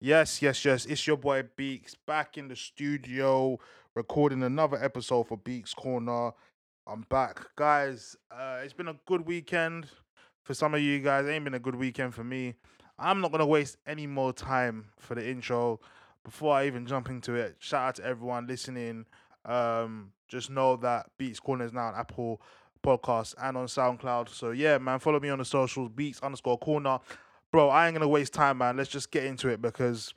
Yes, 0.00 0.40
yes, 0.40 0.64
yes. 0.64 0.86
It's 0.86 1.04
your 1.08 1.16
boy 1.16 1.42
Beaks 1.56 1.96
back 1.96 2.38
in 2.38 2.46
the 2.46 2.54
studio 2.54 3.58
recording 3.96 4.44
another 4.44 4.76
episode 4.80 5.26
for 5.26 5.36
Beaks 5.36 5.74
Corner. 5.74 6.30
I'm 6.86 7.00
back. 7.08 7.44
Guys, 7.56 8.14
uh, 8.30 8.60
it's 8.62 8.72
been 8.72 8.86
a 8.86 8.96
good 9.06 9.26
weekend 9.26 9.88
for 10.44 10.54
some 10.54 10.72
of 10.72 10.80
you 10.80 11.00
guys. 11.00 11.26
It 11.26 11.30
ain't 11.30 11.42
been 11.42 11.54
a 11.54 11.58
good 11.58 11.74
weekend 11.74 12.14
for 12.14 12.22
me. 12.22 12.54
I'm 12.96 13.20
not 13.20 13.32
going 13.32 13.40
to 13.40 13.46
waste 13.46 13.76
any 13.88 14.06
more 14.06 14.32
time 14.32 14.84
for 15.00 15.16
the 15.16 15.28
intro. 15.28 15.80
Before 16.22 16.54
I 16.54 16.68
even 16.68 16.86
jump 16.86 17.10
into 17.10 17.34
it, 17.34 17.56
shout 17.58 17.88
out 17.88 17.94
to 17.96 18.04
everyone 18.04 18.46
listening. 18.46 19.04
Um, 19.44 20.12
just 20.28 20.48
know 20.48 20.76
that 20.76 21.10
Beats 21.18 21.40
Corner 21.40 21.64
is 21.64 21.72
now 21.72 21.88
on 21.88 21.96
Apple 21.96 22.40
Podcasts 22.84 23.34
and 23.42 23.56
on 23.56 23.66
SoundCloud. 23.66 24.28
So, 24.28 24.52
yeah, 24.52 24.78
man, 24.78 25.00
follow 25.00 25.18
me 25.18 25.30
on 25.30 25.40
the 25.40 25.44
socials, 25.44 25.90
Beats 25.92 26.20
underscore 26.22 26.58
Corner 26.58 27.00
bro, 27.52 27.68
I 27.68 27.86
ain't 27.86 27.94
gonna 27.94 28.08
waste 28.08 28.32
time, 28.32 28.58
man. 28.58 28.76
Let's 28.76 28.90
just 28.90 29.10
get 29.10 29.24
into 29.24 29.48
it 29.48 29.62
because 29.62 30.14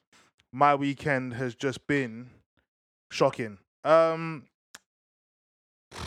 my 0.52 0.76
weekend 0.76 1.34
has 1.36 1.56
just 1.56 1.88
been 1.88 2.30
shocking. 3.12 3.58
Um, 3.84 4.46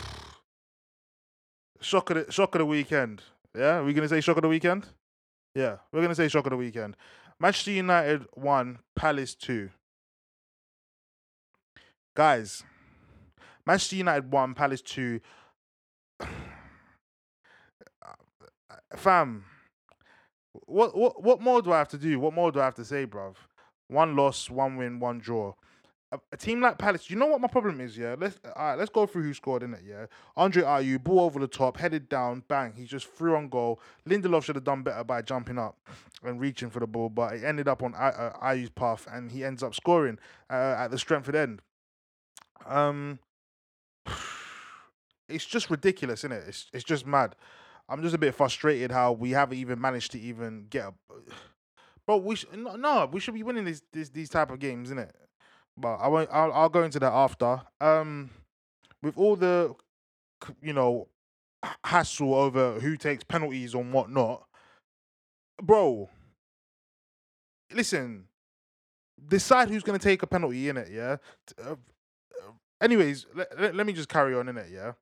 shock 1.81 2.09
of 2.11 2.25
the 2.25 2.31
shock 2.31 2.55
of 2.55 2.59
the 2.59 2.65
weekend. 2.65 3.21
Yeah, 3.55 3.81
we're 3.81 3.93
gonna 3.93 4.07
say 4.07 4.21
shock 4.21 4.37
of 4.37 4.43
the 4.43 4.49
weekend. 4.49 4.87
Yeah, 5.53 5.77
we're 5.91 6.01
gonna 6.01 6.15
say 6.15 6.27
shock 6.27 6.45
of 6.45 6.51
the 6.51 6.57
weekend. 6.57 6.95
Manchester 7.39 7.71
United 7.71 8.25
one, 8.33 8.79
Palace 8.95 9.35
two. 9.35 9.69
Guys, 12.15 12.63
Manchester 13.65 13.97
United 13.97 14.31
one, 14.31 14.53
Palace 14.53 14.81
two. 14.81 15.19
Fam, 18.95 19.43
what 20.65 20.95
what 20.95 21.23
what 21.23 21.41
more 21.41 21.61
do 21.61 21.71
I 21.71 21.77
have 21.77 21.89
to 21.89 21.97
do? 21.97 22.19
What 22.19 22.33
more 22.33 22.51
do 22.51 22.59
I 22.59 22.65
have 22.65 22.75
to 22.75 22.85
say, 22.85 23.05
bruv? 23.05 23.35
One 23.87 24.15
loss, 24.15 24.49
one 24.49 24.77
win, 24.77 24.99
one 24.99 25.19
draw. 25.19 25.53
A, 26.11 26.19
a 26.31 26.37
team 26.37 26.61
like 26.61 26.77
Palace, 26.77 27.09
you 27.09 27.15
know 27.15 27.25
what 27.25 27.41
my 27.41 27.47
problem 27.47 27.81
is, 27.81 27.97
yeah? 27.97 28.15
Let's 28.17 28.39
all 28.55 28.65
right, 28.65 28.77
let's 28.77 28.89
go 28.89 29.05
through 29.05 29.23
who 29.23 29.33
scored 29.33 29.63
in 29.63 29.73
it, 29.73 29.81
yeah. 29.85 30.05
Andre 30.37 30.63
Ayew, 30.63 31.03
ball 31.03 31.21
over 31.21 31.39
the 31.39 31.47
top, 31.47 31.77
headed 31.77 32.09
down, 32.09 32.43
bang, 32.47 32.73
he 32.75 32.85
just 32.85 33.07
threw 33.07 33.35
on 33.35 33.49
goal. 33.49 33.79
Lindelof 34.07 34.43
should 34.43 34.55
have 34.55 34.63
done 34.63 34.83
better 34.83 35.03
by 35.03 35.21
jumping 35.21 35.57
up 35.57 35.77
and 36.23 36.39
reaching 36.39 36.69
for 36.69 36.79
the 36.79 36.87
ball, 36.87 37.09
but 37.09 37.33
it 37.33 37.43
ended 37.43 37.67
up 37.67 37.83
on 37.83 37.95
uh, 37.95 38.33
Ayew's 38.41 38.69
path, 38.69 39.07
and 39.11 39.31
he 39.31 39.43
ends 39.43 39.63
up 39.63 39.73
scoring 39.75 40.19
uh, 40.49 40.75
at 40.77 40.89
the 40.89 40.97
Stretford 40.97 41.35
end. 41.35 41.61
Um, 42.65 43.19
it's 45.29 45.45
just 45.45 45.69
ridiculous, 45.69 46.21
isn't 46.21 46.31
it? 46.31 46.43
It's 46.47 46.67
it's 46.73 46.83
just 46.83 47.05
mad. 47.05 47.35
I'm 47.87 48.01
just 48.01 48.15
a 48.15 48.17
bit 48.17 48.33
frustrated 48.33 48.91
how 48.91 49.11
we 49.11 49.31
haven't 49.31 49.57
even 49.57 49.79
managed 49.79 50.11
to 50.13 50.19
even 50.19 50.67
get 50.69 50.85
a. 50.87 50.93
Bro, 52.05 52.17
we 52.17 52.35
sh- 52.35 52.45
no, 52.53 53.09
we 53.11 53.19
should 53.19 53.33
be 53.33 53.43
winning 53.43 53.65
these 53.65 53.81
these 53.91 54.11
these 54.11 54.29
type 54.29 54.51
of 54.51 54.59
games, 54.59 54.89
isn't 54.89 54.99
it? 54.99 55.15
But 55.77 55.95
I 55.95 56.07
won't. 56.07 56.29
I'll, 56.31 56.53
I'll 56.53 56.69
go 56.69 56.83
into 56.83 56.99
that 56.99 57.11
after. 57.11 57.61
Um, 57.81 58.29
with 59.01 59.17
all 59.17 59.35
the, 59.35 59.75
you 60.61 60.73
know, 60.73 61.07
hassle 61.83 62.33
over 62.33 62.79
who 62.79 62.95
takes 62.95 63.23
penalties 63.23 63.73
and 63.73 63.91
whatnot, 63.91 64.45
bro. 65.61 66.09
Listen, 67.73 68.25
decide 69.27 69.69
who's 69.69 69.83
gonna 69.83 69.99
take 69.99 70.21
a 70.23 70.27
penalty 70.27 70.69
in 70.69 70.77
it. 70.77 70.89
Yeah. 70.91 71.17
Uh, 71.61 71.75
anyways, 72.81 73.25
let, 73.33 73.59
let, 73.59 73.75
let 73.75 73.85
me 73.87 73.93
just 73.93 74.09
carry 74.09 74.35
on 74.35 74.47
in 74.47 74.57
it. 74.57 74.67
Yeah. 74.71 74.93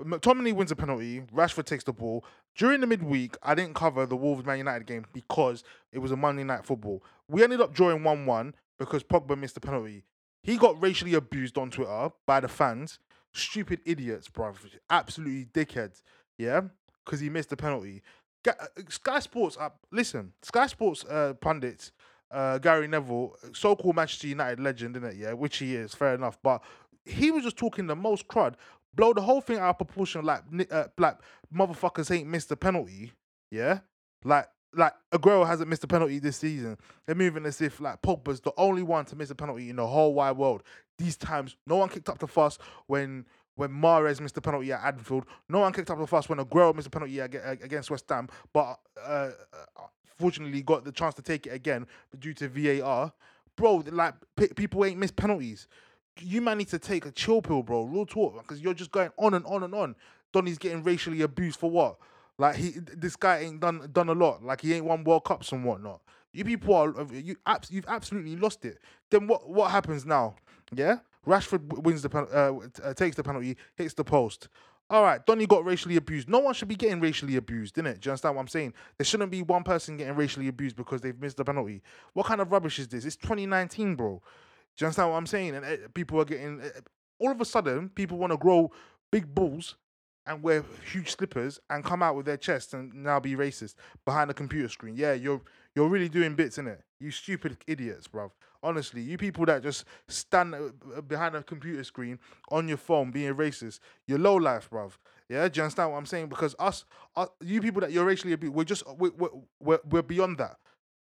McTominay 0.00 0.54
wins 0.54 0.70
a 0.70 0.76
penalty. 0.76 1.20
Rashford 1.34 1.64
takes 1.64 1.84
the 1.84 1.92
ball. 1.92 2.24
During 2.56 2.80
the 2.80 2.86
midweek, 2.86 3.36
I 3.42 3.54
didn't 3.54 3.74
cover 3.74 4.06
the 4.06 4.16
Wolves 4.16 4.44
Man 4.44 4.58
United 4.58 4.86
game 4.86 5.06
because 5.12 5.64
it 5.92 5.98
was 5.98 6.10
a 6.10 6.16
Monday 6.16 6.44
night 6.44 6.64
football. 6.64 7.02
We 7.28 7.42
ended 7.42 7.60
up 7.60 7.74
drawing 7.74 8.02
1 8.02 8.26
1 8.26 8.54
because 8.78 9.04
Pogba 9.04 9.38
missed 9.38 9.54
the 9.54 9.60
penalty. 9.60 10.04
He 10.42 10.56
got 10.56 10.80
racially 10.82 11.14
abused 11.14 11.56
on 11.56 11.70
Twitter 11.70 12.10
by 12.26 12.40
the 12.40 12.48
fans. 12.48 12.98
Stupid 13.32 13.80
idiots, 13.84 14.28
bruv. 14.28 14.56
Absolutely 14.90 15.46
dickheads. 15.46 16.02
Yeah? 16.36 16.62
Because 17.04 17.20
he 17.20 17.30
missed 17.30 17.50
the 17.50 17.56
penalty. 17.56 18.02
Uh, 18.46 18.52
Sky 18.88 19.20
Sports, 19.20 19.56
uh, 19.58 19.70
listen, 19.92 20.32
Sky 20.42 20.66
Sports 20.66 21.04
uh, 21.04 21.34
pundits, 21.40 21.92
uh, 22.32 22.58
Gary 22.58 22.88
Neville, 22.88 23.36
so 23.52 23.76
called 23.76 23.94
Manchester 23.94 24.26
United 24.26 24.58
legend, 24.58 24.96
isn't 24.96 25.10
it? 25.10 25.16
Yeah, 25.16 25.32
which 25.32 25.58
he 25.58 25.76
is, 25.76 25.94
fair 25.94 26.14
enough. 26.14 26.38
But 26.42 26.62
he 27.04 27.30
was 27.30 27.44
just 27.44 27.56
talking 27.56 27.86
the 27.86 27.96
most 27.96 28.26
crud 28.26 28.54
blow 28.94 29.12
the 29.12 29.22
whole 29.22 29.40
thing 29.40 29.58
out 29.58 29.70
of 29.70 29.78
proportion 29.78 30.24
like 30.24 30.42
uh, 30.70 30.84
like 30.98 31.18
motherfuckers 31.54 32.10
ain't 32.14 32.28
missed 32.28 32.50
a 32.50 32.56
penalty, 32.56 33.12
yeah? 33.50 33.80
Like 34.24 34.48
like 34.74 34.92
Aguero 35.12 35.46
hasn't 35.46 35.68
missed 35.68 35.84
a 35.84 35.86
penalty 35.86 36.18
this 36.18 36.38
season. 36.38 36.78
They're 37.06 37.14
moving 37.14 37.44
as 37.44 37.60
if 37.60 37.80
like 37.80 38.00
Pogba's 38.02 38.40
the 38.40 38.52
only 38.56 38.82
one 38.82 39.04
to 39.06 39.16
miss 39.16 39.30
a 39.30 39.34
penalty 39.34 39.70
in 39.70 39.76
the 39.76 39.86
whole 39.86 40.14
wide 40.14 40.36
world. 40.36 40.62
These 40.98 41.16
times, 41.16 41.56
no 41.66 41.76
one 41.76 41.88
kicked 41.88 42.08
up 42.08 42.18
the 42.18 42.26
fuss 42.26 42.58
when 42.86 43.26
when 43.54 43.70
Mahrez 43.70 44.20
missed 44.20 44.36
a 44.38 44.40
penalty 44.40 44.72
at 44.72 44.82
Anfield. 44.82 45.26
No 45.48 45.60
one 45.60 45.72
kicked 45.72 45.90
up 45.90 45.98
the 45.98 46.06
fuss 46.06 46.28
when 46.28 46.38
Aguero 46.38 46.74
missed 46.74 46.86
a 46.86 46.90
penalty 46.90 47.18
against 47.18 47.90
West 47.90 48.08
Ham, 48.08 48.28
but 48.52 48.78
uh, 49.02 49.30
uh, 49.52 49.86
fortunately 50.18 50.62
got 50.62 50.84
the 50.84 50.92
chance 50.92 51.14
to 51.16 51.22
take 51.22 51.46
it 51.46 51.50
again 51.50 51.86
due 52.18 52.32
to 52.34 52.48
VAR. 52.48 53.12
Bro, 53.56 53.84
like 53.90 54.14
p- 54.36 54.48
people 54.48 54.84
ain't 54.84 54.98
missed 54.98 55.16
penalties 55.16 55.68
you 56.20 56.40
man 56.40 56.58
need 56.58 56.68
to 56.68 56.78
take 56.78 57.06
a 57.06 57.10
chill 57.10 57.42
pill, 57.42 57.62
bro. 57.62 57.84
Real 57.84 58.06
talk, 58.06 58.40
because 58.42 58.60
you're 58.60 58.74
just 58.74 58.90
going 58.90 59.10
on 59.18 59.34
and 59.34 59.44
on 59.46 59.62
and 59.62 59.74
on. 59.74 59.96
Donny's 60.32 60.58
getting 60.58 60.82
racially 60.82 61.22
abused 61.22 61.58
for 61.58 61.70
what? 61.70 61.96
Like 62.38 62.56
he, 62.56 62.70
this 62.96 63.16
guy 63.16 63.40
ain't 63.40 63.60
done 63.60 63.88
done 63.92 64.08
a 64.08 64.14
lot. 64.14 64.42
Like 64.42 64.62
he 64.62 64.74
ain't 64.74 64.84
won 64.84 65.04
World 65.04 65.24
Cups 65.24 65.52
and 65.52 65.64
whatnot. 65.64 66.00
You 66.32 66.44
people 66.44 66.74
are 66.74 66.94
you 67.12 67.36
abs, 67.46 67.70
you've 67.70 67.86
absolutely 67.88 68.36
lost 68.36 68.64
it. 68.64 68.78
Then 69.10 69.26
what 69.26 69.48
what 69.48 69.70
happens 69.70 70.06
now? 70.06 70.36
Yeah, 70.74 70.98
Rashford 71.26 71.82
wins 71.82 72.02
the 72.02 72.08
pen, 72.08 72.26
uh, 72.32 72.52
uh, 72.82 72.94
takes 72.94 73.16
the 73.16 73.22
penalty, 73.22 73.56
hits 73.76 73.94
the 73.94 74.04
post. 74.04 74.48
All 74.90 75.02
right, 75.02 75.24
Donny 75.24 75.46
got 75.46 75.64
racially 75.64 75.96
abused. 75.96 76.28
No 76.28 76.40
one 76.40 76.52
should 76.52 76.68
be 76.68 76.74
getting 76.74 77.00
racially 77.00 77.36
abused, 77.36 77.74
didn't 77.76 77.92
it? 77.92 78.00
Do 78.00 78.08
you 78.08 78.12
understand 78.12 78.34
what 78.34 78.42
I'm 78.42 78.48
saying? 78.48 78.74
There 78.98 79.04
shouldn't 79.04 79.30
be 79.30 79.42
one 79.42 79.62
person 79.62 79.96
getting 79.96 80.16
racially 80.16 80.48
abused 80.48 80.76
because 80.76 81.00
they've 81.00 81.18
missed 81.18 81.38
the 81.38 81.44
penalty. 81.44 81.82
What 82.12 82.26
kind 82.26 82.40
of 82.40 82.52
rubbish 82.52 82.78
is 82.78 82.88
this? 82.88 83.04
It's 83.04 83.16
2019, 83.16 83.94
bro. 83.94 84.20
Do 84.76 84.84
you 84.84 84.86
understand 84.86 85.10
what 85.10 85.16
I'm 85.16 85.26
saying? 85.26 85.54
And 85.56 85.64
uh, 85.64 85.76
people 85.94 86.20
are 86.20 86.24
getting 86.24 86.60
uh, 86.60 86.68
all 87.18 87.30
of 87.30 87.40
a 87.40 87.44
sudden 87.44 87.88
people 87.88 88.18
want 88.18 88.32
to 88.32 88.36
grow 88.36 88.70
big 89.10 89.32
balls 89.34 89.76
and 90.26 90.42
wear 90.42 90.64
huge 90.90 91.10
slippers 91.12 91.58
and 91.70 91.84
come 91.84 92.02
out 92.02 92.14
with 92.14 92.26
their 92.26 92.36
chest 92.36 92.74
and 92.74 92.92
now 92.94 93.18
be 93.18 93.34
racist 93.34 93.74
behind 94.04 94.30
a 94.30 94.34
computer 94.34 94.68
screen. 94.68 94.94
Yeah, 94.96 95.14
you're 95.14 95.40
you're 95.74 95.88
really 95.88 96.08
doing 96.08 96.34
bits 96.34 96.58
in 96.58 96.66
it. 96.66 96.82
You 97.00 97.10
stupid 97.10 97.56
idiots, 97.66 98.08
bruv. 98.08 98.30
Honestly, 98.62 99.02
you 99.02 99.18
people 99.18 99.44
that 99.46 99.62
just 99.62 99.84
stand 100.06 100.54
behind 101.08 101.34
a 101.34 101.42
computer 101.42 101.82
screen 101.82 102.18
on 102.50 102.68
your 102.68 102.76
phone 102.76 103.10
being 103.10 103.34
racist, 103.34 103.80
you're 104.06 104.18
low 104.18 104.36
life, 104.36 104.70
bruv. 104.70 104.92
Yeah, 105.28 105.48
do 105.48 105.58
you 105.58 105.64
understand 105.64 105.90
what 105.90 105.98
I'm 105.98 106.06
saying? 106.06 106.28
Because 106.28 106.54
us, 106.58 106.84
us 107.16 107.28
you 107.40 107.60
people 107.60 107.80
that 107.80 107.90
you're 107.90 108.04
racially 108.04 108.34
abused, 108.34 108.54
we're 108.54 108.64
just 108.64 108.84
we're, 108.98 109.10
we're, 109.60 109.80
we're 109.88 110.02
beyond 110.02 110.38
that. 110.38 110.58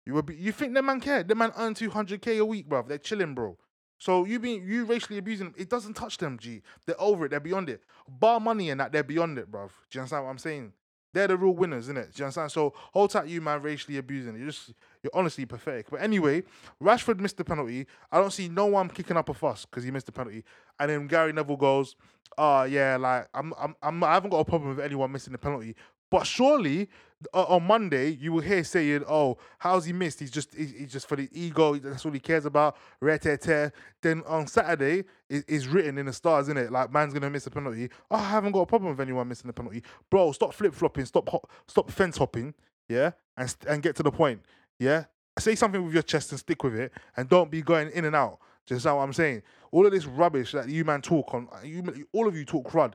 You 0.06 0.22
be, 0.22 0.36
you 0.36 0.52
think 0.52 0.74
the 0.74 0.82
man 0.82 1.00
care? 1.00 1.24
The 1.24 1.34
man 1.34 1.52
earn 1.58 1.74
two 1.74 1.90
hundred 1.90 2.22
k 2.22 2.38
a 2.38 2.44
week, 2.44 2.68
bro. 2.68 2.82
They're 2.82 2.98
chilling, 2.98 3.34
bro. 3.34 3.58
So 3.98 4.24
you 4.24 4.38
being 4.38 4.64
you 4.64 4.84
racially 4.84 5.18
abusing 5.18 5.46
them, 5.46 5.54
it 5.58 5.68
doesn't 5.68 5.94
touch 5.94 6.18
them, 6.18 6.38
G. 6.38 6.62
They're 6.86 7.00
over 7.00 7.26
it. 7.26 7.30
They're 7.30 7.40
beyond 7.40 7.68
it. 7.68 7.82
Bar 8.08 8.40
money 8.40 8.70
and 8.70 8.80
that, 8.80 8.92
they're 8.92 9.02
beyond 9.02 9.38
it, 9.38 9.50
bro. 9.50 9.66
Do 9.66 9.72
you 9.92 10.00
understand 10.00 10.24
what 10.24 10.30
I'm 10.30 10.38
saying? 10.38 10.72
They're 11.12 11.28
the 11.28 11.36
real 11.36 11.54
winners, 11.54 11.84
isn't 11.84 11.96
it? 11.96 12.14
Do 12.14 12.20
you 12.20 12.24
understand? 12.26 12.52
So 12.52 12.74
hold 12.92 13.10
tight, 13.10 13.28
you 13.28 13.40
man, 13.40 13.62
racially 13.62 13.96
abusing. 13.96 14.36
You're 14.36 14.48
just 14.48 14.74
you're 15.02 15.10
honestly 15.14 15.46
pathetic. 15.46 15.90
But 15.90 16.02
anyway, 16.02 16.44
Rashford 16.80 17.18
missed 17.18 17.38
the 17.38 17.44
penalty. 17.44 17.86
I 18.12 18.20
don't 18.20 18.32
see 18.32 18.48
no 18.48 18.66
one 18.66 18.88
kicking 18.90 19.16
up 19.16 19.28
a 19.28 19.34
fuss 19.34 19.64
because 19.64 19.82
he 19.82 19.90
missed 19.90 20.06
the 20.06 20.12
penalty. 20.12 20.44
And 20.78 20.90
then 20.90 21.06
Gary 21.06 21.32
Neville 21.32 21.56
goes, 21.56 21.96
"Oh 22.36 22.64
yeah, 22.64 22.98
like 22.98 23.28
I'm, 23.32 23.54
I'm, 23.58 23.74
I'm, 23.82 24.04
I 24.04 24.12
haven't 24.12 24.30
got 24.30 24.40
a 24.40 24.44
problem 24.44 24.76
with 24.76 24.84
anyone 24.84 25.10
missing 25.10 25.32
the 25.32 25.38
penalty, 25.38 25.74
but 26.10 26.26
surely 26.26 26.88
uh, 27.32 27.44
on 27.44 27.62
Monday 27.64 28.10
you 28.10 28.32
will 28.32 28.42
hear 28.42 28.62
saying, 28.62 29.04
"Oh, 29.08 29.38
how's 29.58 29.84
he 29.84 29.92
missed? 29.92 30.20
He's 30.20 30.30
just 30.30 30.54
he's, 30.54 30.92
just 30.92 31.08
for 31.08 31.16
the 31.16 31.28
ego. 31.32 31.76
That's 31.76 32.04
all 32.04 32.12
he 32.12 32.20
cares 32.20 32.44
about." 32.44 32.76
Then 33.00 34.22
on 34.26 34.47
Saturday 34.47 35.04
it's 35.28 35.66
written 35.66 35.98
in 35.98 36.06
the 36.06 36.12
stars, 36.12 36.47
isn't 36.47 36.58
it? 36.58 36.70
Like 36.70 36.92
man's 36.92 37.14
gonna 37.14 37.30
miss 37.30 37.47
a 37.47 37.50
penalty. 37.50 37.88
Oh, 38.10 38.16
I 38.16 38.30
haven't 38.30 38.53
got 38.53 38.60
a 38.60 38.66
problem 38.66 38.91
with 38.91 39.00
anyone 39.00 39.28
missing 39.28 39.48
a 39.50 39.53
penalty, 39.53 39.82
bro. 40.10 40.32
Stop 40.32 40.54
flip 40.54 40.74
flopping. 40.74 41.06
Stop 41.06 41.28
hop, 41.28 41.50
stop 41.66 41.91
fence 41.91 42.18
hopping. 42.18 42.54
Yeah, 42.88 43.12
and 43.36 43.54
and 43.68 43.82
get 43.82 43.97
to 43.97 44.02
the 44.02 44.12
point. 44.12 44.42
Yeah, 44.78 45.04
say 45.38 45.54
something 45.54 45.84
with 45.84 45.94
your 45.94 46.02
chest 46.02 46.30
and 46.32 46.38
stick 46.38 46.62
with 46.62 46.74
it, 46.74 46.92
and 47.16 47.28
don't 47.28 47.50
be 47.50 47.62
going 47.62 47.91
in 47.91 48.04
and 48.04 48.14
out. 48.14 48.38
Just 48.66 48.84
know 48.84 48.97
what 48.97 49.02
I'm 49.02 49.12
saying. 49.12 49.42
All 49.70 49.86
of 49.86 49.92
this 49.92 50.06
rubbish 50.06 50.52
that 50.52 50.68
you 50.68 50.84
man 50.84 51.00
talk 51.00 51.32
on, 51.32 51.48
you 51.64 52.06
all 52.12 52.28
of 52.28 52.36
you 52.36 52.44
talk 52.44 52.70
crud. 52.70 52.92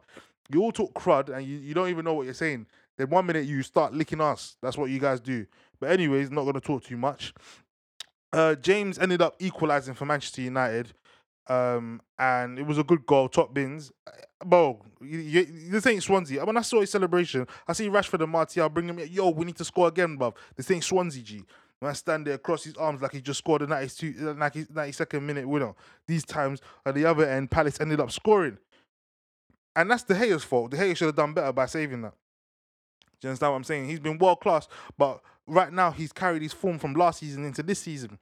You 0.53 0.61
all 0.61 0.71
talk 0.71 0.93
crud, 0.93 1.29
and 1.29 1.45
you, 1.45 1.57
you 1.57 1.73
don't 1.73 1.87
even 1.89 2.05
know 2.05 2.13
what 2.13 2.25
you're 2.25 2.33
saying. 2.33 2.67
Then 3.01 3.09
one 3.09 3.25
minute 3.25 3.47
you 3.47 3.63
start 3.63 3.95
licking 3.95 4.21
us. 4.21 4.57
That's 4.61 4.77
what 4.77 4.91
you 4.91 4.99
guys 4.99 5.19
do. 5.19 5.47
But 5.79 5.89
anyways, 5.89 6.29
not 6.29 6.45
gonna 6.45 6.59
talk 6.59 6.83
too 6.83 6.97
much. 6.97 7.33
Uh, 8.31 8.53
James 8.53 8.99
ended 8.99 9.23
up 9.23 9.35
equalising 9.39 9.95
for 9.95 10.05
Manchester 10.05 10.43
United, 10.43 10.93
um, 11.47 11.99
and 12.19 12.59
it 12.59 12.67
was 12.67 12.77
a 12.77 12.83
good 12.83 13.03
goal. 13.07 13.27
Top 13.27 13.55
bins, 13.55 13.91
uh, 14.05 14.11
bro. 14.45 14.85
You, 15.01 15.17
you, 15.17 15.45
this 15.71 15.87
ain't 15.87 16.03
Swansea. 16.03 16.45
When 16.45 16.57
I 16.57 16.61
saw 16.61 16.79
his 16.79 16.91
celebration, 16.91 17.47
I 17.67 17.73
see 17.73 17.89
Rashford 17.89 18.21
and 18.21 18.31
Martial 18.31 18.69
bring 18.69 18.87
him. 18.87 18.99
Yo, 18.99 19.31
we 19.31 19.45
need 19.45 19.57
to 19.57 19.65
score 19.65 19.87
again, 19.87 20.15
bruv. 20.15 20.35
This 20.55 20.69
ain't 20.69 20.83
Swansea, 20.83 21.23
G. 21.23 21.43
Man 21.81 21.95
stand 21.95 22.27
there 22.27 22.35
across 22.35 22.63
his 22.63 22.75
arms 22.75 23.01
like 23.01 23.13
he 23.13 23.21
just 23.21 23.39
scored 23.39 23.63
a 23.63 23.67
92, 23.67 24.35
90, 24.35 24.65
92nd 24.65 25.23
minute 25.23 25.49
winner. 25.49 25.73
These 26.07 26.25
times 26.25 26.61
at 26.85 26.93
the 26.93 27.05
other 27.05 27.27
end, 27.27 27.49
Palace 27.49 27.81
ended 27.81 27.99
up 27.99 28.11
scoring. 28.11 28.59
And 29.75 29.89
that's 29.89 30.03
De 30.03 30.13
Gea's 30.13 30.43
fault. 30.43 30.69
De 30.69 30.77
Gea 30.77 30.95
should 30.95 31.07
have 31.07 31.15
done 31.15 31.33
better 31.33 31.51
by 31.51 31.65
saving 31.65 32.03
that. 32.03 32.13
Do 33.21 33.27
you 33.27 33.29
understand 33.29 33.51
what 33.51 33.57
I'm 33.57 33.63
saying? 33.63 33.87
He's 33.87 33.99
been 33.99 34.17
world 34.17 34.39
class, 34.41 34.67
but 34.97 35.21
right 35.45 35.71
now 35.71 35.91
he's 35.91 36.11
carried 36.11 36.41
his 36.41 36.53
form 36.53 36.79
from 36.79 36.93
last 36.93 37.19
season 37.19 37.45
into 37.45 37.61
this 37.61 37.79
season. 37.79 38.17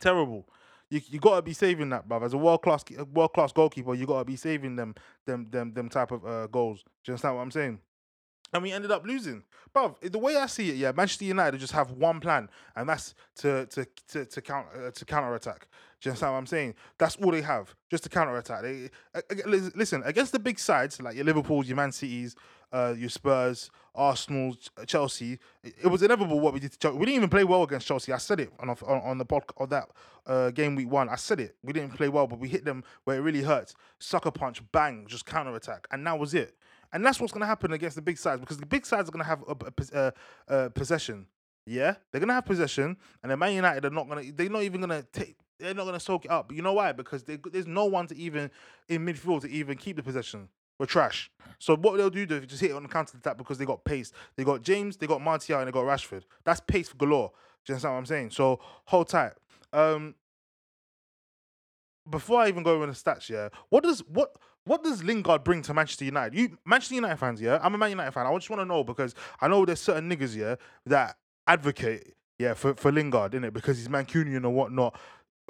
Terrible. 0.00 0.48
You 0.90 1.00
you 1.08 1.20
gotta 1.20 1.42
be 1.42 1.52
saving 1.52 1.90
that, 1.90 2.08
bruv. 2.08 2.24
As 2.24 2.32
a 2.34 2.38
world 2.38 2.62
class 2.62 2.84
world 3.12 3.32
class 3.32 3.52
goalkeeper, 3.52 3.94
you 3.94 4.06
gotta 4.06 4.24
be 4.24 4.36
saving 4.36 4.76
them 4.76 4.94
them 5.26 5.46
them 5.50 5.72
them 5.72 5.88
type 5.88 6.10
of 6.10 6.24
uh, 6.24 6.46
goals. 6.46 6.80
Do 6.82 7.10
you 7.10 7.12
understand 7.12 7.36
what 7.36 7.42
I'm 7.42 7.50
saying? 7.50 7.80
And 8.54 8.62
we 8.62 8.70
ended 8.70 8.92
up 8.92 9.04
losing, 9.04 9.42
bruv. 9.74 9.96
The 10.00 10.18
way 10.18 10.36
I 10.36 10.46
see 10.46 10.70
it, 10.70 10.76
yeah, 10.76 10.92
Manchester 10.92 11.24
United 11.24 11.58
just 11.58 11.72
have 11.72 11.90
one 11.90 12.20
plan, 12.20 12.48
and 12.76 12.88
that's 12.88 13.16
to 13.38 13.66
to 13.66 13.84
to 14.12 14.24
to 14.24 14.40
counter 14.40 14.86
uh, 14.86 14.90
to 14.92 15.04
counter 15.04 15.34
attack. 15.34 15.66
Do 16.00 16.08
you 16.08 16.10
understand 16.12 16.32
what 16.34 16.38
I'm 16.38 16.46
saying? 16.46 16.74
That's 16.96 17.16
all 17.16 17.32
they 17.32 17.40
have, 17.40 17.74
just 17.90 18.04
to 18.04 18.08
counter 18.08 18.36
attack. 18.36 18.62
They 18.62 18.90
uh, 19.12 19.20
listen 19.74 20.04
against 20.04 20.30
the 20.30 20.38
big 20.38 20.60
sides 20.60 21.02
like 21.02 21.16
your 21.16 21.24
Liverpool's, 21.24 21.66
your 21.66 21.76
Man 21.76 21.90
Cities, 21.90 22.36
uh, 22.72 22.94
your 22.96 23.08
Spurs, 23.08 23.70
Arsenal, 23.92 24.54
Chelsea. 24.86 25.40
It, 25.64 25.88
was 25.88 26.02
inevitable 26.02 26.38
what 26.38 26.54
we 26.54 26.60
did 26.60 26.72
to 26.72 26.78
Chelsea. 26.78 26.98
We 26.98 27.06
didn't 27.06 27.16
even 27.16 27.30
play 27.30 27.42
well 27.42 27.64
against 27.64 27.88
Chelsea. 27.88 28.12
I 28.12 28.18
said 28.18 28.38
it 28.38 28.52
on 28.60 28.68
on, 28.68 28.78
on 28.82 29.18
the 29.18 29.26
podcast 29.26 29.60
of 29.60 29.70
that 29.70 29.88
uh, 30.26 30.50
game 30.50 30.76
week 30.76 30.90
one. 30.90 31.08
I 31.08 31.16
said 31.16 31.40
it. 31.40 31.56
We 31.64 31.72
didn't 31.72 31.96
play 31.96 32.08
well, 32.08 32.28
but 32.28 32.38
we 32.38 32.48
hit 32.48 32.64
them 32.64 32.84
where 33.02 33.16
it 33.16 33.20
really 33.20 33.42
hurts. 33.42 33.74
Sucker 33.98 34.30
punch, 34.30 34.62
bang, 34.70 35.06
just 35.08 35.26
counter 35.26 35.56
attack, 35.56 35.88
and 35.90 36.06
that 36.06 36.20
was 36.20 36.34
it. 36.34 36.54
And 36.94 37.04
that's 37.04 37.20
what's 37.20 37.32
going 37.32 37.40
to 37.40 37.46
happen 37.46 37.72
against 37.72 37.96
the 37.96 38.02
big 38.02 38.16
sides 38.16 38.40
because 38.40 38.56
the 38.56 38.66
big 38.66 38.86
sides 38.86 39.08
are 39.08 39.12
going 39.12 39.24
to 39.24 39.28
have 39.28 39.42
a, 39.48 39.56
a, 39.66 39.98
a, 39.98 40.12
a, 40.66 40.70
possession. 40.70 41.26
Yeah, 41.66 41.96
they're 42.10 42.20
going 42.20 42.28
to 42.28 42.34
have 42.34 42.46
possession, 42.46 42.96
and 43.22 43.32
the 43.32 43.36
Man 43.36 43.52
United 43.54 43.84
are 43.84 43.90
not 43.90 44.08
going 44.08 44.24
to. 44.24 44.32
They're 44.32 44.48
not 44.48 44.62
even 44.62 44.80
going 44.80 45.02
to 45.02 45.06
take. 45.12 45.36
They're 45.58 45.74
not 45.74 45.84
going 45.84 45.94
to 45.94 46.00
soak 46.00 46.26
it 46.26 46.30
up. 46.30 46.52
You 46.52 46.62
know 46.62 46.74
why? 46.74 46.92
Because 46.92 47.24
they, 47.24 47.38
there's 47.50 47.66
no 47.66 47.86
one 47.86 48.06
to 48.08 48.16
even 48.16 48.50
in 48.88 49.04
midfield 49.04 49.40
to 49.42 49.50
even 49.50 49.76
keep 49.76 49.96
the 49.96 50.02
possession. 50.02 50.48
We're 50.78 50.86
trash. 50.86 51.30
So 51.58 51.76
what 51.76 51.96
they'll 51.96 52.10
do, 52.10 52.26
is 52.28 52.46
just 52.46 52.60
hit 52.60 52.70
it 52.70 52.74
on 52.74 52.82
the 52.82 52.88
counter 52.88 53.16
attack 53.16 53.38
because 53.38 53.58
they 53.58 53.64
got 53.64 53.84
pace. 53.84 54.12
They 54.36 54.44
got 54.44 54.62
James, 54.62 54.96
they 54.96 55.06
got 55.06 55.20
Martial, 55.20 55.58
and 55.58 55.68
they 55.68 55.72
got 55.72 55.84
Rashford. 55.84 56.22
That's 56.44 56.60
pace 56.60 56.88
for 56.88 56.96
galore. 56.96 57.32
Do 57.64 57.72
you 57.72 57.74
understand 57.74 57.94
what 57.94 57.98
I'm 57.98 58.06
saying? 58.06 58.30
So 58.30 58.60
hold 58.84 59.08
tight. 59.08 59.32
Um, 59.72 60.14
before 62.08 62.40
I 62.40 62.48
even 62.48 62.62
go 62.62 62.78
the 62.84 62.92
stats, 62.92 63.28
yeah, 63.28 63.48
what 63.70 63.82
does 63.82 64.00
what 64.00 64.36
what 64.64 64.82
does 64.82 65.02
Lingard 65.04 65.44
bring 65.44 65.62
to 65.62 65.74
Manchester 65.74 66.04
United? 66.04 66.38
You 66.38 66.58
Manchester 66.64 66.94
United 66.96 67.16
fans, 67.16 67.40
yeah, 67.40 67.58
I'm 67.62 67.74
a 67.74 67.78
Man 67.78 67.90
United 67.90 68.12
fan. 68.12 68.26
I 68.26 68.34
just 68.34 68.50
want 68.50 68.60
to 68.60 68.66
know 68.66 68.84
because 68.84 69.14
I 69.40 69.48
know 69.48 69.64
there's 69.64 69.80
certain 69.80 70.10
niggas, 70.10 70.36
yeah, 70.36 70.56
that 70.86 71.16
advocate, 71.46 72.14
yeah, 72.38 72.54
for 72.54 72.74
for 72.74 72.90
Lingard, 72.90 73.34
in 73.34 73.44
it 73.44 73.52
because 73.52 73.78
he's 73.78 73.88
Mancunian 73.88 74.44
or 74.44 74.50
whatnot. 74.50 74.98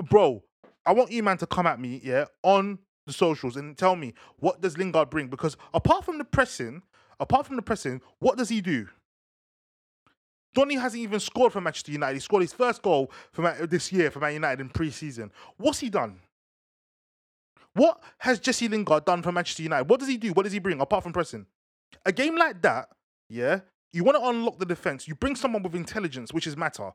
Bro, 0.08 0.42
I 0.84 0.92
want 0.92 1.12
you 1.12 1.22
man 1.22 1.38
to 1.38 1.46
come 1.46 1.66
at 1.66 1.80
me, 1.80 2.00
yeah, 2.02 2.26
on 2.42 2.78
the 3.06 3.12
socials 3.12 3.56
and 3.56 3.76
tell 3.76 3.96
me 3.96 4.14
what 4.38 4.60
does 4.60 4.78
Lingard 4.78 5.10
bring? 5.10 5.28
Because 5.28 5.56
apart 5.72 6.04
from 6.04 6.18
the 6.18 6.24
pressing, 6.24 6.82
apart 7.20 7.46
from 7.46 7.56
the 7.56 7.62
pressing, 7.62 8.00
what 8.18 8.38
does 8.38 8.48
he 8.48 8.60
do? 8.60 8.88
Donny 10.54 10.76
hasn't 10.76 11.02
even 11.02 11.18
scored 11.20 11.52
for 11.52 11.60
Manchester 11.60 11.92
United. 11.92 12.14
He 12.14 12.20
scored 12.20 12.42
his 12.42 12.52
first 12.52 12.80
goal 12.80 13.10
for 13.32 13.42
Man- 13.42 13.66
this 13.66 13.92
year 13.92 14.10
for 14.10 14.20
Man 14.20 14.34
United 14.34 14.60
in 14.60 14.68
pre-season. 14.68 15.32
What's 15.56 15.80
he 15.80 15.90
done? 15.90 16.20
What 17.74 18.02
has 18.18 18.40
Jesse 18.40 18.68
Lingard 18.68 19.04
done 19.04 19.22
for 19.22 19.32
Manchester 19.32 19.62
United? 19.64 19.88
What 19.88 20.00
does 20.00 20.08
he 20.08 20.16
do? 20.16 20.32
What 20.32 20.44
does 20.44 20.52
he 20.52 20.58
bring 20.60 20.80
apart 20.80 21.02
from 21.02 21.12
pressing? 21.12 21.46
A 22.06 22.12
game 22.12 22.36
like 22.36 22.62
that, 22.62 22.88
yeah, 23.28 23.60
you 23.92 24.02
want 24.02 24.18
to 24.18 24.28
unlock 24.28 24.58
the 24.58 24.66
defense. 24.66 25.06
You 25.06 25.14
bring 25.14 25.36
someone 25.36 25.62
with 25.62 25.74
intelligence, 25.74 26.32
which 26.32 26.46
is 26.46 26.56
Mata. 26.56 26.92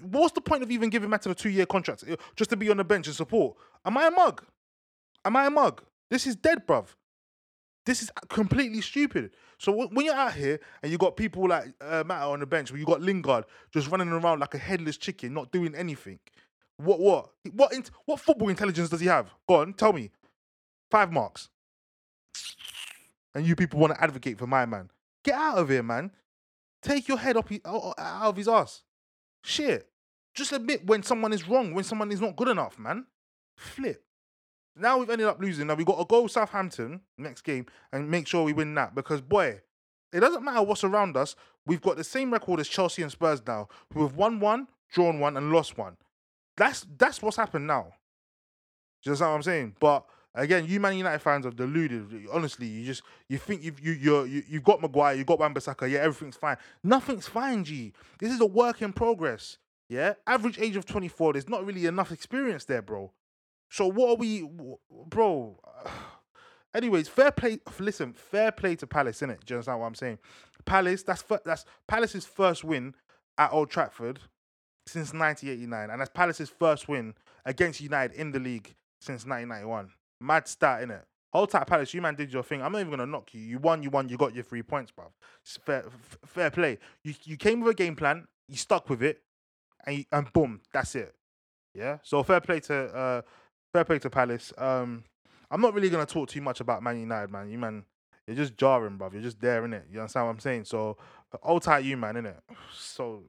What's 0.00 0.32
the 0.32 0.40
point 0.40 0.62
of 0.62 0.70
even 0.70 0.88
giving 0.88 1.10
Mata 1.10 1.30
a 1.30 1.34
two-year 1.34 1.66
contract 1.66 2.04
uh, 2.10 2.16
just 2.36 2.50
to 2.50 2.56
be 2.56 2.70
on 2.70 2.78
the 2.78 2.84
bench 2.84 3.06
and 3.06 3.14
support? 3.16 3.56
Am 3.84 3.96
I 3.98 4.06
a 4.06 4.10
mug? 4.10 4.42
Am 5.24 5.36
I 5.36 5.46
a 5.46 5.50
mug? 5.50 5.82
This 6.10 6.26
is 6.26 6.34
dead, 6.36 6.66
bruv. 6.66 6.86
This 7.84 8.02
is 8.02 8.10
completely 8.28 8.80
stupid. 8.80 9.32
So 9.58 9.72
when 9.88 10.06
you're 10.06 10.14
out 10.14 10.34
here 10.34 10.58
and 10.82 10.90
you 10.90 10.98
got 10.98 11.16
people 11.16 11.48
like 11.48 11.66
uh, 11.80 12.04
Mata 12.06 12.26
on 12.26 12.40
the 12.40 12.46
bench, 12.46 12.70
where 12.70 12.80
you 12.80 12.86
got 12.86 13.02
Lingard 13.02 13.44
just 13.72 13.90
running 13.90 14.08
around 14.08 14.40
like 14.40 14.54
a 14.54 14.58
headless 14.58 14.96
chicken, 14.96 15.34
not 15.34 15.52
doing 15.52 15.74
anything. 15.74 16.18
What 16.82 17.00
what 17.00 17.30
what 17.52 17.72
in, 17.72 17.84
what 18.06 18.20
football 18.20 18.48
intelligence 18.48 18.88
does 18.88 19.00
he 19.00 19.06
have? 19.06 19.30
Go 19.48 19.56
on, 19.56 19.74
tell 19.74 19.92
me. 19.92 20.10
Five 20.90 21.12
marks. 21.12 21.48
And 23.34 23.46
you 23.46 23.56
people 23.56 23.80
want 23.80 23.94
to 23.94 24.02
advocate 24.02 24.38
for 24.38 24.46
my 24.46 24.66
man. 24.66 24.90
Get 25.24 25.34
out 25.34 25.58
of 25.58 25.68
here, 25.68 25.82
man. 25.82 26.10
Take 26.82 27.08
your 27.08 27.18
head 27.18 27.36
up 27.36 27.50
out 27.64 27.96
of 27.98 28.36
his 28.36 28.48
ass. 28.48 28.82
Shit. 29.44 29.88
Just 30.34 30.52
admit 30.52 30.86
when 30.86 31.02
someone 31.02 31.32
is 31.32 31.48
wrong, 31.48 31.74
when 31.74 31.84
someone 31.84 32.10
is 32.10 32.20
not 32.20 32.36
good 32.36 32.48
enough, 32.48 32.78
man. 32.78 33.06
Flip. 33.56 34.02
Now 34.74 34.98
we've 34.98 35.10
ended 35.10 35.26
up 35.26 35.40
losing. 35.40 35.66
Now 35.66 35.74
we've 35.74 35.86
got 35.86 35.98
to 35.98 36.06
go 36.06 36.26
Southampton 36.26 37.00
next 37.18 37.42
game 37.42 37.66
and 37.92 38.10
make 38.10 38.26
sure 38.26 38.44
we 38.44 38.52
win 38.52 38.74
that 38.74 38.94
because 38.94 39.20
boy, 39.20 39.60
it 40.12 40.20
doesn't 40.20 40.44
matter 40.44 40.62
what's 40.62 40.84
around 40.84 41.16
us. 41.16 41.36
We've 41.66 41.80
got 41.80 41.96
the 41.96 42.04
same 42.04 42.32
record 42.32 42.60
as 42.60 42.68
Chelsea 42.68 43.02
and 43.02 43.12
Spurs 43.12 43.42
now, 43.46 43.68
who 43.92 44.02
have 44.02 44.16
won 44.16 44.40
one, 44.40 44.68
drawn 44.92 45.20
one, 45.20 45.36
and 45.36 45.52
lost 45.52 45.78
one. 45.78 45.96
That's 46.62 46.86
that's 46.96 47.20
what's 47.20 47.36
happened 47.36 47.66
now. 47.66 47.92
Do 49.02 49.08
you 49.08 49.10
understand 49.10 49.30
what 49.30 49.36
I'm 49.36 49.42
saying? 49.42 49.76
But 49.80 50.04
again, 50.32 50.64
you 50.64 50.78
Man 50.78 50.96
United 50.96 51.18
fans 51.18 51.44
are 51.44 51.50
deluded. 51.50 52.28
Honestly, 52.32 52.68
you 52.68 52.86
just 52.86 53.02
you 53.28 53.36
think 53.36 53.64
you've 53.64 53.80
you 53.80 53.92
you 53.94 54.24
you 54.24 54.42
you've 54.48 54.62
got 54.62 54.80
Maguire, 54.80 55.16
you've 55.16 55.26
got 55.26 55.40
Wan-Bissaka, 55.40 55.90
yeah, 55.90 55.98
everything's 55.98 56.36
fine. 56.36 56.56
Nothing's 56.84 57.26
fine, 57.26 57.64
G. 57.64 57.92
This 58.20 58.32
is 58.32 58.40
a 58.40 58.46
work 58.46 58.80
in 58.80 58.92
progress. 58.92 59.58
Yeah, 59.88 60.14
average 60.24 60.56
age 60.60 60.76
of 60.76 60.86
24. 60.86 61.32
There's 61.32 61.48
not 61.48 61.66
really 61.66 61.86
enough 61.86 62.12
experience 62.12 62.64
there, 62.64 62.80
bro. 62.80 63.10
So 63.68 63.88
what 63.88 64.10
are 64.10 64.16
we, 64.16 64.48
bro? 65.08 65.58
Anyways, 66.76 67.08
fair 67.08 67.32
play. 67.32 67.58
Listen, 67.80 68.12
fair 68.12 68.52
play 68.52 68.76
to 68.76 68.86
Palace, 68.86 69.20
innit? 69.20 69.44
Do 69.44 69.54
you 69.54 69.56
understand 69.56 69.80
what 69.80 69.86
I'm 69.86 69.96
saying? 69.96 70.20
Palace. 70.64 71.02
That's 71.02 71.24
that's 71.44 71.64
Palace's 71.88 72.24
first 72.24 72.62
win 72.62 72.94
at 73.36 73.52
Old 73.52 73.68
Trafford 73.68 74.20
since 74.86 75.12
1989, 75.12 75.90
and 75.90 76.00
that's 76.00 76.10
Palace's 76.12 76.50
first 76.50 76.88
win 76.88 77.14
against 77.44 77.80
United 77.80 78.16
in 78.16 78.32
the 78.32 78.38
league 78.38 78.74
since 79.00 79.26
1991. 79.26 79.90
Mad 80.20 80.48
stat, 80.48 80.82
innit? 80.82 81.02
Hold 81.32 81.50
tight, 81.50 81.66
Palace. 81.66 81.94
You 81.94 82.02
man 82.02 82.14
did 82.14 82.32
your 82.32 82.42
thing. 82.42 82.62
I'm 82.62 82.72
not 82.72 82.80
even 82.80 82.90
gonna 82.90 83.06
knock 83.06 83.32
you. 83.32 83.40
You 83.40 83.58
won. 83.58 83.82
You 83.82 83.90
won. 83.90 84.08
You 84.08 84.18
got 84.18 84.34
your 84.34 84.44
three 84.44 84.62
points, 84.62 84.90
bro. 84.90 85.06
Fair, 85.42 85.84
fair 86.26 86.50
play. 86.50 86.78
You 87.04 87.14
you 87.24 87.36
came 87.36 87.60
with 87.60 87.72
a 87.72 87.74
game 87.74 87.96
plan. 87.96 88.26
You 88.48 88.56
stuck 88.56 88.90
with 88.90 89.02
it, 89.02 89.22
and 89.86 89.98
you, 89.98 90.04
and 90.12 90.30
boom, 90.32 90.60
that's 90.72 90.94
it. 90.94 91.14
Yeah. 91.74 91.98
So 92.02 92.22
fair 92.22 92.40
play 92.40 92.60
to 92.60 92.74
uh, 92.74 93.22
fair 93.72 93.84
play 93.84 93.98
to 94.00 94.10
Palace. 94.10 94.52
Um, 94.58 95.04
I'm 95.50 95.60
not 95.62 95.72
really 95.72 95.88
gonna 95.88 96.06
talk 96.06 96.28
too 96.28 96.42
much 96.42 96.60
about 96.60 96.82
Man 96.82 97.00
United, 97.00 97.30
man. 97.30 97.48
You 97.48 97.58
man, 97.58 97.84
you're 98.26 98.36
just 98.36 98.56
jarring, 98.56 98.96
bro. 98.98 99.10
You're 99.12 99.22
just 99.22 99.40
there, 99.40 99.62
innit? 99.62 99.84
You 99.90 100.00
understand 100.00 100.26
what 100.26 100.32
I'm 100.32 100.40
saying? 100.40 100.66
So, 100.66 100.98
hold 101.42 101.62
tight, 101.62 101.84
you 101.84 101.96
man, 101.96 102.14
innit? 102.14 102.36
So, 102.74 103.22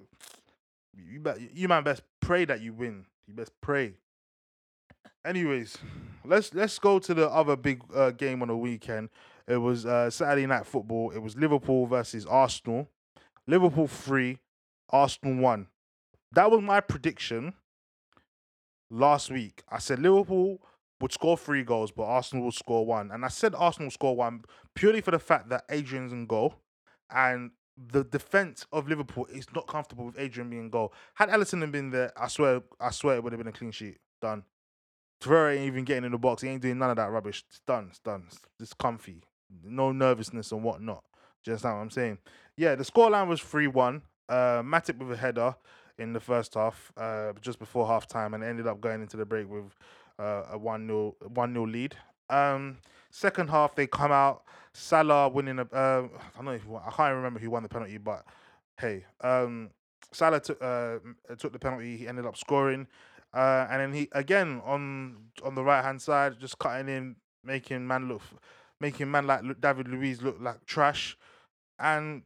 you 0.95 1.19
bet 1.19 1.37
you 1.53 1.67
man 1.67 1.83
best 1.83 2.03
pray 2.19 2.45
that 2.45 2.61
you 2.61 2.73
win. 2.73 3.05
You 3.27 3.33
best 3.33 3.51
pray. 3.61 3.95
Anyways, 5.25 5.77
let's 6.25 6.53
let's 6.53 6.77
go 6.79 6.99
to 6.99 7.13
the 7.13 7.29
other 7.29 7.55
big 7.55 7.81
uh, 7.95 8.11
game 8.11 8.41
on 8.41 8.49
the 8.49 8.57
weekend. 8.57 9.09
It 9.47 9.57
was 9.57 9.85
uh, 9.85 10.09
Saturday 10.09 10.45
night 10.45 10.65
football. 10.65 11.11
It 11.11 11.19
was 11.19 11.35
Liverpool 11.35 11.85
versus 11.85 12.25
Arsenal. 12.25 12.89
Liverpool 13.47 13.87
three, 13.87 14.39
Arsenal 14.89 15.41
one. 15.41 15.67
That 16.31 16.49
was 16.49 16.61
my 16.61 16.79
prediction 16.79 17.53
last 18.89 19.29
week. 19.29 19.63
I 19.69 19.79
said 19.79 19.99
Liverpool 19.99 20.61
would 21.01 21.11
score 21.11 21.37
three 21.37 21.63
goals, 21.63 21.91
but 21.91 22.03
Arsenal 22.03 22.45
would 22.45 22.53
score 22.53 22.85
one. 22.85 23.11
And 23.11 23.25
I 23.25 23.27
said 23.27 23.53
Arsenal 23.55 23.91
score 23.91 24.15
one 24.15 24.43
purely 24.75 25.01
for 25.01 25.11
the 25.11 25.19
fact 25.19 25.49
that 25.49 25.65
Adrian's 25.69 26.13
in 26.13 26.25
goal. 26.25 26.55
And 27.09 27.51
the 27.77 28.03
defense 28.03 28.65
of 28.71 28.87
Liverpool 28.87 29.25
is 29.31 29.47
not 29.55 29.67
comfortable 29.67 30.05
with 30.05 30.19
Adrian 30.19 30.49
being 30.49 30.69
goal. 30.69 30.93
Had 31.15 31.29
Alisson 31.29 31.71
been 31.71 31.89
there, 31.89 32.11
I 32.17 32.27
swear, 32.27 32.61
I 32.79 32.91
swear 32.91 33.15
it 33.15 33.23
would 33.23 33.33
have 33.33 33.39
been 33.39 33.47
a 33.47 33.51
clean 33.51 33.71
sheet. 33.71 33.97
Done. 34.21 34.43
Torreira 35.21 35.55
ain't 35.55 35.67
even 35.67 35.85
getting 35.85 36.03
in 36.03 36.11
the 36.11 36.17
box. 36.17 36.41
He 36.41 36.49
ain't 36.49 36.61
doing 36.61 36.77
none 36.77 36.89
of 36.89 36.97
that 36.97 37.09
rubbish. 37.09 37.43
It's 37.47 37.61
done. 37.65 37.87
It's 37.89 37.99
done. 37.99 38.25
It's, 38.27 38.39
it's 38.59 38.73
comfy. 38.73 39.23
No 39.63 39.91
nervousness 39.91 40.51
and 40.51 40.63
whatnot. 40.63 41.03
Just 41.43 41.63
what 41.63 41.71
I'm 41.71 41.89
saying? 41.89 42.19
Yeah, 42.57 42.75
the 42.75 42.83
scoreline 42.83 43.27
was 43.27 43.41
3 43.41 43.67
1. 43.67 44.01
Uh, 44.29 44.35
Matip 44.61 44.97
with 44.97 45.11
a 45.11 45.17
header 45.17 45.55
in 45.97 46.13
the 46.13 46.19
first 46.19 46.53
half, 46.53 46.91
uh, 46.97 47.33
just 47.41 47.59
before 47.59 47.85
half 47.87 48.07
time, 48.07 48.33
and 48.33 48.43
ended 48.43 48.67
up 48.67 48.81
going 48.81 49.01
into 49.01 49.17
the 49.17 49.25
break 49.25 49.49
with 49.49 49.75
uh, 50.19 50.43
a 50.51 50.57
1 50.57 50.87
0 50.87 51.15
one 51.33 51.53
nil 51.53 51.67
lead. 51.67 51.95
Um, 52.29 52.77
second 53.13 53.49
half, 53.49 53.75
they 53.75 53.87
come 53.87 54.11
out. 54.11 54.43
Salah 54.73 55.29
winning 55.29 55.59
a. 55.59 55.61
Uh, 55.61 56.07
I 56.11 56.35
don't 56.35 56.45
know 56.45 56.51
if 56.51 56.63
I 56.67 56.89
can't 56.89 57.15
remember 57.15 57.39
who 57.39 57.51
won 57.51 57.61
the 57.61 57.69
penalty, 57.69 57.99
but 57.99 58.25
hey, 58.79 59.05
um, 59.21 59.69
Salah 60.11 60.39
took 60.39 60.61
uh, 60.61 60.97
took 61.37 61.53
the 61.53 61.59
penalty. 61.59 61.95
He 61.95 62.07
ended 62.07 62.25
up 62.25 62.35
scoring, 62.35 62.87
uh, 63.33 63.67
and 63.69 63.81
then 63.81 63.93
he 63.93 64.09
again 64.13 64.61
on 64.65 65.29
on 65.43 65.53
the 65.53 65.63
right 65.63 65.83
hand 65.83 66.01
side, 66.01 66.39
just 66.39 66.57
cutting 66.57 66.89
in, 66.89 67.15
making 67.43 67.85
man 67.85 68.07
look, 68.07 68.23
making 68.81 69.11
man 69.11 69.27
like 69.27 69.43
David 69.61 69.87
Luiz 69.87 70.23
look 70.23 70.37
like 70.41 70.65
trash, 70.65 71.15
and 71.77 72.23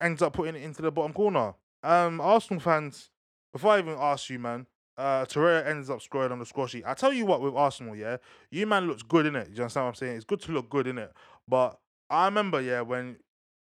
ends 0.00 0.20
up 0.20 0.32
putting 0.32 0.56
it 0.56 0.62
into 0.62 0.82
the 0.82 0.90
bottom 0.90 1.12
corner. 1.12 1.54
Um, 1.84 2.20
Arsenal 2.20 2.60
fans, 2.60 3.10
before 3.52 3.72
I 3.72 3.78
even 3.78 3.96
ask 4.00 4.28
you, 4.30 4.40
man, 4.40 4.66
uh, 4.96 5.24
Torreira 5.24 5.66
ends 5.66 5.90
up 5.90 6.02
scoring 6.02 6.32
on 6.32 6.38
the 6.38 6.46
score 6.46 6.68
sheet. 6.68 6.84
I 6.86 6.94
tell 6.94 7.12
you 7.12 7.26
what, 7.26 7.40
with 7.40 7.54
Arsenal, 7.54 7.96
yeah, 7.96 8.18
you 8.50 8.66
man 8.66 8.86
looks 8.86 9.02
good 9.02 9.26
in 9.26 9.36
it. 9.36 9.48
You 9.48 9.62
understand 9.62 9.84
what 9.84 9.88
I'm 9.88 9.94
saying? 9.94 10.16
It's 10.16 10.24
good 10.24 10.40
to 10.42 10.52
look 10.52 10.70
good 10.70 10.86
in 10.86 10.98
it. 10.98 11.12
But 11.48 11.78
I 12.10 12.26
remember, 12.26 12.60
yeah, 12.60 12.80
when 12.82 13.16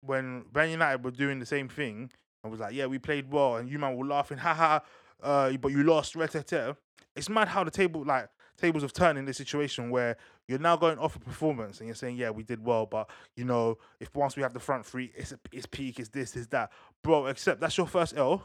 when 0.01 0.45
Man 0.53 0.69
United 0.69 1.03
were 1.03 1.11
doing 1.11 1.39
the 1.39 1.45
same 1.45 1.69
thing, 1.69 2.11
I 2.43 2.47
was 2.47 2.59
like, 2.59 2.73
yeah, 2.73 2.85
we 2.85 2.99
played 2.99 3.31
well, 3.31 3.57
and 3.57 3.69
you 3.69 3.79
man 3.79 3.95
were 3.95 4.05
laughing, 4.05 4.37
haha, 4.39 4.79
uh, 5.21 5.51
but 5.57 5.69
you 5.69 5.83
lost, 5.83 6.15
retete. 6.15 6.75
It's 7.15 7.29
mad 7.29 7.47
how 7.47 7.63
the 7.63 7.71
table 7.71 8.03
like 8.05 8.29
tables 8.57 8.83
have 8.83 8.93
turned 8.93 9.17
in 9.17 9.25
this 9.25 9.37
situation 9.37 9.89
where 9.89 10.17
you're 10.47 10.59
now 10.59 10.75
going 10.75 10.97
off 10.97 11.15
a 11.15 11.19
performance 11.19 11.79
and 11.79 11.87
you're 11.87 11.95
saying, 11.95 12.17
yeah, 12.17 12.29
we 12.29 12.43
did 12.43 12.63
well, 12.63 12.85
but 12.85 13.09
you 13.35 13.45
know, 13.45 13.77
if 13.99 14.13
once 14.15 14.35
we 14.35 14.43
have 14.43 14.53
the 14.53 14.59
front 14.59 14.85
three, 14.85 15.11
it's 15.15 15.33
it's 15.51 15.65
peak, 15.65 15.99
it's 15.99 16.09
this, 16.09 16.35
it's 16.35 16.47
that, 16.47 16.71
bro. 17.03 17.25
Except 17.27 17.59
that's 17.59 17.77
your 17.77 17.87
first 17.87 18.15
L. 18.15 18.43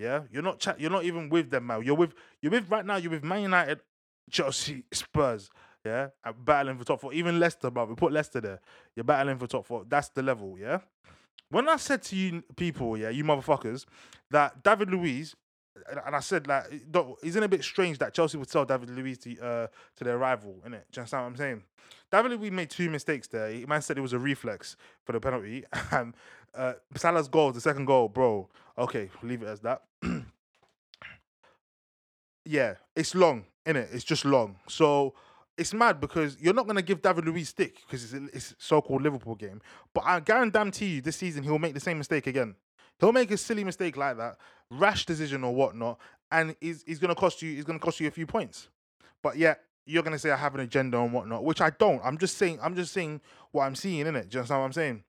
Yeah, 0.00 0.22
you're 0.32 0.42
not 0.42 0.58
chat. 0.58 0.80
You're 0.80 0.90
not 0.90 1.04
even 1.04 1.28
with 1.28 1.50
them, 1.50 1.66
man. 1.66 1.82
You're 1.84 1.94
with 1.94 2.14
you're 2.40 2.50
with 2.50 2.70
right 2.70 2.86
now. 2.86 2.96
You're 2.96 3.10
with 3.10 3.22
Man 3.22 3.42
United, 3.42 3.80
Chelsea, 4.30 4.84
Spurs. 4.90 5.50
Yeah, 5.84 6.08
and 6.24 6.42
battling 6.42 6.78
for 6.78 6.84
top 6.84 7.02
four. 7.02 7.12
Even 7.12 7.38
Leicester, 7.38 7.70
bro. 7.70 7.84
We 7.84 7.94
put 7.94 8.10
Leicester 8.10 8.40
there. 8.40 8.60
You're 8.96 9.04
battling 9.04 9.38
for 9.38 9.46
top 9.46 9.66
four. 9.66 9.84
That's 9.86 10.08
the 10.08 10.22
level. 10.22 10.56
Yeah. 10.58 10.78
When 11.50 11.68
I 11.68 11.76
said 11.76 12.02
to 12.04 12.16
you 12.16 12.42
people, 12.56 12.96
yeah, 12.96 13.10
you 13.10 13.24
motherfuckers, 13.24 13.84
that 14.30 14.62
David 14.62 14.90
Luiz, 14.90 15.34
and 16.06 16.16
I 16.16 16.20
said 16.20 16.46
like, 16.46 16.64
isn't 17.22 17.42
it 17.42 17.46
a 17.46 17.48
bit 17.48 17.62
strange 17.62 17.98
that 17.98 18.14
Chelsea 18.14 18.38
would 18.38 18.48
sell 18.48 18.64
David 18.64 18.88
Luiz 18.90 19.18
to 19.18 19.38
uh, 19.38 19.66
to 19.96 20.04
their 20.04 20.16
rival, 20.16 20.62
innit? 20.66 20.84
Do 20.92 20.96
you 20.96 21.00
understand 21.00 21.24
what 21.24 21.30
I'm 21.30 21.36
saying? 21.36 21.62
David 22.10 22.40
Luiz 22.40 22.50
made 22.50 22.70
two 22.70 22.88
mistakes 22.88 23.28
there. 23.28 23.50
He 23.50 23.66
man 23.66 23.82
said 23.82 23.98
it 23.98 24.02
was 24.02 24.14
a 24.14 24.18
reflex 24.18 24.76
for 25.04 25.12
the 25.12 25.20
penalty, 25.20 25.64
and 25.90 26.14
uh, 26.54 26.74
Salah's 26.96 27.28
goal, 27.28 27.52
the 27.52 27.60
second 27.60 27.84
goal, 27.84 28.08
bro. 28.08 28.48
Okay, 28.80 29.10
leave 29.22 29.42
it 29.42 29.46
as 29.46 29.60
that. 29.60 29.82
yeah, 32.46 32.74
it's 32.96 33.14
long, 33.14 33.44
innit? 33.66 33.94
It's 33.94 34.04
just 34.04 34.24
long. 34.24 34.56
So 34.68 35.12
it's 35.58 35.74
mad 35.74 36.00
because 36.00 36.38
you're 36.40 36.54
not 36.54 36.66
gonna 36.66 36.80
give 36.80 37.02
David 37.02 37.26
Luiz 37.26 37.50
stick 37.50 37.76
because 37.86 38.14
it's 38.14 38.34
it's 38.34 38.54
so-called 38.58 39.02
Liverpool 39.02 39.34
game. 39.34 39.60
But 39.94 40.04
I 40.06 40.20
guarantee 40.20 40.86
you, 40.86 41.02
this 41.02 41.16
season 41.16 41.44
he'll 41.44 41.58
make 41.58 41.74
the 41.74 41.80
same 41.80 41.98
mistake 41.98 42.26
again. 42.26 42.54
He'll 42.98 43.12
make 43.12 43.30
a 43.30 43.36
silly 43.36 43.64
mistake 43.64 43.98
like 43.98 44.16
that, 44.16 44.38
rash 44.70 45.04
decision 45.04 45.44
or 45.44 45.54
whatnot, 45.54 45.98
and 46.32 46.56
he's, 46.60 46.82
he's 46.86 46.98
gonna 46.98 47.14
cost 47.14 47.42
you. 47.42 47.54
He's 47.54 47.64
gonna 47.64 47.78
cost 47.78 48.00
you 48.00 48.08
a 48.08 48.10
few 48.10 48.26
points. 48.26 48.70
But 49.22 49.36
yeah, 49.36 49.56
you're 49.84 50.02
gonna 50.02 50.18
say 50.18 50.30
I 50.30 50.36
have 50.36 50.54
an 50.54 50.62
agenda 50.62 50.98
and 50.98 51.12
whatnot, 51.12 51.44
which 51.44 51.60
I 51.60 51.68
don't. 51.68 52.00
I'm 52.02 52.16
just 52.16 52.38
saying. 52.38 52.58
I'm 52.62 52.74
just 52.74 52.94
saying 52.94 53.20
what 53.52 53.64
I'm 53.64 53.74
seeing 53.74 54.06
in 54.06 54.16
it. 54.16 54.30
Do 54.30 54.38
you 54.38 54.44
what 54.44 54.50
I'm 54.52 54.72
saying? 54.72 55.04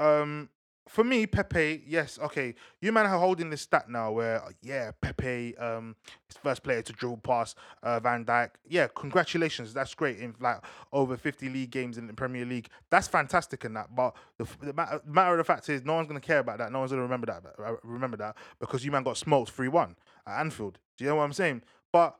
Um, 0.00 0.48
for 0.88 1.04
me, 1.04 1.26
Pepe, 1.26 1.84
yes, 1.86 2.18
okay. 2.20 2.54
You 2.80 2.92
man 2.92 3.06
are 3.06 3.18
holding 3.18 3.50
this 3.50 3.62
stat 3.62 3.88
now 3.88 4.12
where, 4.12 4.42
yeah, 4.62 4.90
Pepe, 5.00 5.56
um, 5.56 5.94
his 6.26 6.36
first 6.36 6.62
player 6.62 6.82
to 6.82 6.92
dribble 6.92 7.18
past 7.18 7.56
uh, 7.82 8.00
Van 8.00 8.24
Dijk. 8.24 8.50
Yeah, 8.68 8.88
congratulations, 8.94 9.72
that's 9.72 9.94
great. 9.94 10.18
In 10.18 10.34
like 10.40 10.58
over 10.92 11.16
fifty 11.16 11.48
league 11.48 11.70
games 11.70 11.98
in 11.98 12.06
the 12.06 12.12
Premier 12.12 12.44
League, 12.44 12.68
that's 12.90 13.08
fantastic 13.08 13.64
in 13.64 13.74
that. 13.74 13.94
But 13.94 14.16
the, 14.38 14.46
the 14.60 14.72
matter, 14.72 15.00
matter 15.06 15.32
of 15.32 15.38
the 15.38 15.44
fact 15.44 15.68
is, 15.68 15.84
no 15.84 15.94
one's 15.94 16.08
gonna 16.08 16.20
care 16.20 16.40
about 16.40 16.58
that. 16.58 16.72
No 16.72 16.80
one's 16.80 16.90
gonna 16.90 17.02
remember 17.02 17.26
that. 17.26 17.44
Uh, 17.58 17.76
remember 17.82 18.16
that 18.18 18.36
because 18.58 18.84
you 18.84 18.90
man 18.90 19.02
got 19.02 19.16
smoked 19.16 19.50
three 19.52 19.68
one 19.68 19.96
at 20.26 20.40
Anfield. 20.40 20.78
Do 20.98 21.04
you 21.04 21.10
know 21.10 21.16
what 21.16 21.24
I'm 21.24 21.32
saying? 21.32 21.62
But 21.92 22.16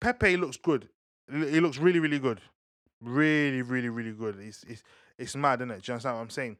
Pepe 0.00 0.36
looks 0.36 0.56
good. 0.56 0.88
He 1.30 1.60
looks 1.60 1.78
really, 1.78 1.98
really 1.98 2.18
good. 2.18 2.40
Really, 3.00 3.62
really, 3.62 3.88
really 3.88 4.12
good. 4.12 4.38
It's 4.40 4.64
it's 4.64 4.82
it's 5.18 5.36
mad, 5.36 5.60
isn't 5.60 5.70
it? 5.70 5.82
Do 5.82 5.90
you 5.90 5.94
understand 5.94 6.16
what 6.16 6.22
I'm 6.22 6.30
saying? 6.30 6.56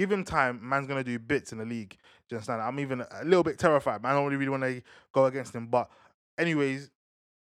Give 0.00 0.10
him 0.10 0.24
time, 0.24 0.66
man's 0.66 0.86
gonna 0.86 1.04
do 1.04 1.18
bits 1.18 1.52
in 1.52 1.58
the 1.58 1.66
league. 1.66 1.90
Do 1.90 1.96
you 2.30 2.36
understand? 2.38 2.62
I'm 2.62 2.80
even 2.80 3.02
a 3.02 3.22
little 3.22 3.42
bit 3.42 3.58
terrified. 3.58 4.02
Man, 4.02 4.12
I 4.12 4.14
don't 4.14 4.32
really, 4.32 4.48
want 4.48 4.62
to 4.62 4.80
go 5.12 5.26
against 5.26 5.54
him. 5.54 5.66
But 5.66 5.90
anyways, 6.38 6.90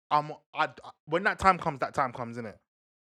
I'm 0.10 0.32
I, 0.54 0.70
when 1.08 1.24
that 1.24 1.40
time 1.40 1.58
comes, 1.58 1.80
that 1.80 1.94
time 1.94 2.14
comes 2.14 2.38
in 2.38 2.46
it. 2.46 2.58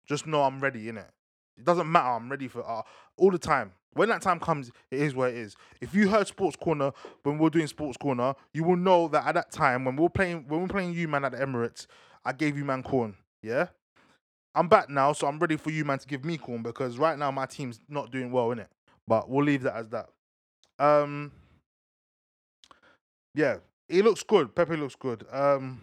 Just 0.06 0.28
know 0.28 0.44
I'm 0.44 0.60
ready 0.60 0.88
in 0.88 0.98
it. 0.98 1.10
It 1.58 1.64
doesn't 1.64 1.90
matter. 1.90 2.10
I'm 2.10 2.30
ready 2.30 2.46
for 2.46 2.64
uh, 2.64 2.82
all 3.16 3.32
the 3.32 3.38
time. 3.38 3.72
When 3.94 4.08
that 4.10 4.22
time 4.22 4.38
comes, 4.38 4.70
it 4.92 5.00
is 5.00 5.16
what 5.16 5.30
it 5.30 5.36
is. 5.36 5.56
If 5.80 5.96
you 5.96 6.08
heard 6.08 6.28
Sports 6.28 6.54
Corner 6.54 6.92
when 7.24 7.36
we 7.36 7.44
are 7.48 7.50
doing 7.50 7.66
Sports 7.66 7.96
Corner, 7.96 8.36
you 8.52 8.62
will 8.62 8.76
know 8.76 9.08
that 9.08 9.26
at 9.26 9.34
that 9.34 9.50
time 9.50 9.84
when 9.84 9.96
we 9.96 10.06
are 10.06 10.10
playing 10.10 10.44
when 10.46 10.60
we 10.60 10.66
are 10.66 10.68
playing 10.68 10.92
you 10.92 11.08
man 11.08 11.24
at 11.24 11.32
the 11.32 11.38
Emirates, 11.38 11.88
I 12.24 12.34
gave 12.34 12.56
you 12.56 12.64
man 12.64 12.84
corn. 12.84 13.16
Yeah, 13.42 13.66
I'm 14.54 14.68
back 14.68 14.88
now, 14.88 15.12
so 15.12 15.26
I'm 15.26 15.40
ready 15.40 15.56
for 15.56 15.72
you 15.72 15.84
man 15.84 15.98
to 15.98 16.06
give 16.06 16.24
me 16.24 16.38
corn 16.38 16.62
because 16.62 16.98
right 16.98 17.18
now 17.18 17.32
my 17.32 17.46
team's 17.46 17.80
not 17.88 18.12
doing 18.12 18.30
well 18.30 18.52
in 18.52 18.60
it. 18.60 18.68
But 19.06 19.28
we'll 19.28 19.44
leave 19.44 19.62
that 19.62 19.76
as 19.76 19.88
that. 19.90 20.08
Um, 20.78 21.32
yeah, 23.34 23.56
he 23.88 24.02
looks 24.02 24.22
good. 24.22 24.54
Pepe 24.54 24.76
looks 24.76 24.96
good. 24.96 25.24
Um, 25.30 25.80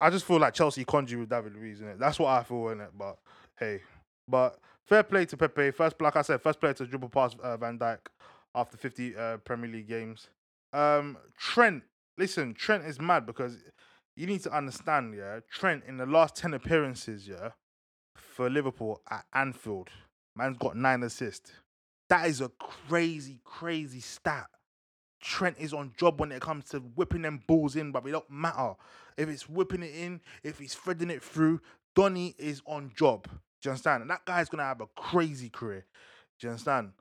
I 0.00 0.10
just 0.10 0.24
feel 0.24 0.38
like 0.38 0.54
Chelsea 0.54 0.84
conjured 0.84 1.18
with 1.18 1.28
David 1.30 1.54
Luiz 1.54 1.80
in 1.80 1.88
it. 1.88 1.98
That's 1.98 2.18
what 2.18 2.28
I 2.28 2.42
feel 2.42 2.68
in 2.68 2.80
it. 2.80 2.90
But 2.96 3.18
hey, 3.58 3.80
but 4.28 4.58
fair 4.86 5.02
play 5.02 5.26
to 5.26 5.36
Pepe. 5.36 5.72
First, 5.72 6.00
like 6.00 6.16
I 6.16 6.22
said, 6.22 6.40
first 6.40 6.60
player 6.60 6.74
to 6.74 6.86
dribble 6.86 7.10
past 7.10 7.38
uh, 7.40 7.56
Van 7.56 7.78
Dijk 7.78 7.98
after 8.54 8.76
50 8.76 9.16
uh, 9.16 9.36
Premier 9.38 9.70
League 9.70 9.88
games. 9.88 10.28
Um, 10.72 11.18
Trent, 11.36 11.82
listen, 12.16 12.54
Trent 12.54 12.84
is 12.84 13.00
mad 13.00 13.26
because 13.26 13.58
you 14.16 14.26
need 14.26 14.42
to 14.42 14.56
understand, 14.56 15.14
yeah. 15.16 15.40
Trent 15.50 15.84
in 15.86 15.96
the 15.96 16.06
last 16.06 16.36
10 16.36 16.54
appearances, 16.54 17.28
yeah, 17.28 17.50
for 18.16 18.48
Liverpool 18.48 19.00
at 19.10 19.24
Anfield, 19.34 19.90
man's 20.36 20.58
got 20.58 20.76
nine 20.76 21.02
assists. 21.02 21.52
That 22.10 22.26
is 22.26 22.40
a 22.40 22.50
crazy, 22.58 23.38
crazy 23.44 24.00
stat. 24.00 24.48
Trent 25.22 25.56
is 25.58 25.72
on 25.72 25.92
job 25.96 26.18
when 26.18 26.32
it 26.32 26.42
comes 26.42 26.64
to 26.70 26.78
whipping 26.78 27.22
them 27.22 27.42
balls 27.46 27.76
in, 27.76 27.92
but 27.92 28.04
it 28.04 28.10
don't 28.10 28.28
matter. 28.28 28.74
If 29.16 29.28
it's 29.28 29.48
whipping 29.48 29.82
it 29.82 29.94
in, 29.94 30.20
if 30.42 30.58
he's 30.58 30.74
threading 30.74 31.10
it 31.10 31.22
through, 31.22 31.60
Donny 31.94 32.34
is 32.36 32.62
on 32.66 32.90
job. 32.96 33.24
Do 33.24 33.68
you 33.68 33.70
understand? 33.70 34.02
And 34.02 34.10
that 34.10 34.24
guy's 34.24 34.48
gonna 34.48 34.64
have 34.64 34.80
a 34.80 34.86
crazy 34.96 35.50
career. 35.50 35.86
Do 36.38 36.46
you 36.46 36.50
understand? 36.50 36.92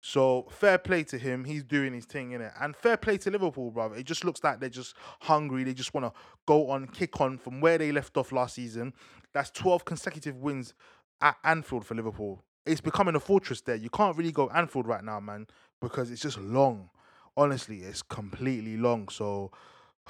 So 0.00 0.46
fair 0.50 0.78
play 0.78 1.02
to 1.04 1.18
him. 1.18 1.44
He's 1.44 1.64
doing 1.64 1.92
his 1.92 2.06
thing 2.06 2.30
in 2.30 2.40
it, 2.40 2.52
and 2.58 2.74
fair 2.74 2.96
play 2.96 3.18
to 3.18 3.30
Liverpool, 3.30 3.70
brother. 3.72 3.96
It 3.96 4.06
just 4.06 4.24
looks 4.24 4.42
like 4.42 4.60
they're 4.60 4.68
just 4.68 4.94
hungry. 5.20 5.64
They 5.64 5.74
just 5.74 5.92
want 5.92 6.06
to 6.06 6.18
go 6.46 6.70
on, 6.70 6.86
kick 6.86 7.20
on 7.20 7.36
from 7.36 7.60
where 7.60 7.76
they 7.76 7.92
left 7.92 8.16
off 8.16 8.32
last 8.32 8.54
season. 8.54 8.94
That's 9.34 9.50
twelve 9.50 9.84
consecutive 9.84 10.36
wins 10.36 10.72
at 11.20 11.36
Anfield 11.44 11.84
for 11.84 11.94
Liverpool 11.94 12.42
it's 12.66 12.80
becoming 12.80 13.14
a 13.14 13.20
fortress 13.20 13.60
there. 13.60 13.76
You 13.76 13.90
can't 13.90 14.16
really 14.16 14.32
go 14.32 14.48
Anfield 14.50 14.86
right 14.86 15.02
now, 15.02 15.20
man, 15.20 15.46
because 15.80 16.10
it's 16.10 16.22
just 16.22 16.38
long. 16.38 16.90
Honestly, 17.36 17.78
it's 17.78 18.02
completely 18.02 18.76
long. 18.76 19.08
So, 19.08 19.52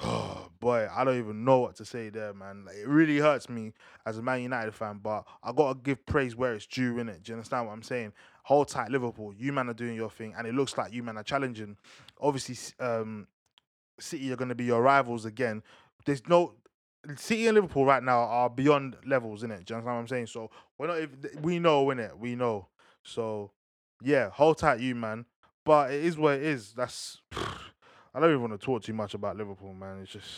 oh, 0.01 0.49
boy, 0.59 0.87
I 0.93 1.03
don't 1.03 1.19
even 1.19 1.45
know 1.45 1.59
what 1.59 1.75
to 1.75 1.85
say 1.85 2.09
there, 2.09 2.33
man. 2.33 2.65
Like, 2.65 2.77
it 2.77 2.87
really 2.87 3.17
hurts 3.17 3.47
me 3.49 3.73
as 4.05 4.17
a 4.17 4.21
Man 4.21 4.41
United 4.41 4.73
fan, 4.73 4.99
but 5.01 5.25
I 5.43 5.51
gotta 5.51 5.79
give 5.79 6.05
praise 6.05 6.35
where 6.35 6.53
it's 6.53 6.65
due, 6.65 6.99
in 6.99 7.09
it. 7.09 7.23
Do 7.23 7.31
you 7.31 7.35
understand 7.35 7.67
what 7.67 7.73
I'm 7.73 7.83
saying? 7.83 8.13
Hold 8.43 8.69
tight, 8.69 8.89
Liverpool. 8.89 9.33
You 9.37 9.53
man 9.53 9.69
are 9.69 9.73
doing 9.73 9.95
your 9.95 10.09
thing, 10.09 10.33
and 10.37 10.47
it 10.47 10.53
looks 10.53 10.77
like 10.77 10.93
you 10.93 11.03
man 11.03 11.17
are 11.17 11.23
challenging. 11.23 11.77
Obviously, 12.19 12.57
um, 12.79 13.27
City 13.99 14.31
are 14.31 14.35
going 14.35 14.49
to 14.49 14.55
be 14.55 14.65
your 14.65 14.81
rivals 14.81 15.25
again. 15.25 15.63
There's 16.05 16.27
no 16.27 16.53
City 17.15 17.47
and 17.47 17.55
Liverpool 17.55 17.85
right 17.85 18.03
now 18.03 18.19
are 18.19 18.49
beyond 18.49 18.97
levels, 19.05 19.43
in 19.43 19.51
it. 19.51 19.65
Do 19.65 19.73
you 19.73 19.77
understand 19.77 19.85
what 19.85 20.01
I'm 20.01 20.07
saying? 20.07 20.27
So 20.27 20.49
we're 20.77 20.87
not. 20.87 20.97
Even, 20.97 21.41
we 21.41 21.59
know, 21.59 21.89
in 21.91 21.99
it. 21.99 22.17
We 22.17 22.35
know. 22.35 22.67
So 23.03 23.51
yeah, 24.01 24.29
hold 24.29 24.57
tight, 24.57 24.79
you 24.79 24.95
man. 24.95 25.25
But 25.63 25.91
it 25.91 26.03
is 26.03 26.17
what 26.17 26.35
it 26.35 26.43
is. 26.43 26.73
That's. 26.73 27.21
I 27.33 28.19
don't 28.19 28.29
even 28.29 28.41
want 28.41 28.59
to 28.59 28.65
talk 28.65 28.81
too 28.81 28.93
much 28.93 29.13
about 29.13 29.37
Liverpool, 29.37 29.73
man. 29.73 29.99
It's 30.01 30.11
just. 30.11 30.29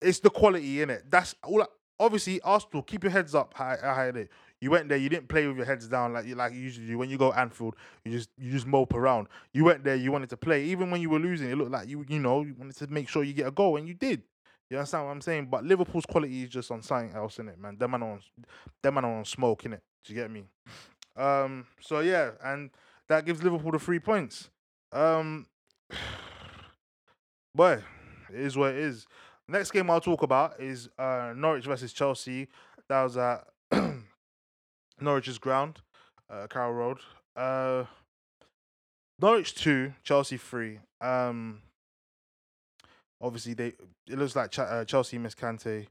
It's 0.00 0.20
the 0.20 0.30
quality 0.30 0.82
in 0.82 0.90
it. 0.90 1.04
That's 1.10 1.34
all. 1.42 1.62
I, 1.62 1.66
obviously, 1.98 2.40
Arsenal. 2.40 2.82
Keep 2.82 3.04
your 3.04 3.12
heads 3.12 3.34
up. 3.34 3.54
High, 3.54 3.76
high, 3.80 4.28
you 4.60 4.70
went 4.70 4.88
there. 4.88 4.98
You 4.98 5.08
didn't 5.08 5.28
play 5.28 5.46
with 5.46 5.56
your 5.56 5.66
heads 5.66 5.86
down 5.86 6.14
like 6.14 6.26
you 6.26 6.34
like 6.34 6.54
you 6.54 6.60
usually 6.60 6.86
do. 6.86 6.98
When 6.98 7.10
you 7.10 7.18
go 7.18 7.32
Anfield, 7.32 7.76
you 8.04 8.12
just 8.12 8.30
you 8.38 8.50
just 8.50 8.66
mope 8.66 8.94
around. 8.94 9.28
You 9.52 9.64
went 9.64 9.84
there. 9.84 9.96
You 9.96 10.12
wanted 10.12 10.30
to 10.30 10.36
play, 10.36 10.64
even 10.64 10.90
when 10.90 11.00
you 11.00 11.10
were 11.10 11.18
losing. 11.18 11.50
It 11.50 11.56
looked 11.56 11.72
like 11.72 11.88
you 11.88 12.04
you 12.08 12.18
know 12.18 12.42
you 12.42 12.54
wanted 12.58 12.76
to 12.76 12.86
make 12.86 13.08
sure 13.08 13.22
you 13.22 13.34
get 13.34 13.46
a 13.46 13.50
goal, 13.50 13.76
and 13.76 13.86
you 13.86 13.94
did. 13.94 14.22
You 14.70 14.78
understand 14.78 15.04
what 15.04 15.12
I'm 15.12 15.20
saying? 15.20 15.46
But 15.46 15.64
Liverpool's 15.64 16.06
quality 16.06 16.42
is 16.42 16.50
just 16.50 16.70
on 16.70 16.82
something 16.82 17.14
else 17.14 17.38
in 17.38 17.48
it, 17.48 17.58
man. 17.58 17.76
Them 17.78 17.92
man 17.92 18.02
on 18.02 18.20
them 18.82 18.94
man 18.94 19.04
on 19.04 19.24
smoke 19.24 19.64
in 19.64 19.74
it. 19.74 19.82
Do 20.04 20.12
you 20.12 20.20
get 20.20 20.30
me? 20.30 20.44
Um. 21.18 21.66
So 21.80 22.00
yeah, 22.00 22.32
and 22.44 22.68
that 23.08 23.24
gives 23.24 23.42
Liverpool 23.42 23.72
the 23.72 23.78
three 23.78 23.98
points. 23.98 24.50
Um. 24.92 25.46
Boy, 27.54 27.82
it 28.30 28.40
is 28.40 28.54
what 28.54 28.72
it 28.72 28.76
is. 28.76 29.06
Next 29.48 29.70
game 29.70 29.90
I'll 29.90 30.00
talk 30.00 30.22
about 30.22 30.60
is 30.60 30.90
uh, 30.98 31.32
Norwich 31.34 31.64
versus 31.64 31.94
Chelsea. 31.94 32.48
That 32.90 33.02
was 33.02 33.16
at 33.16 33.46
Norwich's 35.00 35.38
ground, 35.38 35.80
uh, 36.28 36.48
Carrow 36.48 36.72
Road. 36.72 36.98
Uh, 37.34 37.84
Norwich 39.18 39.54
two, 39.54 39.94
Chelsea 40.04 40.36
three. 40.36 40.80
Um, 41.00 41.62
Obviously, 43.20 43.54
they 43.54 43.68
it 44.08 44.18
looks 44.18 44.36
like 44.36 44.50
Ch- 44.50 44.58
uh, 44.60 44.84
Chelsea 44.84 45.18
missed 45.18 45.38
Kante. 45.38 45.86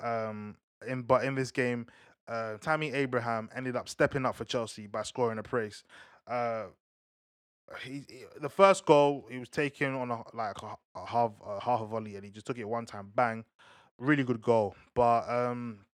Um, 0.00 0.56
in 0.86 1.02
but 1.02 1.24
in 1.24 1.34
this 1.34 1.50
game, 1.50 1.86
uh, 2.28 2.56
Tammy 2.58 2.92
Abraham 2.92 3.48
ended 3.54 3.76
up 3.76 3.88
stepping 3.88 4.24
up 4.24 4.36
for 4.36 4.44
Chelsea 4.44 4.86
by 4.86 5.02
scoring 5.02 5.38
a 5.38 5.42
brace. 5.42 5.82
Uh, 6.26 6.66
he, 7.82 8.04
he- 8.08 8.24
the 8.40 8.48
first 8.48 8.84
goal 8.84 9.26
he 9.30 9.38
was 9.38 9.48
taken 9.48 9.94
on 9.94 10.10
a 10.10 10.22
like 10.34 10.56
a, 10.62 10.76
a 10.98 11.06
half 11.06 11.32
a 11.46 11.60
half 11.62 11.80
a 11.80 11.86
volley 11.86 12.16
and 12.16 12.24
he 12.24 12.30
just 12.30 12.46
took 12.46 12.58
it 12.58 12.64
one 12.68 12.86
time, 12.86 13.10
bang, 13.14 13.44
really 13.98 14.24
good 14.24 14.42
goal. 14.42 14.74
But 14.94 15.28
um, 15.28 15.84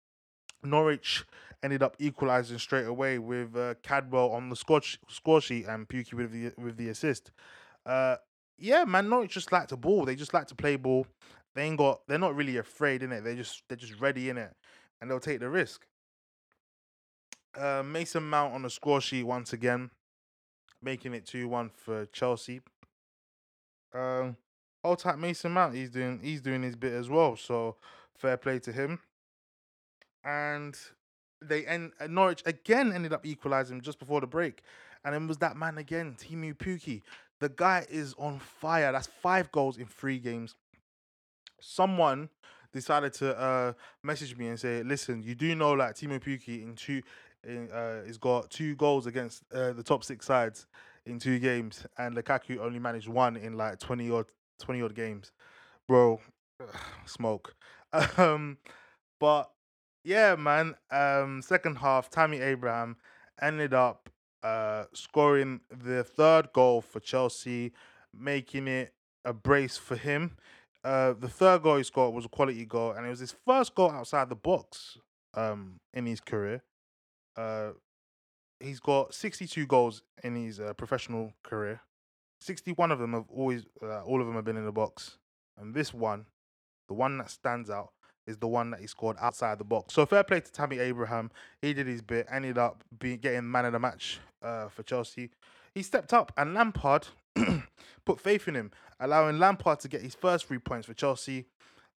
Norwich 0.62 1.25
ended 1.62 1.83
up 1.83 1.97
equalising 1.99 2.59
straight 2.59 2.87
away 2.87 3.18
with 3.18 3.56
uh, 3.56 3.75
Cantwell 3.83 4.30
on 4.30 4.49
the 4.49 4.56
score 4.56 4.80
score 5.09 5.40
sheet 5.40 5.66
and 5.66 5.88
Pukki 5.88 6.14
with 6.14 6.33
the 6.33 6.52
with 6.59 6.76
the 6.76 6.88
assist. 6.88 7.30
Uh, 7.85 8.16
yeah, 8.58 8.84
man, 8.84 9.08
Norwich 9.08 9.32
just 9.32 9.52
like 9.52 9.68
to 9.68 9.76
ball. 9.76 10.04
They 10.04 10.16
just 10.16 10.34
like 10.34 10.46
to 10.48 10.54
play 10.54 10.76
ball. 10.76 11.06
They 11.54 11.62
ain't 11.64 11.78
got. 11.78 12.00
They're 12.06 12.18
not 12.18 12.34
really 12.34 12.56
afraid 12.58 13.02
in 13.02 13.12
it. 13.12 13.22
They 13.22 13.34
just 13.34 13.62
they're 13.68 13.76
just 13.76 14.00
ready 14.00 14.28
in 14.28 14.38
it, 14.38 14.52
and 15.00 15.10
they'll 15.10 15.20
take 15.20 15.40
the 15.40 15.48
risk. 15.48 15.86
Uh, 17.56 17.82
Mason 17.82 18.28
Mount 18.28 18.54
on 18.54 18.62
the 18.62 18.70
score 18.70 19.00
sheet 19.00 19.22
once 19.22 19.52
again, 19.52 19.90
making 20.82 21.14
it 21.14 21.26
two 21.26 21.48
one 21.48 21.70
for 21.75 22.06
Chelsea. 22.06 22.60
Um, 23.94 24.36
hold 24.84 24.98
tight, 24.98 25.18
Mason 25.18 25.52
Mount. 25.52 25.75
He's 25.75 25.90
doing 25.90 26.20
he's 26.22 26.42
doing 26.42 26.62
his 26.62 26.76
bit 26.76 26.92
as 26.92 27.08
well. 27.08 27.36
So 27.36 27.76
fair 28.16 28.36
play 28.36 28.58
to 28.60 28.72
him. 28.72 29.00
And 30.25 30.76
they 31.42 31.66
end 31.66 31.92
uh, 32.00 32.06
Norwich 32.06 32.42
again 32.46 32.92
ended 32.92 33.12
up 33.12 33.25
equalising 33.25 33.80
just 33.80 33.98
before 33.98 34.20
the 34.20 34.26
break, 34.26 34.62
and 35.04 35.14
it 35.14 35.26
was 35.26 35.38
that 35.38 35.56
man 35.56 35.78
again, 35.78 36.16
Teemu 36.18 36.54
Pukki. 36.54 37.02
The 37.40 37.49
guy 37.49 37.87
is 37.88 38.14
on 38.19 38.38
fire. 38.38 38.93
That's 38.93 39.07
five 39.07 39.50
goals 39.52 39.76
in 39.78 39.87
three 39.87 40.19
games. 40.19 40.55
Someone 41.61 42.28
decided 42.73 43.12
to 43.14 43.38
uh 43.38 43.73
message 44.02 44.37
me 44.37 44.49
and 44.49 44.59
say, 44.59 44.83
"Listen, 44.83 45.23
you 45.23 45.35
do 45.35 45.55
know 45.55 45.73
like 45.73 45.95
Teemu 45.95 46.21
Pukki 46.21 46.62
in 46.62 46.75
two, 46.75 47.02
in, 47.45 47.71
uh, 47.71 48.05
has 48.05 48.19
got 48.19 48.50
two 48.50 48.76
goals 48.76 49.07
against 49.07 49.43
uh, 49.52 49.73
the 49.73 49.83
top 49.83 50.05
six 50.05 50.26
sides 50.26 50.66
in 51.05 51.19
two 51.19 51.38
games, 51.38 51.87
and 51.99 52.16
Lukaku 52.16 52.59
only 52.59 52.78
managed 52.78 53.09
one 53.09 53.37
in 53.37 53.57
like 53.57 53.78
twenty 53.78 54.11
odd 54.11 54.26
twenty 54.61 54.83
odd 54.83 54.95
games, 54.95 55.33
bro. 55.88 56.21
Smoke. 57.07 57.55
Um, 58.19 58.59
but 59.21 59.50
yeah, 60.05 60.35
man. 60.37 60.75
Um, 60.90 61.40
second 61.40 61.76
half, 61.76 62.11
Tammy 62.11 62.40
Abraham 62.40 62.97
ended 63.40 63.73
up 63.73 64.11
uh 64.46 64.84
scoring 64.92 65.60
the 65.70 66.04
third 66.04 66.52
goal 66.52 66.80
for 66.80 67.00
Chelsea, 67.00 67.72
making 68.16 68.68
it 68.68 68.94
a 69.24 69.32
brace 69.32 69.76
for 69.76 69.96
him. 69.96 70.36
Uh, 70.84 71.14
the 71.18 71.28
third 71.28 71.62
goal 71.62 71.78
he 71.78 71.82
scored 71.82 72.14
was 72.14 72.26
a 72.26 72.28
quality 72.28 72.64
goal, 72.64 72.92
and 72.92 73.04
it 73.04 73.08
was 73.10 73.18
his 73.18 73.34
first 73.44 73.74
goal 73.74 73.90
outside 73.90 74.28
the 74.28 74.36
box 74.36 74.98
um 75.34 75.80
in 75.92 76.06
his 76.06 76.20
career. 76.20 76.62
Uh, 77.36 77.70
he's 78.60 78.80
got 78.80 79.12
62 79.12 79.66
goals 79.66 80.02
in 80.22 80.36
his 80.36 80.60
uh, 80.60 80.72
professional 80.74 81.32
career. 81.42 81.80
61 82.40 82.92
of 82.92 82.98
them 82.98 83.12
have 83.14 83.30
always, 83.30 83.66
uh, 83.82 84.02
all 84.04 84.20
of 84.20 84.26
them 84.26 84.36
have 84.36 84.44
been 84.44 84.56
in 84.56 84.64
the 84.64 84.72
box, 84.72 85.18
and 85.58 85.74
this 85.74 85.92
one, 85.92 86.26
the 86.88 86.94
one 86.94 87.18
that 87.18 87.30
stands 87.30 87.68
out, 87.68 87.90
is 88.26 88.36
the 88.38 88.48
one 88.48 88.70
that 88.70 88.80
he 88.80 88.86
scored 88.86 89.16
outside 89.20 89.58
the 89.58 89.64
box. 89.64 89.94
So 89.94 90.04
fair 90.06 90.22
play 90.24 90.40
to 90.40 90.52
Tammy 90.52 90.78
Abraham. 90.78 91.30
He 91.62 91.72
did 91.72 91.86
his 91.86 92.02
bit, 92.02 92.26
ended 92.30 92.58
up 92.58 92.84
being 92.98 93.18
getting 93.18 93.50
man 93.50 93.64
of 93.64 93.72
the 93.72 93.78
match 93.78 94.20
uh, 94.46 94.68
for 94.68 94.82
Chelsea. 94.82 95.30
He 95.74 95.82
stepped 95.82 96.12
up, 96.12 96.32
and 96.36 96.54
Lampard 96.54 97.08
put 98.06 98.20
faith 98.20 98.48
in 98.48 98.54
him, 98.54 98.70
allowing 99.00 99.38
Lampard 99.38 99.80
to 99.80 99.88
get 99.88 100.02
his 100.02 100.14
first 100.14 100.46
three 100.46 100.58
points 100.58 100.86
for 100.86 100.94
Chelsea. 100.94 101.46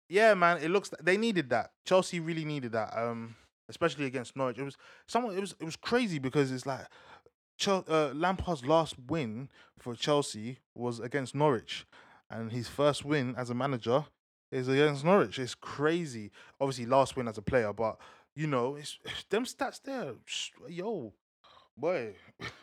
Yeah, 0.08 0.34
man, 0.34 0.58
it 0.62 0.70
looks 0.70 0.90
they 1.02 1.16
needed 1.16 1.50
that. 1.50 1.70
Chelsea 1.84 2.18
really 2.18 2.44
needed 2.44 2.72
that. 2.72 2.96
Um, 2.96 3.36
especially 3.68 4.06
against 4.06 4.36
Norwich. 4.36 4.58
It 4.58 4.64
was 4.64 4.76
someone. 5.06 5.36
It 5.36 5.40
was 5.40 5.54
it 5.60 5.64
was 5.64 5.76
crazy 5.76 6.18
because 6.18 6.50
it's 6.50 6.66
like 6.66 6.86
Chel- 7.58 7.84
uh, 7.88 8.10
Lampard's 8.14 8.64
last 8.64 8.94
win 9.08 9.48
for 9.78 9.94
Chelsea 9.94 10.58
was 10.74 11.00
against 11.00 11.34
Norwich, 11.34 11.86
and 12.30 12.52
his 12.52 12.68
first 12.68 13.04
win 13.04 13.34
as 13.36 13.50
a 13.50 13.54
manager 13.54 14.06
is 14.50 14.68
against 14.68 15.04
Norwich. 15.04 15.38
It's 15.38 15.54
crazy. 15.54 16.30
Obviously, 16.60 16.86
last 16.86 17.16
win 17.16 17.28
as 17.28 17.38
a 17.38 17.42
player, 17.42 17.72
but 17.72 17.98
you 18.34 18.46
know, 18.46 18.76
it's 18.76 18.98
them 19.30 19.44
stats 19.44 19.80
there. 19.82 20.14
Yo, 20.68 21.12
boy, 21.78 22.14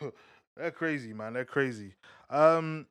they're 0.56 0.70
crazy, 0.70 1.12
man. 1.12 1.32
They're 1.32 1.44
crazy. 1.44 1.94
Um, 2.30 2.86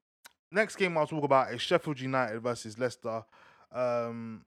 next 0.51 0.75
game 0.75 0.97
I'll 0.97 1.07
talk 1.07 1.23
about 1.23 1.53
is 1.53 1.61
Sheffield 1.61 1.99
United 1.99 2.41
versus 2.41 2.77
Leicester. 2.77 3.23
Um, 3.71 4.45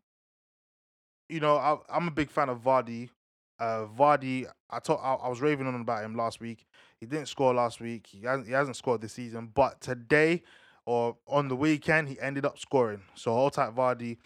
you 1.28 1.40
know, 1.40 1.56
I, 1.56 1.76
I'm 1.90 2.08
a 2.08 2.12
big 2.12 2.30
fan 2.30 2.48
of 2.48 2.62
Vardy. 2.62 3.10
Uh, 3.58 3.86
Vardy, 3.86 4.46
I 4.70 4.78
thought 4.78 5.00
I, 5.02 5.26
I 5.26 5.28
was 5.28 5.40
raving 5.40 5.66
on 5.66 5.74
about 5.80 6.04
him 6.04 6.16
last 6.16 6.40
week. 6.40 6.66
He 7.00 7.06
didn't 7.06 7.28
score 7.28 7.52
last 7.52 7.80
week. 7.80 8.06
He 8.06 8.22
hasn't, 8.22 8.46
he 8.46 8.52
hasn't 8.52 8.76
scored 8.76 9.00
this 9.00 9.12
season, 9.12 9.50
but 9.54 9.80
today 9.80 10.42
or 10.86 11.16
on 11.26 11.48
the 11.48 11.56
weekend 11.56 12.08
he 12.08 12.18
ended 12.20 12.46
up 12.46 12.58
scoring. 12.58 13.02
So 13.14 13.32
hold 13.32 13.52
tight, 13.52 13.74
Vardy. 13.74 14.16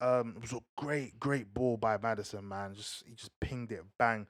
Um, 0.00 0.34
it 0.36 0.42
was 0.42 0.52
a 0.52 0.60
great, 0.76 1.18
great 1.18 1.54
ball 1.54 1.76
by 1.76 1.96
Maddison, 1.96 2.46
man. 2.46 2.74
Just 2.74 3.04
he 3.06 3.14
just 3.14 3.30
pinged 3.40 3.72
it, 3.72 3.84
bang, 3.98 4.26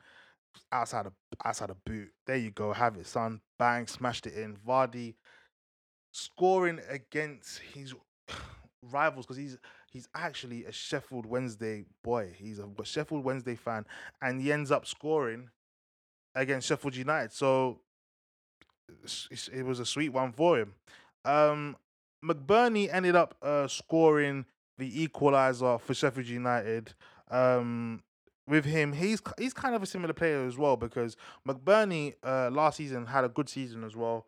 outside 0.73 1.07
of 1.07 1.13
outside 1.45 1.71
of 1.71 1.85
boot. 1.85 2.11
There 2.27 2.37
you 2.37 2.51
go, 2.51 2.73
have 2.73 2.97
it, 2.97 3.07
son. 3.07 3.41
Bang, 3.59 3.87
smashed 3.87 4.27
it 4.27 4.35
in. 4.35 4.57
Vardy 4.57 5.15
scoring 6.13 6.81
against 6.89 7.59
his 7.59 7.95
rivals 8.83 9.27
because 9.27 9.37
he's 9.37 9.59
he's 9.91 10.09
actually 10.15 10.65
a 10.65 10.73
Sheffield 10.73 11.27
Wednesday 11.27 11.85
boy. 12.03 12.33
He's 12.37 12.59
a 12.59 12.69
Sheffield 12.85 13.25
Wednesday 13.25 13.57
fan, 13.57 13.85
and 14.23 14.41
he 14.41 14.53
ends 14.53 14.71
up 14.71 14.87
scoring 14.87 15.51
against 16.35 16.69
Sheffield 16.69 16.97
United. 16.97 17.33
So 17.33 17.81
it 19.53 19.65
was 19.65 19.81
a 19.81 19.87
sweet 19.87 20.11
one 20.11 20.33
for 20.33 20.59
him. 20.59 20.75
Um, 21.25 21.77
McBurnie 22.25 22.93
ended 22.93 23.17
up 23.17 23.35
uh, 23.43 23.67
scoring 23.67 24.47
the 24.79 25.03
equalizer 25.03 25.79
for 25.79 25.95
Sheffield 25.95 26.27
United. 26.27 26.95
Um, 27.31 28.03
with 28.47 28.65
him, 28.65 28.93
he's 28.93 29.23
he's 29.39 29.55
kind 29.55 29.75
of 29.75 29.83
a 29.83 29.87
similar 29.87 30.13
player 30.13 30.45
as 30.47 30.57
well 30.57 30.77
because 30.77 31.17
McBurnie 31.49 32.15
uh, 32.23 32.51
last 32.51 32.77
season 32.77 33.07
had 33.07 33.25
a 33.25 33.29
good 33.29 33.49
season 33.49 33.85
as 33.85 33.97
well. 33.97 34.27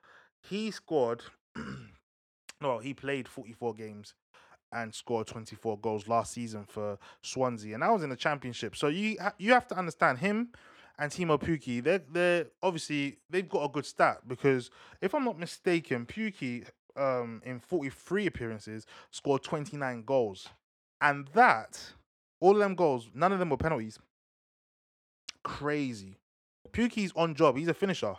He 0.48 0.70
scored, 0.70 1.22
well, 2.60 2.78
he 2.78 2.94
played 2.94 3.28
44 3.28 3.74
games 3.74 4.14
and 4.72 4.94
scored 4.94 5.26
24 5.26 5.78
goals 5.78 6.08
last 6.08 6.32
season 6.32 6.64
for 6.66 6.98
Swansea, 7.22 7.74
and 7.74 7.82
that 7.82 7.92
was 7.92 8.02
in 8.02 8.10
the 8.10 8.16
championship. 8.16 8.76
So 8.76 8.88
you 8.88 9.16
you 9.38 9.52
have 9.52 9.66
to 9.68 9.78
understand 9.78 10.18
him 10.18 10.50
and 10.98 11.10
Teemu 11.10 11.40
Pukki. 11.40 11.82
They're 11.82 12.02
they're 12.10 12.46
obviously 12.62 13.18
they've 13.30 13.48
got 13.48 13.64
a 13.64 13.68
good 13.68 13.86
stat 13.86 14.18
because 14.26 14.70
if 15.00 15.14
I'm 15.14 15.24
not 15.24 15.38
mistaken, 15.38 16.06
Pukki 16.06 16.66
um 16.96 17.42
in 17.44 17.60
43 17.60 18.26
appearances 18.26 18.86
scored 19.10 19.42
29 19.42 20.04
goals, 20.04 20.48
and 21.00 21.28
that 21.34 21.92
all 22.40 22.52
of 22.52 22.58
them 22.58 22.74
goals, 22.74 23.10
none 23.14 23.32
of 23.32 23.38
them 23.38 23.50
were 23.50 23.56
penalties. 23.56 23.98
Crazy. 25.42 26.16
Pukki's 26.72 27.12
on 27.16 27.34
job. 27.34 27.56
He's 27.56 27.68
a 27.68 27.74
finisher. 27.74 28.14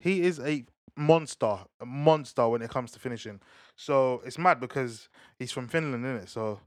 He 0.00 0.22
is 0.22 0.40
a 0.40 0.64
monster, 0.96 1.58
a 1.80 1.86
monster 1.86 2.48
when 2.48 2.62
it 2.62 2.70
comes 2.70 2.92
to 2.92 2.98
finishing. 2.98 3.40
So 3.76 4.22
it's 4.24 4.38
mad 4.38 4.60
because 4.60 5.08
he's 5.38 5.52
from 5.52 5.68
Finland, 5.68 6.04
isn't 6.04 6.16
it? 6.24 6.28
So 6.28 6.60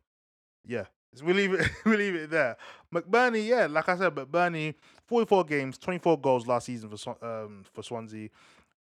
yeah, 0.66 0.86
we 1.24 1.34
leave 1.34 1.54
it. 1.54 1.70
we 1.86 1.98
leave 1.98 2.16
it 2.16 2.30
there. 2.30 2.58
McBurnie, 2.94 3.48
yeah, 3.48 3.68
like 3.68 3.90
I 3.90 3.98
said, 3.98 4.16
McBurnie, 4.16 4.76
forty-four 5.08 5.44
games, 5.46 5.78
twenty-four 5.78 6.20
goals 6.20 6.48
last 6.48 6.66
season 6.66 6.90
for 6.90 7.26
um 7.26 7.66
for 7.74 7.84
Swansea, 7.84 8.30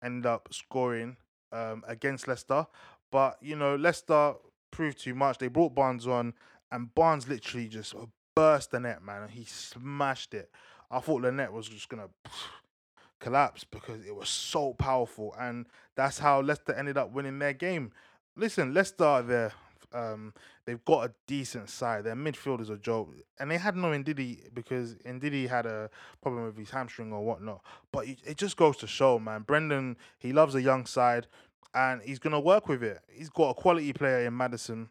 ended 0.04 0.26
up 0.26 0.50
scoring 0.52 1.18
um 1.52 1.84
against 1.88 2.28
Leicester, 2.28 2.66
but 3.12 3.38
you 3.42 3.56
know 3.56 3.76
Leicester 3.76 4.34
proved 4.72 5.00
too 5.00 5.16
much. 5.16 5.38
They 5.38 5.48
brought 5.48 5.76
Barnes 5.76 6.08
on, 6.08 6.34
and 6.74 6.94
Barnes 6.96 7.30
literally 7.30 7.68
just 7.68 7.94
burst 8.36 8.72
the 8.72 8.80
net, 8.80 9.04
man. 9.04 9.30
He 9.30 9.46
smashed 9.46 10.34
it. 10.34 10.50
I 10.90 11.00
thought 11.00 11.22
the 11.22 11.32
net 11.32 11.54
was 11.54 11.70
just 11.70 11.88
gonna 11.88 12.10
collapse 13.20 13.64
because 13.64 14.04
it 14.06 14.16
was 14.16 14.28
so 14.28 14.74
powerful, 14.74 15.36
and 15.40 15.68
that's 15.96 16.18
how 16.18 16.42
Leicester 16.42 16.74
ended 16.74 16.98
up 16.98 17.12
winning 17.12 17.38
their 17.40 17.54
game. 17.54 17.92
Listen, 18.36 18.74
Leicester 18.74 19.22
there. 19.22 19.54
Um, 19.94 20.34
they've 20.66 20.84
got 20.86 21.06
a 21.06 21.14
decent 21.28 21.70
side. 21.70 22.06
Their 22.06 22.16
midfield 22.16 22.62
is 22.62 22.72
a 22.72 22.78
joke, 22.78 23.14
and 23.40 23.52
they 23.52 23.60
had 23.60 23.76
no 23.76 23.90
Ndidi 23.90 24.52
because 24.56 24.96
Ndidi 25.06 25.48
had 25.48 25.68
a 25.68 25.92
problem 26.24 26.46
with 26.46 26.58
his 26.58 26.72
hamstring 26.72 27.14
or 27.14 27.24
whatnot. 27.24 27.62
But 27.92 28.08
it, 28.08 28.18
it 28.26 28.38
just 28.38 28.58
goes 28.58 28.78
to 28.78 28.88
show, 28.88 29.20
man. 29.20 29.44
Brendan, 29.44 29.98
he 30.18 30.34
loves 30.34 30.56
a 30.56 30.62
young 30.64 30.88
side, 30.88 31.28
and 31.76 32.02
he's 32.02 32.18
gonna 32.18 32.40
work 32.40 32.68
with 32.68 32.82
it. 32.82 33.02
He's 33.12 33.30
got 33.30 33.52
a 33.52 33.54
quality 33.54 33.94
player 33.94 34.26
in 34.26 34.36
Maddison. 34.36 34.90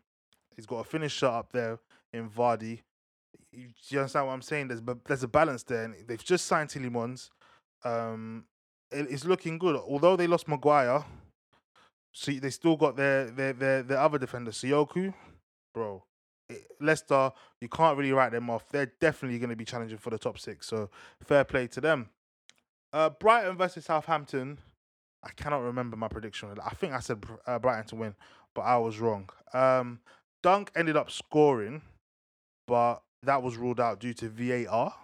He's 0.57 0.67
got 0.67 0.77
a 0.79 0.85
finisher 0.85 1.27
up 1.27 1.53
there 1.53 1.79
in 2.13 2.29
Vardy. 2.29 2.81
You, 3.53 3.69
you 3.89 3.99
understand 3.99 4.27
what 4.27 4.33
I'm 4.33 4.43
saying? 4.43 4.69
There's 4.69 4.81
ba- 4.81 4.99
there's 5.07 5.23
a 5.23 5.29
balance 5.29 5.63
there, 5.63 5.85
and 5.85 5.95
they've 6.07 6.23
just 6.23 6.47
signed 6.47 6.71
Tielemans. 6.71 7.31
Um, 7.85 8.45
it- 8.91 9.11
it's 9.11 9.25
looking 9.25 9.59
good. 9.59 9.77
Although 9.77 10.17
they 10.17 10.27
lost 10.27 10.49
Maguire, 10.49 11.05
see 12.13 12.39
they 12.39 12.51
still 12.51 12.77
got 12.77 12.97
their 12.97 13.27
their 13.31 13.53
their, 13.53 13.83
their 13.83 13.99
other 13.99 14.19
defender, 14.19 14.51
Sioku, 14.51 15.13
bro. 15.75 16.05
Leicester, 16.81 17.33
you 17.63 17.69
can't 17.69 17.97
really 17.97 18.13
write 18.13 18.33
them 18.33 18.51
off. 18.51 18.69
They're 18.69 18.93
definitely 19.01 19.39
going 19.39 19.49
to 19.51 19.57
be 19.57 19.65
challenging 19.65 19.97
for 19.97 20.11
the 20.11 20.19
top 20.19 20.39
six. 20.39 20.67
So 20.67 20.91
fair 21.23 21.45
play 21.45 21.67
to 21.69 21.81
them. 21.81 22.11
Uh, 22.93 23.09
Brighton 23.09 23.57
versus 23.57 23.87
Southampton. 23.87 24.59
I 25.25 25.31
cannot 25.31 25.63
remember 25.63 25.97
my 25.97 26.09
prediction. 26.09 26.51
I 26.63 26.71
think 26.75 26.93
I 26.93 27.01
said 27.01 27.25
uh, 27.47 27.59
Brighton 27.59 27.87
to 27.87 27.97
win, 27.97 28.15
but 28.55 28.63
I 28.63 28.77
was 28.77 28.99
wrong. 28.99 29.31
Um, 29.55 30.01
Dunk 30.43 30.71
ended 30.75 30.97
up 30.97 31.11
scoring, 31.11 31.83
but 32.67 33.03
that 33.23 33.43
was 33.43 33.57
ruled 33.57 33.81
out 33.81 34.01
due 34.01 34.15
to 34.15 34.29
VAR. 34.29 34.95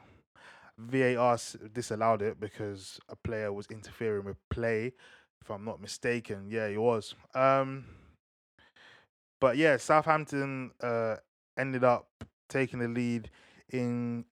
VAR 0.79 1.39
disallowed 1.73 2.23
it 2.23 2.41
because 2.41 3.01
a 3.09 3.17
player 3.17 3.53
was 3.53 3.67
interfering 3.67 4.25
with 4.25 4.37
play, 4.51 4.93
if 5.43 5.51
I'm 5.51 5.65
not 5.65 5.81
mistaken. 5.81 6.47
Yeah, 6.49 6.69
he 6.69 6.77
was. 6.77 7.15
Um, 7.35 7.85
but 9.41 9.57
yeah, 9.57 9.77
Southampton 9.77 10.73
uh, 10.81 11.17
ended 11.57 11.85
up 11.85 12.09
taking 12.49 12.81
the 12.81 12.89
lead 12.89 13.31
in 13.71 14.25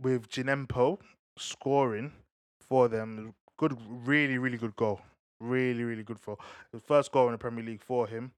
with 0.00 0.28
Djenepo 0.28 0.98
scoring 1.38 2.12
for 2.60 2.88
them. 2.88 3.34
Good, 3.58 3.76
really, 3.88 4.38
really 4.38 4.58
good 4.58 4.76
goal. 4.76 5.00
Really, 5.40 5.82
really 5.82 6.02
good 6.02 6.18
for 6.18 6.38
the 6.72 6.80
first 6.80 7.12
goal 7.12 7.26
in 7.26 7.32
the 7.32 7.38
Premier 7.38 7.64
League 7.64 7.82
for 7.82 8.06
him. 8.06 8.32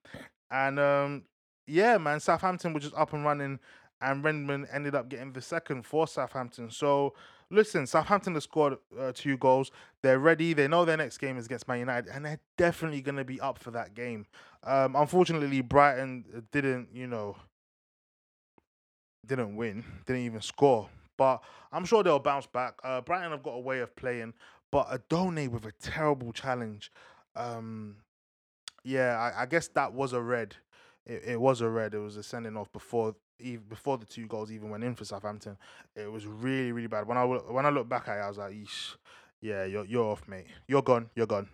And 0.51 0.79
um, 0.81 1.25
yeah, 1.69 1.99
man, 1.99 2.21
Southampton 2.21 2.73
were 2.73 2.81
just 2.81 2.95
up 2.95 3.13
and 3.13 3.25
running, 3.25 3.59
and 4.01 4.25
Redmond 4.25 4.69
ended 4.73 4.95
up 4.95 5.09
getting 5.09 5.33
the 5.33 5.43
second 5.43 5.85
for 5.85 6.07
Southampton. 6.07 6.71
So 6.71 7.15
listen, 7.51 7.87
Southampton 7.87 8.35
have 8.35 8.43
scored 8.43 8.77
uh, 8.99 9.13
two 9.15 9.37
goals. 9.37 9.71
They're 10.03 10.19
ready. 10.19 10.53
They 10.53 10.69
know 10.69 10.85
their 10.85 10.97
next 10.97 11.19
game 11.19 11.37
is 11.37 11.47
against 11.47 11.69
Man 11.69 11.81
United, 11.81 12.11
and 12.13 12.25
they're 12.25 12.41
definitely 12.57 13.01
going 13.01 13.17
to 13.17 13.25
be 13.25 13.41
up 13.41 13.59
for 13.59 13.71
that 13.73 13.95
game. 13.95 14.27
Um, 14.65 14.97
unfortunately, 14.97 15.61
Brighton 15.61 16.47
didn't, 16.53 16.89
you 16.93 17.07
know, 17.07 17.37
didn't 19.27 19.57
win, 19.57 19.85
didn't 20.07 20.23
even 20.23 20.41
score. 20.41 20.89
But 21.17 21.43
I'm 21.73 21.85
sure 21.85 22.03
they'll 22.03 22.21
bounce 22.21 22.47
back. 22.47 22.75
Uh, 22.85 23.01
Brighton 23.01 23.33
have 23.33 23.43
got 23.43 23.53
a 23.55 23.61
way 23.61 23.81
of 23.81 23.95
playing, 23.97 24.35
but 24.71 24.89
Andone 24.89 25.49
with 25.49 25.65
a 25.65 25.73
terrible 25.81 26.33
challenge. 26.33 26.93
Um, 27.35 27.97
yeah, 28.85 29.19
I, 29.19 29.43
I 29.43 29.47
guess 29.47 29.69
that 29.69 29.93
was 29.93 30.13
a 30.13 30.21
red. 30.21 30.57
It, 31.09 31.23
it 31.27 31.41
was 31.41 31.63
a 31.63 31.69
red. 31.69 31.95
It 31.95 31.99
was 31.99 32.17
a 32.17 32.23
sending 32.23 32.57
off 32.57 32.71
before 32.73 33.17
even 33.41 33.65
before 33.69 33.99
the 33.99 34.05
two 34.07 34.27
goals 34.27 34.53
even 34.53 34.71
went 34.71 34.85
in 34.85 34.95
for 34.95 35.05
Southampton. 35.05 35.57
It 35.97 36.11
was 36.11 36.27
really 36.27 36.73
really 36.73 36.89
bad. 36.89 37.09
When 37.09 37.17
I 37.17 37.25
when 37.25 37.67
I 37.67 37.71
look 37.71 37.89
back 37.89 38.09
at 38.09 38.19
it, 38.19 38.21
I 38.21 38.29
was 38.29 38.39
like, 38.39 38.53
Eesh, 38.53 38.97
yeah, 39.41 39.65
you're 39.65 39.87
you're 39.87 40.05
off, 40.05 40.29
mate. 40.29 40.47
You're 40.67 40.83
gone. 40.83 41.09
You're 41.17 41.27
gone. 41.27 41.49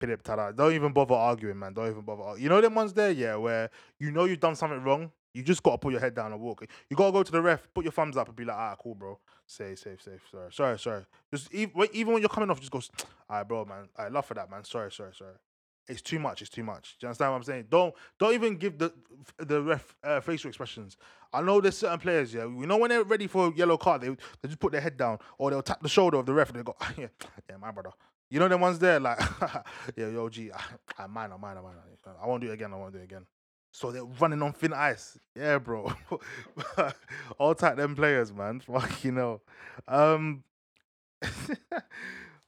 Tada. 0.00 0.56
Don't 0.56 0.72
even 0.72 0.92
bother 0.92 1.14
arguing, 1.14 1.58
man. 1.58 1.74
Don't 1.74 1.90
even 1.90 2.02
bother. 2.02 2.38
You 2.38 2.48
know 2.48 2.60
them 2.60 2.74
ones 2.74 2.92
there, 2.92 3.10
yeah, 3.10 3.36
where 3.36 3.70
you 3.98 4.10
know 4.10 4.24
you've 4.24 4.40
done 4.40 4.56
something 4.56 4.82
wrong. 4.82 5.10
You 5.34 5.42
just 5.42 5.62
gotta 5.62 5.78
put 5.78 5.90
your 5.90 6.00
head 6.00 6.14
down 6.14 6.32
and 6.32 6.40
walk. 6.40 6.64
You 6.88 6.96
gotta 6.96 7.12
go 7.12 7.22
to 7.24 7.32
the 7.32 7.42
ref, 7.42 7.66
put 7.74 7.84
your 7.84 7.92
thumbs 7.92 8.16
up, 8.16 8.28
and 8.28 8.36
be 8.36 8.44
like, 8.44 8.56
"Ah, 8.56 8.76
cool, 8.80 8.94
bro. 8.94 9.18
Safe, 9.46 9.78
safe, 9.78 10.00
safe. 10.00 10.22
Sorry, 10.30 10.52
sorry, 10.52 10.78
sorry." 10.78 11.06
Just 11.32 11.52
even 11.52 12.12
when 12.12 12.22
you're 12.22 12.28
coming 12.28 12.50
off, 12.50 12.60
just 12.60 12.70
goes, 12.70 12.88
"Alright, 13.28 13.48
bro, 13.48 13.64
man. 13.64 13.88
I 13.96 14.08
love 14.08 14.26
for 14.26 14.34
that, 14.34 14.48
man. 14.48 14.64
Sorry, 14.64 14.92
sorry, 14.92 15.12
sorry." 15.12 15.34
It's 15.86 16.00
too 16.00 16.18
much. 16.18 16.40
It's 16.40 16.50
too 16.50 16.64
much. 16.64 16.96
Do 16.98 17.04
you 17.04 17.08
understand 17.08 17.32
what 17.32 17.36
I'm 17.38 17.42
saying? 17.44 17.66
Don't 17.68 17.94
don't 18.18 18.32
even 18.32 18.56
give 18.56 18.78
the 18.78 18.92
the 19.38 19.62
ref 19.62 19.94
uh, 20.02 20.20
facial 20.20 20.48
expressions. 20.48 20.96
I 21.32 21.42
know 21.42 21.60
there's 21.60 21.76
certain 21.76 21.98
players, 21.98 22.32
yeah. 22.32 22.46
We 22.46 22.64
know 22.64 22.76
when 22.76 22.90
they're 22.90 23.02
ready 23.02 23.26
for 23.26 23.48
a 23.48 23.54
yellow 23.54 23.76
card, 23.76 24.00
they 24.00 24.08
they 24.08 24.48
just 24.48 24.60
put 24.60 24.72
their 24.72 24.80
head 24.80 24.96
down 24.96 25.18
or 25.36 25.50
they'll 25.50 25.62
tap 25.62 25.82
the 25.82 25.88
shoulder 25.88 26.18
of 26.18 26.26
the 26.26 26.32
ref 26.32 26.50
and 26.50 26.58
they 26.58 26.62
go, 26.62 26.76
yeah, 26.96 27.08
yeah, 27.50 27.56
my 27.56 27.70
brother. 27.70 27.90
You 28.30 28.40
know 28.40 28.48
them 28.48 28.60
ones 28.60 28.78
there, 28.78 28.98
like, 28.98 29.20
yeah, 29.96 30.08
yo, 30.08 30.28
G, 30.28 30.50
I, 30.52 30.60
I 31.04 31.06
mine, 31.06 31.30
I 31.32 31.36
mine, 31.36 31.56
I 31.58 31.60
mine. 31.60 31.74
I 32.22 32.26
won't 32.26 32.40
do 32.40 32.50
it 32.50 32.54
again. 32.54 32.72
I 32.72 32.76
won't 32.76 32.92
do 32.92 32.98
it 32.98 33.04
again. 33.04 33.26
So 33.72 33.90
they're 33.90 34.04
running 34.04 34.40
on 34.42 34.52
thin 34.52 34.72
ice. 34.72 35.18
Yeah, 35.34 35.58
bro. 35.58 35.92
All 37.38 37.54
type 37.56 37.76
them 37.76 37.96
players, 37.96 38.32
man. 38.32 38.60
Fuck 38.60 39.02
you 39.04 39.10
know. 39.10 39.40
Um 39.88 40.44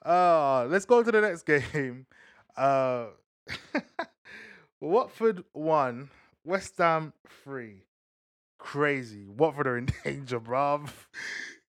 uh 0.05 0.67
let's 0.69 0.85
go 0.85 1.03
to 1.03 1.11
the 1.11 1.21
next 1.21 1.43
game. 1.43 2.07
Uh 2.57 3.07
Watford 4.81 5.45
one, 5.53 6.11
West 6.45 6.79
Ham 6.79 7.13
three. 7.43 7.85
Crazy. 8.59 9.27
Watford 9.27 9.67
are 9.67 9.79
in 9.79 9.89
danger, 10.05 10.41
bruv. 10.41 10.91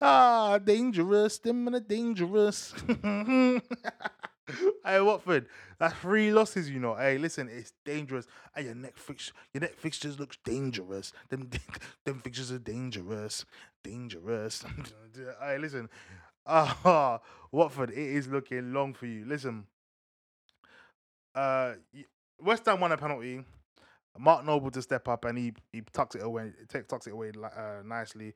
Ah, 0.00 0.58
dangerous. 0.58 1.38
Them 1.38 1.68
and 1.68 1.86
dangerous. 1.86 2.74
hey, 4.84 5.00
Watford. 5.00 5.46
That's 5.78 5.94
three 5.94 6.32
losses, 6.32 6.68
you 6.68 6.80
know. 6.80 6.94
Hey, 6.94 7.18
listen, 7.18 7.48
it's 7.48 7.72
dangerous. 7.84 8.26
Hey, 8.54 8.64
your 8.64 8.74
neck 8.74 8.96
fix 8.96 9.32
your 9.54 9.60
neck 9.60 9.74
fixtures 9.76 10.18
looks 10.18 10.38
dangerous. 10.44 11.12
Them 11.28 11.50
them 12.04 12.20
fixtures 12.20 12.52
are 12.52 12.58
dangerous. 12.58 13.44
Dangerous. 13.82 14.64
hey, 15.40 15.58
listen. 15.58 15.88
Ah, 16.46 17.20
Watford, 17.52 17.90
it 17.90 17.98
is 17.98 18.26
looking 18.28 18.72
long 18.72 18.94
for 18.94 19.06
you. 19.06 19.24
Listen. 19.24 19.66
Uh 21.34 21.74
West 22.40 22.66
Ham 22.66 22.80
won 22.80 22.92
a 22.92 22.96
penalty. 22.96 23.44
Mark 24.18 24.44
Noble 24.44 24.70
to 24.70 24.82
step 24.82 25.08
up 25.08 25.24
and 25.24 25.38
he 25.38 25.54
he 25.72 25.82
tucks 25.92 26.14
it 26.14 26.22
away, 26.22 26.52
tucks 26.88 27.06
it 27.06 27.12
away 27.12 27.32
uh, 27.42 27.82
nicely. 27.84 28.34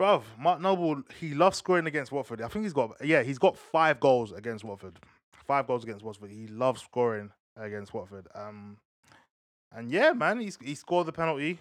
Bruv, 0.00 0.22
Mark 0.38 0.60
Noble, 0.60 1.02
he 1.18 1.34
loves 1.34 1.58
scoring 1.58 1.86
against 1.86 2.12
Watford. 2.12 2.40
I 2.40 2.48
think 2.48 2.64
he's 2.64 2.72
got 2.72 2.92
yeah, 3.04 3.22
he's 3.22 3.38
got 3.38 3.56
five 3.56 3.98
goals 3.98 4.32
against 4.32 4.64
Watford. 4.64 4.98
Five 5.32 5.66
goals 5.66 5.82
against 5.82 6.04
Watford. 6.04 6.30
He 6.30 6.46
loves 6.46 6.82
scoring 6.82 7.30
against 7.56 7.92
Watford. 7.92 8.28
Um 8.34 8.78
and 9.74 9.90
yeah, 9.90 10.12
man, 10.12 10.40
he's 10.40 10.56
he 10.62 10.74
scored 10.74 11.06
the 11.06 11.12
penalty. 11.12 11.58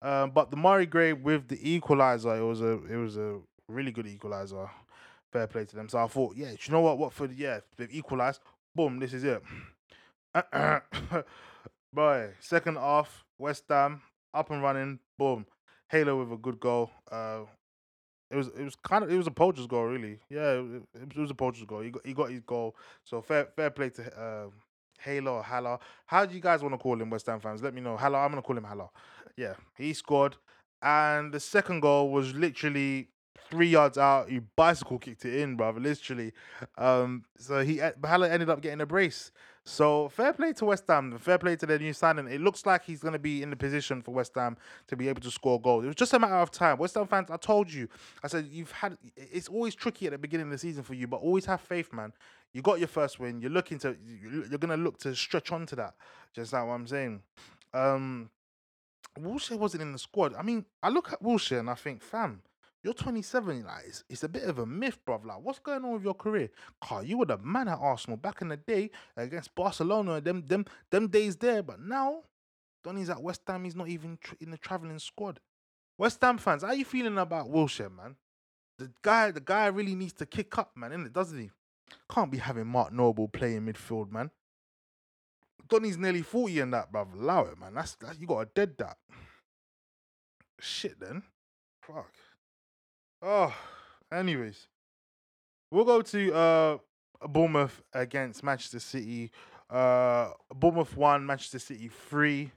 Um, 0.00 0.30
but 0.30 0.50
the 0.50 0.56
Murray 0.56 0.86
Gray 0.86 1.12
with 1.12 1.48
the 1.48 1.58
equalizer, 1.68 2.36
it 2.36 2.44
was 2.44 2.60
a 2.60 2.84
it 2.86 2.96
was 2.96 3.16
a 3.16 3.38
really 3.68 3.90
good 3.90 4.06
equalizer. 4.06 4.70
Fair 5.32 5.46
play 5.46 5.64
to 5.64 5.76
them. 5.76 5.88
So 5.88 5.98
I 5.98 6.06
thought, 6.06 6.36
yeah, 6.36 6.50
you 6.50 6.72
know 6.72 6.80
what? 6.80 6.98
Watford, 6.98 7.32
yeah, 7.36 7.60
they've 7.76 7.92
equalized. 7.92 8.40
Boom, 8.78 9.00
this 9.00 9.12
is 9.12 9.24
it. 9.24 9.42
Boy, 11.92 12.28
second 12.38 12.76
half, 12.76 13.24
West 13.36 13.64
Ham 13.68 14.02
up 14.32 14.52
and 14.52 14.62
running. 14.62 15.00
Boom, 15.18 15.46
Halo 15.88 16.20
with 16.20 16.30
a 16.32 16.36
good 16.36 16.60
goal. 16.60 16.88
Uh, 17.10 17.40
it 18.30 18.36
was 18.36 18.46
it 18.56 18.62
was 18.62 18.76
kind 18.76 19.02
of 19.02 19.10
it 19.10 19.16
was 19.16 19.26
a 19.26 19.32
poacher's 19.32 19.66
goal, 19.66 19.86
really. 19.86 20.20
Yeah, 20.30 20.60
it, 20.60 20.82
it 20.94 21.16
was 21.16 21.32
a 21.32 21.34
poacher's 21.34 21.64
goal. 21.64 21.80
He 21.80 21.90
got 21.90 22.06
he 22.06 22.14
got 22.14 22.30
his 22.30 22.42
goal. 22.42 22.76
So 23.02 23.20
fair 23.20 23.48
fair 23.56 23.70
play 23.70 23.90
to 23.90 24.02
um, 24.24 24.52
Halo 25.00 25.38
or 25.38 25.42
Hala. 25.42 25.80
How 26.06 26.24
do 26.24 26.36
you 26.36 26.40
guys 26.40 26.62
want 26.62 26.72
to 26.72 26.78
call 26.78 27.02
him, 27.02 27.10
West 27.10 27.26
Ham 27.26 27.40
fans? 27.40 27.60
Let 27.60 27.74
me 27.74 27.80
know. 27.80 27.96
Hala, 27.96 28.18
I'm 28.18 28.30
gonna 28.30 28.42
call 28.42 28.56
him 28.56 28.62
Hala. 28.62 28.90
Yeah, 29.36 29.54
he 29.76 29.92
scored, 29.92 30.36
and 30.80 31.34
the 31.34 31.40
second 31.40 31.80
goal 31.80 32.10
was 32.12 32.32
literally 32.32 33.08
three 33.50 33.68
yards 33.68 33.98
out. 33.98 34.28
He 34.28 34.38
bicycle 34.38 34.98
kicked 34.98 35.24
it 35.24 35.34
in, 35.40 35.56
brother. 35.56 35.80
Literally. 35.80 36.32
Um, 36.76 37.24
so 37.36 37.64
he 37.64 37.80
Hala 38.04 38.28
ended 38.28 38.50
up 38.50 38.60
getting 38.60 38.80
a 38.80 38.86
brace. 38.86 39.30
So 39.64 40.08
fair 40.08 40.32
play 40.32 40.54
to 40.54 40.64
West 40.64 40.84
Ham. 40.88 41.18
Fair 41.18 41.36
play 41.36 41.54
to 41.56 41.66
their 41.66 41.78
new 41.78 41.92
signing. 41.92 42.26
It 42.26 42.40
looks 42.40 42.64
like 42.64 42.84
he's 42.84 43.00
going 43.00 43.12
to 43.12 43.18
be 43.18 43.42
in 43.42 43.50
the 43.50 43.56
position 43.56 44.00
for 44.00 44.12
West 44.12 44.32
Ham 44.34 44.56
to 44.86 44.96
be 44.96 45.08
able 45.10 45.20
to 45.20 45.30
score 45.30 45.60
goals. 45.60 45.84
It 45.84 45.88
was 45.88 45.96
just 45.96 46.14
a 46.14 46.18
matter 46.18 46.36
of 46.36 46.50
time. 46.50 46.78
West 46.78 46.94
Ham 46.94 47.06
fans, 47.06 47.30
I 47.30 47.36
told 47.36 47.70
you. 47.70 47.86
I 48.24 48.28
said 48.28 48.48
you've 48.50 48.72
had. 48.72 48.96
It's 49.16 49.48
always 49.48 49.74
tricky 49.74 50.06
at 50.06 50.12
the 50.12 50.18
beginning 50.18 50.46
of 50.46 50.52
the 50.52 50.58
season 50.58 50.82
for 50.82 50.94
you, 50.94 51.06
but 51.06 51.18
always 51.18 51.44
have 51.44 51.60
faith, 51.60 51.92
man. 51.92 52.14
You 52.54 52.62
got 52.62 52.78
your 52.78 52.88
first 52.88 53.20
win. 53.20 53.42
You're 53.42 53.50
looking 53.50 53.78
to. 53.80 53.94
you- 54.06 54.46
You're 54.48 54.58
going 54.58 54.76
to 54.76 54.82
look 54.82 54.98
to 55.00 55.14
stretch 55.14 55.52
onto 55.52 55.76
that. 55.76 55.94
Just 56.32 56.52
like 56.54 56.66
what 56.66 56.72
I'm 56.72 56.86
saying. 56.86 57.20
Um, 57.74 58.30
Wilshere 59.18 59.58
wasn't 59.58 59.82
in 59.82 59.92
the 59.92 59.98
squad. 59.98 60.34
I 60.34 60.42
mean, 60.42 60.64
I 60.82 60.88
look 60.88 61.12
at 61.12 61.22
Wilshere 61.22 61.58
and 61.60 61.68
I 61.68 61.74
think, 61.74 62.02
fam, 62.02 62.40
you're 62.82 62.94
27. 62.94 63.64
Like, 63.64 63.84
it's, 63.86 64.04
it's 64.08 64.22
a 64.22 64.28
bit 64.28 64.44
of 64.44 64.58
a 64.58 64.66
myth, 64.66 64.98
bruv. 65.06 65.24
Like, 65.24 65.40
what's 65.42 65.58
going 65.58 65.84
on 65.84 65.92
with 65.92 66.04
your 66.04 66.14
career? 66.14 66.50
Car, 66.80 67.04
you 67.04 67.18
were 67.18 67.26
the 67.26 67.38
man 67.38 67.68
at 67.68 67.78
Arsenal 67.78 68.16
back 68.16 68.40
in 68.40 68.48
the 68.48 68.56
day 68.56 68.90
against 69.16 69.54
Barcelona. 69.54 70.14
And 70.14 70.24
them, 70.24 70.44
them, 70.46 70.64
them 70.90 71.08
days 71.08 71.36
there. 71.36 71.62
But 71.62 71.80
now, 71.80 72.22
Donny's 72.84 73.10
at 73.10 73.22
West 73.22 73.42
Ham. 73.46 73.64
He's 73.64 73.76
not 73.76 73.88
even 73.88 74.18
tr- 74.22 74.34
in 74.40 74.50
the 74.50 74.58
traveling 74.58 74.98
squad. 74.98 75.40
West 75.98 76.20
Ham 76.22 76.38
fans, 76.38 76.62
how 76.62 76.72
you 76.72 76.84
feeling 76.84 77.18
about 77.18 77.50
Wilshere, 77.50 77.94
man? 77.94 78.14
The 78.78 78.90
guy, 79.02 79.32
the 79.32 79.40
guy 79.40 79.66
really 79.66 79.96
needs 79.96 80.12
to 80.14 80.26
kick 80.26 80.56
up, 80.56 80.76
man, 80.76 80.92
innit? 80.92 81.12
Doesn't 81.12 81.38
he? 81.38 81.50
Can't 82.08 82.30
be 82.30 82.38
having 82.38 82.66
Mark 82.66 82.92
Noble 82.92 83.26
playing 83.26 83.62
midfield, 83.62 84.12
man. 84.12 84.30
Donny's 85.68 85.98
nearly 85.98 86.22
40 86.22 86.60
and 86.60 86.74
that, 86.74 86.92
bruv. 86.92 87.12
Allow 87.14 87.46
it, 87.46 87.58
man. 87.58 87.74
That's 87.74 87.94
that, 87.96 88.20
you 88.20 88.26
got 88.26 88.40
to 88.40 88.50
dead 88.54 88.78
that. 88.78 88.96
Shit, 90.60 91.00
then. 91.00 91.22
Fuck. 91.82 92.12
Oh, 93.20 93.54
anyways, 94.12 94.68
we'll 95.70 95.84
go 95.84 96.02
to 96.02 96.34
uh 96.34 96.78
Bournemouth 97.26 97.82
against 97.92 98.44
Manchester 98.44 98.78
City. 98.80 99.30
Uh, 99.68 100.30
Bournemouth 100.54 100.96
one, 100.96 101.26
Manchester 101.26 101.58
City 101.58 101.88
three. 101.88 102.52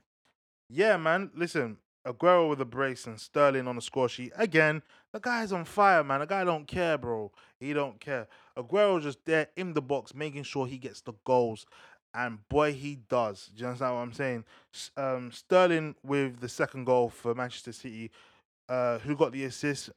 Yeah, 0.70 0.96
man. 0.96 1.30
Listen, 1.34 1.78
Aguero 2.06 2.48
with 2.48 2.60
a 2.60 2.64
brace 2.64 3.06
and 3.06 3.20
Sterling 3.20 3.68
on 3.68 3.76
the 3.76 3.82
score 3.82 4.08
sheet 4.08 4.32
again. 4.36 4.82
The 5.12 5.20
guy's 5.20 5.52
on 5.52 5.64
fire, 5.64 6.02
man. 6.02 6.20
The 6.20 6.26
guy 6.26 6.44
don't 6.44 6.66
care, 6.66 6.96
bro. 6.96 7.32
He 7.60 7.72
don't 7.72 8.00
care. 8.00 8.28
Aguero 8.56 9.02
just 9.02 9.24
there 9.24 9.48
in 9.56 9.74
the 9.74 9.82
box, 9.82 10.14
making 10.14 10.44
sure 10.44 10.66
he 10.66 10.78
gets 10.78 11.00
the 11.00 11.12
goals, 11.24 11.66
and 12.14 12.38
boy, 12.48 12.72
he 12.72 12.96
does. 13.08 13.50
Do 13.54 13.60
you 13.60 13.66
understand 13.66 13.94
what 13.94 14.00
I'm 14.00 14.12
saying? 14.12 14.44
Um, 14.96 15.32
Sterling 15.32 15.96
with 16.02 16.40
the 16.40 16.48
second 16.48 16.84
goal 16.84 17.10
for 17.10 17.34
Manchester 17.34 17.72
City. 17.72 18.10
Uh, 18.68 18.98
who 19.00 19.16
got 19.16 19.32
the 19.32 19.44
assist? 19.44 19.90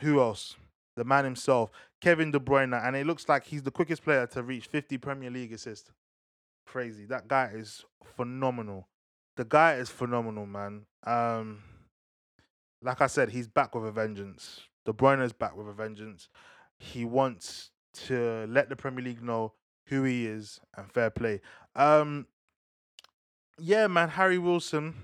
Who 0.00 0.20
else? 0.20 0.56
the 0.98 1.04
man 1.04 1.24
himself, 1.24 1.70
Kevin 2.00 2.32
De 2.32 2.40
Bruyne, 2.40 2.74
and 2.84 2.96
it 2.96 3.06
looks 3.06 3.28
like 3.28 3.44
he's 3.44 3.62
the 3.62 3.70
quickest 3.70 4.02
player 4.02 4.26
to 4.26 4.42
reach 4.42 4.66
50 4.66 4.98
Premier 4.98 5.30
League 5.30 5.52
assists. 5.52 5.90
Crazy. 6.66 7.06
That 7.06 7.28
guy 7.28 7.52
is 7.54 7.84
phenomenal. 8.16 8.88
The 9.36 9.44
guy 9.44 9.74
is 9.74 9.88
phenomenal, 9.88 10.44
man. 10.44 10.86
Um, 11.06 11.62
like 12.82 13.00
I 13.00 13.06
said, 13.06 13.30
he's 13.30 13.46
back 13.46 13.74
with 13.74 13.86
a 13.86 13.92
vengeance. 13.92 14.60
De 14.84 14.92
Bruyne 14.92 15.24
is 15.24 15.32
back 15.32 15.56
with 15.56 15.68
a 15.68 15.72
vengeance. 15.72 16.28
He 16.78 17.04
wants 17.04 17.70
to 18.06 18.46
let 18.48 18.68
the 18.68 18.76
Premier 18.76 19.04
League 19.04 19.22
know 19.22 19.52
who 19.86 20.02
he 20.02 20.26
is 20.26 20.60
and 20.76 20.90
fair 20.92 21.10
play. 21.10 21.40
Um, 21.76 22.26
yeah, 23.56 23.86
man, 23.86 24.08
Harry 24.08 24.38
Wilson 24.38 24.94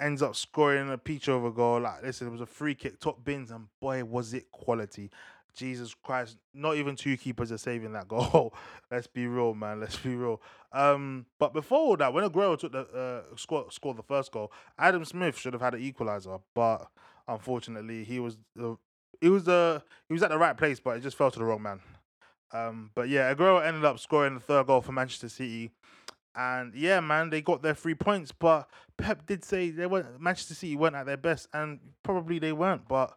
ends 0.00 0.22
up 0.22 0.36
scoring 0.36 0.90
a 0.90 0.98
peach 0.98 1.28
over 1.28 1.50
goal. 1.50 1.80
Like, 1.80 2.02
listen, 2.02 2.26
it 2.26 2.30
was 2.30 2.40
a 2.40 2.46
free 2.46 2.74
kick, 2.74 3.00
top 3.00 3.24
bins, 3.24 3.50
and 3.50 3.66
boy, 3.80 4.04
was 4.04 4.34
it 4.34 4.50
quality. 4.50 5.10
Jesus 5.54 5.94
Christ, 5.94 6.36
not 6.52 6.76
even 6.76 6.96
two 6.96 7.16
keepers 7.16 7.50
are 7.50 7.58
saving 7.58 7.92
that 7.92 8.06
goal. 8.06 8.54
Let's 8.90 9.06
be 9.06 9.26
real, 9.26 9.54
man. 9.54 9.80
Let's 9.80 9.96
be 9.96 10.14
real. 10.14 10.40
Um, 10.72 11.24
but 11.38 11.54
before 11.54 11.96
that, 11.96 12.12
when 12.12 12.28
Aguero 12.28 12.58
took 12.58 12.72
the 12.72 12.80
uh, 12.80 13.36
scored, 13.36 13.72
scored 13.72 13.96
the 13.96 14.02
first 14.02 14.30
goal, 14.32 14.52
Adam 14.78 15.04
Smith 15.04 15.38
should 15.38 15.54
have 15.54 15.62
had 15.62 15.74
an 15.74 15.80
equalizer, 15.80 16.36
but 16.54 16.86
unfortunately, 17.26 18.04
he 18.04 18.20
was 18.20 18.36
the 18.54 18.76
he 19.20 19.30
was 19.30 19.44
the 19.44 19.82
he 20.08 20.12
was 20.12 20.22
at 20.22 20.30
the 20.30 20.38
right 20.38 20.56
place, 20.56 20.78
but 20.78 20.98
it 20.98 21.02
just 21.02 21.16
fell 21.16 21.30
to 21.30 21.38
the 21.38 21.44
wrong 21.44 21.62
man. 21.62 21.80
Um, 22.52 22.90
but 22.94 23.08
yeah, 23.08 23.32
Aguero 23.32 23.66
ended 23.66 23.84
up 23.84 23.98
scoring 23.98 24.34
the 24.34 24.40
third 24.40 24.66
goal 24.66 24.82
for 24.82 24.92
Manchester 24.92 25.28
City. 25.28 25.70
And 26.36 26.74
yeah, 26.74 27.00
man, 27.00 27.30
they 27.30 27.40
got 27.40 27.62
their 27.62 27.74
three 27.74 27.94
points. 27.94 28.30
But 28.30 28.68
Pep 28.98 29.26
did 29.26 29.42
say 29.42 29.70
they 29.70 29.86
weren't 29.86 30.20
Manchester 30.20 30.54
City 30.54 30.76
weren't 30.76 30.94
at 30.94 31.06
their 31.06 31.16
best, 31.16 31.48
and 31.52 31.80
probably 32.02 32.38
they 32.38 32.52
weren't, 32.52 32.86
but 32.86 33.16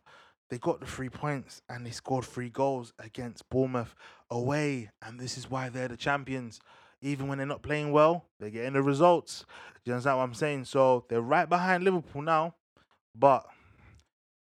they 0.49 0.57
got 0.57 0.79
the 0.79 0.85
three 0.85 1.09
points 1.09 1.61
and 1.69 1.85
they 1.85 1.91
scored 1.91 2.25
three 2.25 2.49
goals 2.49 2.93
against 2.97 3.47
Bournemouth 3.49 3.93
away. 4.31 4.89
And 5.01 5.19
this 5.19 5.37
is 5.37 5.49
why 5.49 5.69
they're 5.69 5.87
the 5.87 5.97
champions. 5.97 6.59
Even 7.01 7.27
when 7.27 7.37
they're 7.37 7.47
not 7.47 7.61
playing 7.61 7.91
well, 7.91 8.25
they're 8.39 8.49
getting 8.49 8.73
the 8.73 8.81
results. 8.81 9.45
Do 9.85 9.91
you 9.91 9.93
understand 9.93 10.17
what 10.17 10.23
I'm 10.23 10.33
saying? 10.33 10.65
So 10.65 11.05
they're 11.07 11.21
right 11.21 11.47
behind 11.47 11.83
Liverpool 11.83 12.21
now, 12.21 12.55
but 13.15 13.45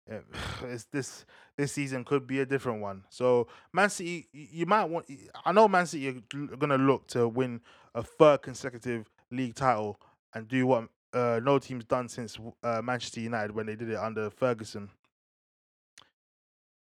it's 0.64 0.84
this 0.86 1.24
this 1.56 1.72
season 1.72 2.04
could 2.04 2.26
be 2.26 2.40
a 2.40 2.46
different 2.46 2.80
one. 2.80 3.04
So 3.10 3.46
Man 3.72 3.90
City, 3.90 4.26
you 4.32 4.66
might 4.66 4.84
want. 4.84 5.06
I 5.44 5.52
know 5.52 5.68
Man 5.68 5.86
City 5.86 6.08
are 6.08 6.56
gonna 6.56 6.78
look 6.78 7.06
to 7.08 7.28
win 7.28 7.60
a 7.94 8.02
third 8.02 8.42
consecutive 8.42 9.08
league 9.30 9.54
title 9.54 10.00
and 10.34 10.48
do 10.48 10.66
what 10.66 10.88
uh, 11.12 11.40
no 11.42 11.58
team's 11.58 11.84
done 11.84 12.08
since 12.08 12.38
uh, 12.62 12.80
Manchester 12.82 13.20
United 13.20 13.52
when 13.52 13.66
they 13.66 13.74
did 13.74 13.90
it 13.90 13.96
under 13.96 14.30
Ferguson. 14.30 14.90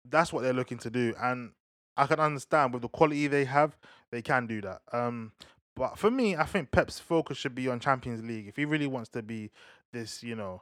That's 0.09 0.31
what 0.31 0.43
they're 0.43 0.53
looking 0.53 0.77
to 0.79 0.89
do, 0.89 1.13
and 1.19 1.51
I 1.97 2.05
can 2.05 2.19
understand 2.19 2.73
with 2.73 2.81
the 2.81 2.87
quality 2.87 3.27
they 3.27 3.45
have, 3.45 3.77
they 4.11 4.21
can 4.21 4.47
do 4.47 4.61
that. 4.61 4.81
Um, 4.93 5.33
but 5.75 5.97
for 5.97 6.09
me, 6.09 6.35
I 6.35 6.45
think 6.45 6.71
Pep's 6.71 6.99
focus 6.99 7.37
should 7.37 7.53
be 7.53 7.67
on 7.67 7.79
Champions 7.79 8.23
League 8.23 8.47
if 8.47 8.55
he 8.55 8.65
really 8.65 8.87
wants 8.87 9.09
to 9.09 9.21
be 9.21 9.51
this, 9.91 10.23
you 10.23 10.35
know, 10.35 10.61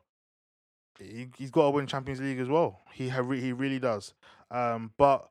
he, 1.00 1.28
he's 1.38 1.52
got 1.52 1.66
to 1.66 1.70
win 1.72 1.88
Champions 1.88 2.22
League 2.22 2.40
as 2.40 2.48
well. 2.48 2.82
He 2.94 3.10
he 3.10 3.54
really 3.54 3.80
does. 3.80 4.14
Um, 4.50 4.92
but 4.98 5.30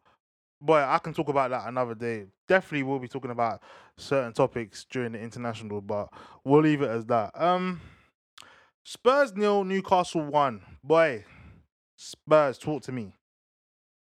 boy, 0.64 0.79
I 0.79 0.98
can 0.98 1.12
talk 1.12 1.29
about 1.29 1.50
that 1.50 1.68
another 1.68 1.94
day. 1.94 2.27
Definitely, 2.48 2.85
we'll 2.85 2.98
be 2.98 3.09
talking 3.09 3.31
about 3.31 3.62
certain 3.96 4.33
topics 4.33 4.87
during 4.90 5.12
the 5.12 5.20
international, 5.20 5.81
but 5.81 6.09
we'll 6.44 6.62
leave 6.62 6.83
it 6.83 6.90
as 6.90 7.05
that. 7.07 7.31
Um, 7.40 7.81
Spurs 8.85 9.35
nil, 9.35 9.64
Newcastle 9.64 10.24
one. 10.24 10.62
Boy, 10.83 11.24
Spurs, 11.96 12.59
talk 12.59 12.83
to 12.85 12.92
me. 12.92 13.12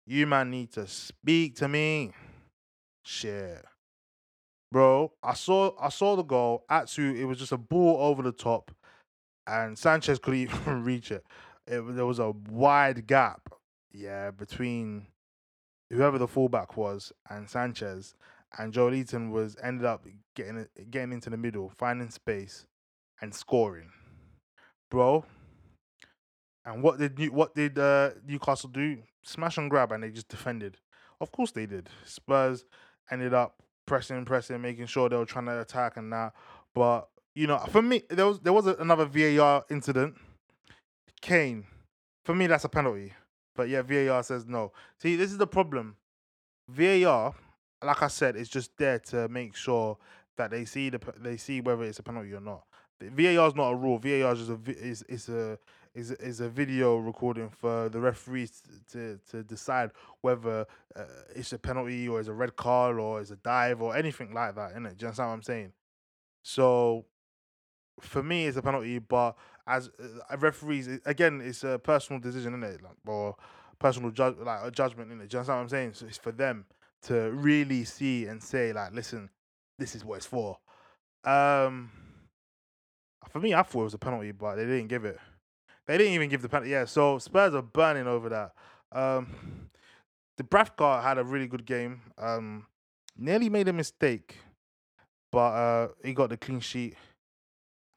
You 0.06 0.26
man 0.26 0.50
need 0.50 0.72
to 0.72 0.86
speak 0.86 1.56
to 1.56 1.68
me. 1.68 2.12
Shit. 3.04 3.64
Bro, 4.72 5.12
I 5.22 5.34
saw 5.34 5.72
I 5.80 5.88
saw 5.88 6.16
the 6.16 6.22
goal. 6.22 6.64
Atsu, 6.68 7.14
it 7.14 7.24
was 7.24 7.38
just 7.38 7.52
a 7.52 7.58
ball 7.58 7.96
over 8.00 8.22
the 8.22 8.32
top, 8.32 8.70
and 9.46 9.78
Sanchez 9.78 10.18
couldn't 10.18 10.40
even 10.40 10.84
reach 10.84 11.10
it 11.10 11.24
it, 11.70 11.94
there 11.94 12.06
was 12.06 12.18
a 12.18 12.32
wide 12.50 13.06
gap, 13.06 13.48
yeah, 13.92 14.30
between 14.30 15.06
whoever 15.90 16.18
the 16.18 16.28
fullback 16.28 16.76
was 16.76 17.12
and 17.28 17.48
Sanchez, 17.48 18.14
and 18.58 18.72
Joelinton 18.72 19.30
was 19.30 19.56
ended 19.62 19.84
up 19.84 20.06
getting 20.34 20.66
getting 20.90 21.12
into 21.12 21.30
the 21.30 21.36
middle, 21.36 21.70
finding 21.76 22.10
space, 22.10 22.66
and 23.20 23.34
scoring, 23.34 23.90
bro. 24.90 25.24
And 26.64 26.82
what 26.82 26.98
did 26.98 27.18
New, 27.18 27.32
what 27.32 27.54
did 27.54 27.78
uh, 27.78 28.10
Newcastle 28.26 28.68
do? 28.68 28.98
Smash 29.22 29.58
and 29.58 29.70
grab, 29.70 29.92
and 29.92 30.02
they 30.02 30.10
just 30.10 30.28
defended. 30.28 30.78
Of 31.20 31.32
course 31.32 31.50
they 31.52 31.66
did. 31.66 31.88
Spurs 32.04 32.64
ended 33.10 33.34
up 33.34 33.56
pressing, 33.86 34.24
pressing, 34.24 34.60
making 34.60 34.86
sure 34.86 35.08
they 35.08 35.16
were 35.16 35.26
trying 35.26 35.46
to 35.46 35.60
attack 35.60 35.96
and 35.96 36.12
that. 36.12 36.32
But 36.74 37.08
you 37.34 37.46
know, 37.46 37.58
for 37.58 37.82
me, 37.82 38.02
there 38.08 38.26
was 38.26 38.40
there 38.40 38.52
was 38.52 38.66
another 38.66 39.06
VAR 39.06 39.64
incident 39.70 40.16
Kane. 41.20 41.66
For 42.24 42.34
me, 42.34 42.46
that's 42.46 42.64
a 42.64 42.68
penalty. 42.68 43.12
But 43.60 43.68
yeah, 43.68 43.82
VAR 43.82 44.22
says 44.22 44.46
no. 44.46 44.72
See, 44.96 45.16
this 45.16 45.30
is 45.30 45.36
the 45.36 45.46
problem. 45.46 45.96
VAR, 46.66 47.34
like 47.84 48.02
I 48.02 48.08
said, 48.08 48.34
is 48.34 48.48
just 48.48 48.74
there 48.78 48.98
to 49.10 49.28
make 49.28 49.54
sure 49.54 49.98
that 50.38 50.50
they 50.50 50.64
see 50.64 50.88
the 50.88 50.98
they 51.18 51.36
see 51.36 51.60
whether 51.60 51.84
it's 51.84 51.98
a 51.98 52.02
penalty 52.02 52.32
or 52.32 52.40
not. 52.40 52.64
VAR 53.02 53.46
is 53.48 53.54
not 53.54 53.72
a 53.72 53.76
rule. 53.76 53.98
VAR 53.98 54.32
is 54.32 54.48
a 54.48 54.58
is 54.66 55.02
is 55.02 55.28
a 55.28 55.58
is 55.94 56.10
is 56.12 56.40
a 56.40 56.48
video 56.48 56.96
recording 56.96 57.50
for 57.50 57.90
the 57.90 58.00
referees 58.00 58.62
to 58.92 59.20
to 59.30 59.42
decide 59.42 59.90
whether 60.22 60.64
uh, 60.96 61.04
it's 61.36 61.52
a 61.52 61.58
penalty 61.58 62.08
or 62.08 62.18
it's 62.18 62.30
a 62.30 62.32
red 62.32 62.56
card 62.56 62.98
or 62.98 63.20
it's 63.20 63.30
a 63.30 63.36
dive 63.36 63.82
or 63.82 63.94
anything 63.94 64.32
like 64.32 64.54
that. 64.54 64.74
Innit? 64.74 64.96
Do 64.96 65.04
you 65.04 65.08
understand 65.08 65.28
what 65.28 65.34
I'm 65.34 65.42
saying? 65.42 65.72
So 66.42 67.04
for 68.00 68.22
me, 68.22 68.46
it's 68.46 68.56
a 68.56 68.62
penalty, 68.62 69.00
but 69.00 69.36
as 69.70 69.88
uh, 69.98 70.36
referees, 70.36 70.88
again, 71.06 71.40
it's 71.42 71.64
a 71.64 71.78
personal 71.78 72.20
decision, 72.20 72.54
isn't 72.54 72.74
it? 72.74 72.82
Like, 72.82 72.96
or 73.06 73.36
personal 73.78 74.10
judge, 74.10 74.36
like 74.42 74.60
a 74.64 74.70
judgment, 74.70 75.12
in 75.12 75.20
it. 75.20 75.32
You 75.32 75.38
what 75.38 75.50
I'm 75.50 75.68
saying? 75.68 75.94
So 75.94 76.06
it's 76.06 76.18
for 76.18 76.32
them 76.32 76.66
to 77.02 77.30
really 77.30 77.84
see 77.84 78.26
and 78.26 78.42
say, 78.42 78.72
like, 78.72 78.92
listen, 78.92 79.30
this 79.78 79.94
is 79.94 80.04
what 80.04 80.16
it's 80.16 80.26
for. 80.26 80.58
Um, 81.24 81.90
for 83.28 83.38
me, 83.38 83.54
I 83.54 83.62
thought 83.62 83.82
it 83.82 83.84
was 83.84 83.94
a 83.94 83.98
penalty, 83.98 84.32
but 84.32 84.56
they 84.56 84.64
didn't 84.64 84.88
give 84.88 85.04
it. 85.04 85.18
They 85.86 85.96
didn't 85.96 86.14
even 86.14 86.28
give 86.28 86.42
the 86.42 86.48
penalty. 86.48 86.70
Yeah, 86.70 86.84
so 86.84 87.18
Spurs 87.18 87.54
are 87.54 87.62
burning 87.62 88.06
over 88.06 88.28
that. 88.28 88.52
Um, 88.92 89.70
Dubravka 90.40 91.02
had 91.02 91.18
a 91.18 91.24
really 91.24 91.46
good 91.46 91.64
game. 91.64 92.00
Um, 92.18 92.66
nearly 93.16 93.48
made 93.48 93.68
a 93.68 93.72
mistake, 93.72 94.36
but 95.30 95.38
uh, 95.38 95.88
he 96.04 96.12
got 96.12 96.30
the 96.30 96.36
clean 96.36 96.60
sheet 96.60 96.96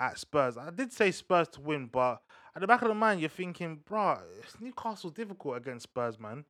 at 0.03 0.19
Spurs. 0.19 0.57
I 0.57 0.69
did 0.69 0.91
say 0.91 1.11
Spurs 1.11 1.47
to 1.49 1.61
win, 1.61 1.87
but 1.87 2.21
at 2.55 2.61
the 2.61 2.67
back 2.67 2.81
of 2.81 2.89
the 2.89 2.93
mind, 2.93 3.21
you're 3.21 3.29
thinking, 3.29 3.79
bro, 3.85 4.17
Newcastle's 4.59 5.13
difficult 5.13 5.57
against 5.57 5.83
Spurs, 5.83 6.19
man. 6.19 6.45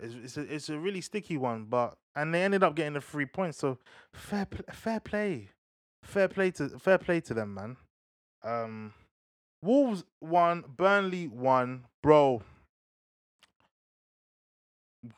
It's, 0.00 0.14
it's 0.14 0.36
a 0.36 0.54
it's 0.54 0.68
a 0.68 0.78
really 0.78 1.00
sticky 1.00 1.36
one, 1.36 1.64
but 1.64 1.96
and 2.14 2.32
they 2.32 2.44
ended 2.44 2.62
up 2.62 2.76
getting 2.76 2.92
the 2.92 3.00
three 3.00 3.26
points. 3.26 3.58
So 3.58 3.78
fair 4.12 4.46
fair 4.70 5.00
play, 5.00 5.48
fair 6.04 6.28
play 6.28 6.52
to 6.52 6.68
fair 6.78 6.98
play 6.98 7.20
to 7.22 7.34
them, 7.34 7.54
man. 7.54 7.76
Um, 8.44 8.94
Wolves 9.60 10.04
won, 10.20 10.62
Burnley 10.76 11.26
won, 11.26 11.86
bro. 12.00 12.42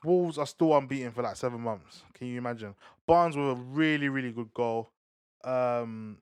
Wolves 0.03 0.39
are 0.39 0.47
still 0.47 0.75
unbeaten 0.77 1.13
for 1.13 1.23
like 1.23 1.37
seven 1.37 1.61
months. 1.61 2.03
Can 2.15 2.29
you 2.29 2.39
imagine? 2.39 2.75
Barnes 3.07 3.37
with 3.37 3.51
a 3.51 3.55
really 3.57 4.09
really 4.09 4.33
good 4.33 4.53
goal. 4.55 4.89
Um, 5.45 6.19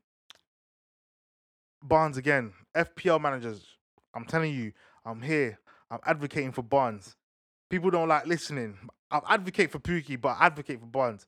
Barnes 1.83 2.17
again. 2.17 2.53
FPL 2.75 3.21
managers, 3.21 3.65
I'm 4.15 4.25
telling 4.25 4.55
you, 4.55 4.73
I'm 5.05 5.23
here. 5.23 5.59
I'm 5.91 6.01
advocating 6.05 6.53
for 6.53 6.63
Barnes. 6.63 7.17
People 7.71 7.91
don't 7.91 8.09
like 8.09 8.27
listening. 8.27 8.77
I 9.11 9.21
advocate 9.29 9.71
for 9.71 9.79
Pukki, 9.79 10.21
but 10.21 10.37
I 10.39 10.47
advocate 10.47 10.81
for 10.81 10.87
Barnes. 10.87 11.27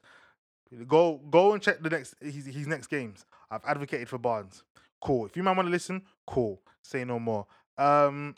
Go 0.87 1.21
go 1.31 1.53
and 1.53 1.63
check 1.63 1.83
the 1.83 1.91
next 1.91 2.15
his, 2.21 2.47
his 2.47 2.67
next 2.67 2.87
games. 2.87 3.25
I've 3.51 3.65
advocated 3.67 4.09
for 4.09 4.19
Barnes. 4.19 4.63
Cool. 5.01 5.27
If 5.27 5.37
you 5.37 5.43
might 5.43 5.57
want 5.57 5.67
to 5.67 5.73
listen, 5.73 6.03
cool. 6.27 6.61
Say 6.83 7.05
no 7.05 7.19
more. 7.19 7.47
Um 7.79 8.35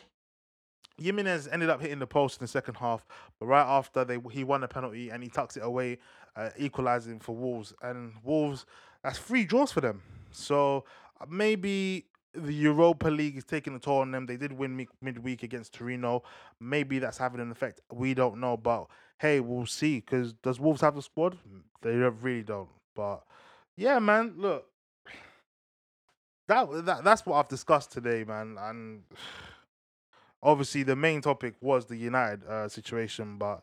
Jimenez 0.99 1.49
ended 1.49 1.71
up 1.71 1.81
hitting 1.81 1.99
the 1.99 2.07
post 2.07 2.41
in 2.41 2.45
the 2.45 2.49
second 2.49 2.77
half, 2.77 3.07
but 3.39 3.47
right 3.47 3.67
after 3.67 4.05
they 4.05 4.19
he 4.31 4.45
won 4.45 4.63
a 4.63 4.69
penalty 4.69 5.11
and 5.11 5.23
he 5.23 5.29
tucks 5.29 5.57
it 5.57 5.65
away, 5.65 5.99
uh, 6.37 6.51
equalizing 6.57 7.19
for 7.19 7.35
Wolves. 7.35 7.75
And 7.83 8.15
Wolves, 8.23 8.67
that's 9.03 9.19
three 9.19 9.45
draws 9.45 9.73
for 9.73 9.81
them. 9.81 10.03
So 10.31 10.85
maybe 11.29 12.07
the 12.35 12.53
Europa 12.53 13.09
League 13.09 13.37
is 13.37 13.45
taking 13.45 13.75
a 13.75 13.79
toll 13.79 13.99
on 13.99 14.11
them. 14.11 14.27
They 14.27 14.37
did 14.37 14.53
win 14.53 14.87
midweek 15.01 15.43
against 15.43 15.75
Torino. 15.75 16.23
Maybe 16.61 16.99
that's 16.99 17.19
having 17.19 17.41
an 17.41 17.51
effect. 17.51 17.81
We 17.93 18.15
don't 18.15 18.39
know, 18.41 18.57
but 18.57 18.87
hey, 19.19 19.41
we'll 19.41 19.67
see. 19.67 20.01
Because 20.01 20.33
does 20.35 20.59
Wolves 20.59 20.81
have 20.81 20.95
the 20.95 21.03
squad? 21.03 21.39
They 21.83 21.91
really 21.91 22.43
don't. 22.43 22.69
But 22.95 23.23
yeah, 23.77 23.99
man, 23.99 24.35
look, 24.37 24.67
that 26.49 26.69
that 26.87 27.05
that's 27.05 27.27
what 27.27 27.37
I've 27.37 27.49
discussed 27.49 27.93
today, 27.93 28.25
man. 28.25 28.57
And 28.59 29.03
obviously, 30.43 30.83
the 30.83 30.97
main 30.97 31.21
topic 31.21 31.55
was 31.61 31.87
the 31.87 31.97
United 31.97 32.45
uh, 32.45 32.69
situation, 32.69 33.37
but 33.39 33.63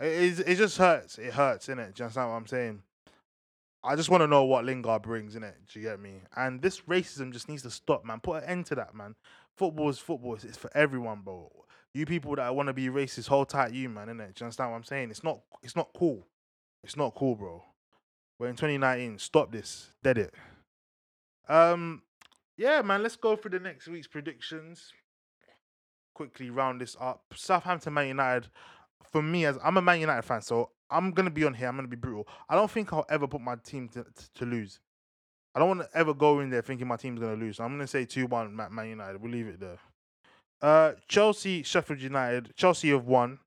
It, 0.00 0.40
it 0.46 0.56
just 0.56 0.78
hurts. 0.78 1.18
It 1.18 1.34
hurts, 1.34 1.66
innit? 1.66 1.94
Do 1.94 2.00
you 2.00 2.04
understand 2.04 2.30
what 2.30 2.36
I'm 2.36 2.46
saying? 2.46 2.82
I 3.82 3.96
just 3.96 4.10
want 4.10 4.22
to 4.22 4.26
know 4.26 4.44
what 4.44 4.64
Lingard 4.64 5.02
brings, 5.02 5.34
innit? 5.34 5.54
Do 5.72 5.80
you 5.80 5.86
get 5.86 6.00
me? 6.00 6.20
And 6.36 6.60
this 6.60 6.80
racism 6.82 7.32
just 7.32 7.48
needs 7.48 7.62
to 7.62 7.70
stop, 7.70 8.04
man. 8.04 8.20
Put 8.20 8.42
an 8.42 8.48
end 8.48 8.66
to 8.66 8.74
that, 8.74 8.94
man. 8.94 9.14
Football 9.56 9.88
is 9.88 9.98
football. 9.98 10.34
It's, 10.34 10.56
for 10.56 10.70
everyone, 10.76 11.22
bro. 11.22 11.50
You 11.94 12.06
people 12.06 12.36
that 12.36 12.54
want 12.54 12.68
to 12.68 12.72
be 12.72 12.88
racist, 12.88 13.28
hold 13.28 13.48
tight, 13.48 13.72
you 13.72 13.88
man, 13.88 14.08
innit? 14.08 14.34
Do 14.34 14.40
you 14.40 14.46
understand 14.46 14.70
what 14.70 14.76
I'm 14.76 14.84
saying? 14.84 15.10
It's 15.10 15.24
not. 15.24 15.40
It's 15.62 15.76
not 15.76 15.90
cool. 15.96 16.26
It's 16.84 16.96
not 16.96 17.14
cool, 17.14 17.34
bro. 17.34 17.62
We're 18.38 18.48
in 18.48 18.56
2019. 18.56 19.18
Stop 19.18 19.50
this. 19.50 19.92
Dead 20.02 20.18
it. 20.18 20.34
Um, 21.48 22.02
yeah, 22.56 22.82
man. 22.82 23.02
Let's 23.02 23.16
go 23.16 23.34
through 23.34 23.52
the 23.52 23.60
next 23.60 23.88
week's 23.88 24.06
predictions. 24.06 24.92
Quickly 26.14 26.50
round 26.50 26.80
this 26.80 26.96
up. 27.00 27.24
Southampton, 27.34 27.94
Man 27.94 28.08
United. 28.08 28.48
For 29.12 29.22
me, 29.22 29.44
as 29.44 29.58
I'm 29.62 29.76
a 29.76 29.82
Man 29.82 30.00
United 30.00 30.22
fan, 30.22 30.42
so 30.42 30.70
I'm 30.90 31.12
gonna 31.12 31.30
be 31.30 31.44
on 31.44 31.54
here. 31.54 31.68
I'm 31.68 31.76
gonna 31.76 31.88
be 31.88 31.96
brutal. 31.96 32.26
I 32.48 32.54
don't 32.54 32.70
think 32.70 32.92
I'll 32.92 33.06
ever 33.08 33.26
put 33.26 33.40
my 33.40 33.56
team 33.56 33.88
to, 33.90 34.04
to, 34.34 34.44
lose. 34.44 34.80
I 35.54 35.58
don't 35.58 35.68
want 35.68 35.80
to 35.80 35.88
ever 35.98 36.14
go 36.14 36.40
in 36.40 36.50
there 36.50 36.62
thinking 36.62 36.86
my 36.86 36.96
team's 36.96 37.20
gonna 37.20 37.36
lose. 37.36 37.56
So 37.56 37.64
I'm 37.64 37.72
gonna 37.72 37.86
say 37.86 38.04
two 38.04 38.26
one 38.26 38.54
Man 38.54 38.74
Man 38.74 38.88
United. 38.88 39.20
We'll 39.20 39.32
leave 39.32 39.46
it 39.46 39.60
there. 39.60 39.78
Uh, 40.62 40.92
Chelsea, 41.08 41.62
Sheffield 41.62 42.00
United. 42.00 42.54
Chelsea 42.56 42.90
have 42.90 43.06
won. 43.06 43.38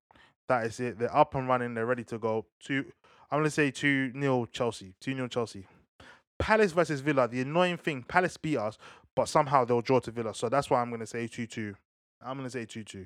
That 0.48 0.66
is 0.66 0.80
it. 0.80 1.00
They're 1.00 1.16
up 1.16 1.36
and 1.36 1.48
running. 1.48 1.74
They're 1.74 1.86
ready 1.86 2.04
to 2.06 2.18
go. 2.18 2.46
Two. 2.60 2.86
I'm 3.32 3.40
gonna 3.40 3.50
say 3.50 3.72
two 3.72 4.12
0 4.20 4.48
Chelsea. 4.52 4.94
Two 5.00 5.14
0 5.14 5.28
Chelsea. 5.28 5.66
Palace 6.40 6.72
versus 6.72 7.02
Villa. 7.02 7.28
The 7.28 7.42
annoying 7.42 7.78
thing, 7.78 8.04
Palace 8.04 8.38
beat 8.38 8.58
us, 8.58 8.78
but 9.16 9.30
somehow 9.30 9.66
they'll 9.66 9.82
draw 9.82 10.00
to 10.02 10.12
Villa. 10.12 10.34
So 10.34 10.50
that's 10.50 10.70
why 10.70 10.82
I'm 10.82 10.90
gonna 10.90 11.08
say 11.08 11.28
two 11.28 11.48
two. 11.48 11.76
I'm 12.22 12.38
gonna 12.38 12.50
say 12.50 12.66
two 12.66 12.84
two. 12.84 13.06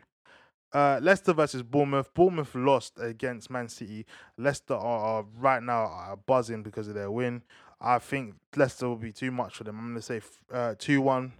Uh, 0.73 0.99
Leicester 1.01 1.33
versus 1.33 1.63
Bournemouth. 1.63 2.13
Bournemouth 2.13 2.53
lost 2.53 2.99
against 2.99 3.49
Man 3.49 3.69
City. 3.69 4.05
Leicester 4.37 4.73
are, 4.75 5.19
are 5.19 5.25
right 5.37 5.63
now 5.63 5.85
are 5.85 6.17
buzzing 6.17 6.63
because 6.63 6.87
of 6.87 6.93
their 6.93 7.09
win. 7.09 7.41
I 7.79 7.99
think 7.99 8.35
Leicester 8.55 8.87
will 8.87 8.95
be 8.97 9.11
too 9.11 9.31
much 9.31 9.55
for 9.55 9.63
them. 9.63 9.77
I'm 9.79 9.87
gonna 9.89 10.01
say 10.01 10.21
uh, 10.51 10.75
two 10.77 11.01
one 11.01 11.33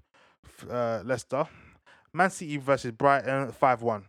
uh, 0.70 1.02
Leicester. 1.04 1.46
Man 2.14 2.30
City 2.30 2.58
versus 2.58 2.92
Brighton 2.92 3.52
five 3.52 3.82
one. 3.82 4.06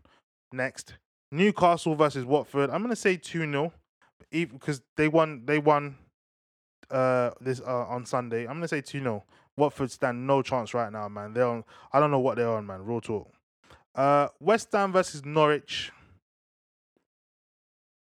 Next, 0.53 0.95
Newcastle 1.31 1.95
versus 1.95 2.25
Watford. 2.25 2.71
I'm 2.71 2.83
gonna 2.83 2.97
say 2.97 3.17
two 3.17 3.41
0 3.41 3.73
because 4.31 4.83
they 4.97 5.09
won. 5.09 5.43
They 5.45 5.59
won 5.59 5.97
uh 6.91 7.31
this 7.41 7.61
uh 7.61 7.87
on 7.87 8.07
Sunday. 8.07 8.43
I'm 8.47 8.55
gonna 8.55 8.69
say 8.69 8.81
two 8.81 9.01
0 9.01 9.25
Watford 9.57 9.91
stand 9.91 10.27
no 10.27 10.41
chance 10.41 10.73
right 10.73 10.91
now, 10.91 11.09
man. 11.09 11.35
They're 11.35 11.47
on. 11.47 11.65
I 11.93 12.01
don't 12.01 12.11
know 12.11 12.21
what 12.21 12.37
they're 12.37 12.49
on, 12.49 12.67
man. 12.67 12.85
Real 12.85 13.01
talk. 13.01 13.31
Uh, 13.99 14.29
West 14.39 14.69
Ham 14.71 14.93
versus 14.93 15.25
Norwich. 15.25 15.91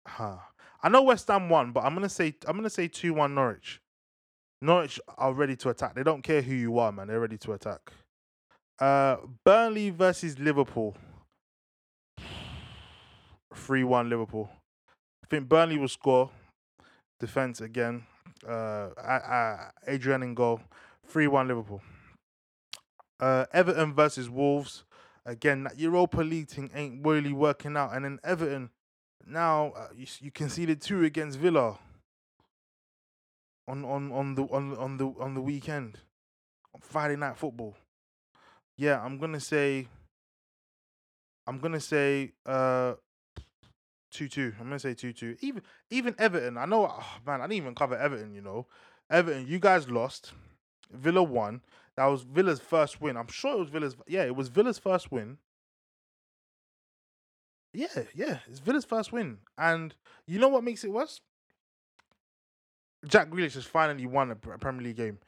Huh. 0.06 0.36
I 0.84 0.90
know 0.90 1.04
West 1.04 1.30
Ham 1.30 1.48
won, 1.48 1.72
but 1.72 1.86
I'm 1.86 1.94
gonna 1.94 2.10
say 2.10 2.36
I'm 2.46 2.58
gonna 2.58 2.70
say 2.70 2.90
two 2.90 3.14
one 3.14 3.34
Norwich. 3.34 3.80
Norwich 4.62 5.00
are 5.18 5.32
ready 5.32 5.56
to 5.56 5.70
attack. 5.70 5.96
They 5.96 6.04
don't 6.04 6.24
care 6.24 6.42
who 6.42 6.54
you 6.54 6.78
are, 6.78 6.92
man. 6.92 7.08
They're 7.08 7.22
ready 7.22 7.38
to 7.38 7.54
attack. 7.54 7.94
Uh, 8.80 9.16
Burnley 9.46 9.90
versus 9.92 10.38
Liverpool. 10.38 10.94
Three 13.56 13.86
one 13.86 14.10
Liverpool. 14.10 14.50
I 15.24 15.28
think 15.30 15.48
Burnley 15.48 15.78
will 15.78 15.88
score. 15.88 16.30
Defense 17.22 17.62
again. 17.62 18.06
Uh, 18.46 18.90
Adrian 19.88 20.22
in 20.22 20.34
goal. 20.34 20.60
Three 21.08 21.28
one 21.28 21.48
Liverpool. 21.48 21.82
Uh, 23.22 23.46
Everton 23.54 23.94
versus 23.94 24.30
Wolves. 24.30 24.84
Again, 25.28 25.66
that 25.66 25.78
Europa 25.78 26.22
League 26.22 26.48
thing 26.48 26.72
ain't 26.74 27.06
really 27.06 27.34
working 27.34 27.76
out. 27.76 27.94
And 27.94 28.06
then 28.06 28.20
Everton, 28.24 28.70
now 29.26 29.74
uh, 29.76 29.90
you, 29.94 30.08
you 30.22 30.32
conceded 30.32 30.82
two 30.82 31.04
against 31.04 31.38
Villa 31.38 31.78
on 33.68 33.84
on 33.84 34.10
on 34.14 34.36
the 34.36 34.44
on 34.44 34.76
on 34.78 34.96
the 34.96 35.14
on 35.20 35.34
the 35.34 35.42
weekend, 35.42 35.98
on 36.74 36.80
Friday 36.80 37.18
night 37.18 37.38
football. 37.38 37.76
Yeah, 38.78 39.04
I'm 39.04 39.18
gonna 39.18 39.42
say. 39.42 39.90
I'm 41.46 41.60
gonna 41.60 41.82
say 41.82 42.32
uh 42.46 42.94
two 44.12 44.30
two. 44.30 44.54
I'm 44.60 44.68
gonna 44.68 44.80
say 44.80 44.94
two 44.94 45.12
two. 45.12 45.36
Even 45.42 45.62
even 45.90 46.16
Everton. 46.18 46.58
I 46.58 46.66
know, 46.66 46.88
oh, 46.90 47.06
man. 47.26 47.42
I 47.42 47.44
didn't 47.44 47.58
even 47.58 47.76
cover 47.76 47.98
Everton. 47.98 48.34
You 48.34 48.42
know, 48.42 48.68
Everton. 49.10 49.46
You 49.46 49.60
guys 49.60 49.90
lost. 49.90 50.32
Villa 50.92 51.24
won. 51.24 51.62
That 51.96 52.06
was 52.06 52.24
Villa's 52.24 52.60
first 52.60 53.02
win. 53.02 53.18
I'm 53.18 53.28
sure 53.28 53.54
it 53.54 53.60
was 53.60 53.70
Villa's. 53.70 53.96
Yeah, 54.08 54.24
it 54.24 54.36
was 54.36 54.50
Villa's 54.50 54.78
first 54.78 55.12
win. 55.12 55.38
Yeah, 57.74 58.04
yeah, 58.16 58.40
it's 58.48 58.60
Villa's 58.60 58.86
first 58.86 59.12
win. 59.12 59.38
And 59.58 59.94
you 60.26 60.40
know 60.40 60.48
what 60.48 60.64
makes 60.64 60.84
it 60.84 60.92
worse? 60.92 61.22
Jack 63.08 63.30
Grealish 63.30 63.54
has 63.54 63.66
finally 63.66 64.06
won 64.06 64.32
a 64.32 64.36
Premier 64.36 64.82
League 64.82 64.98
game 64.98 65.20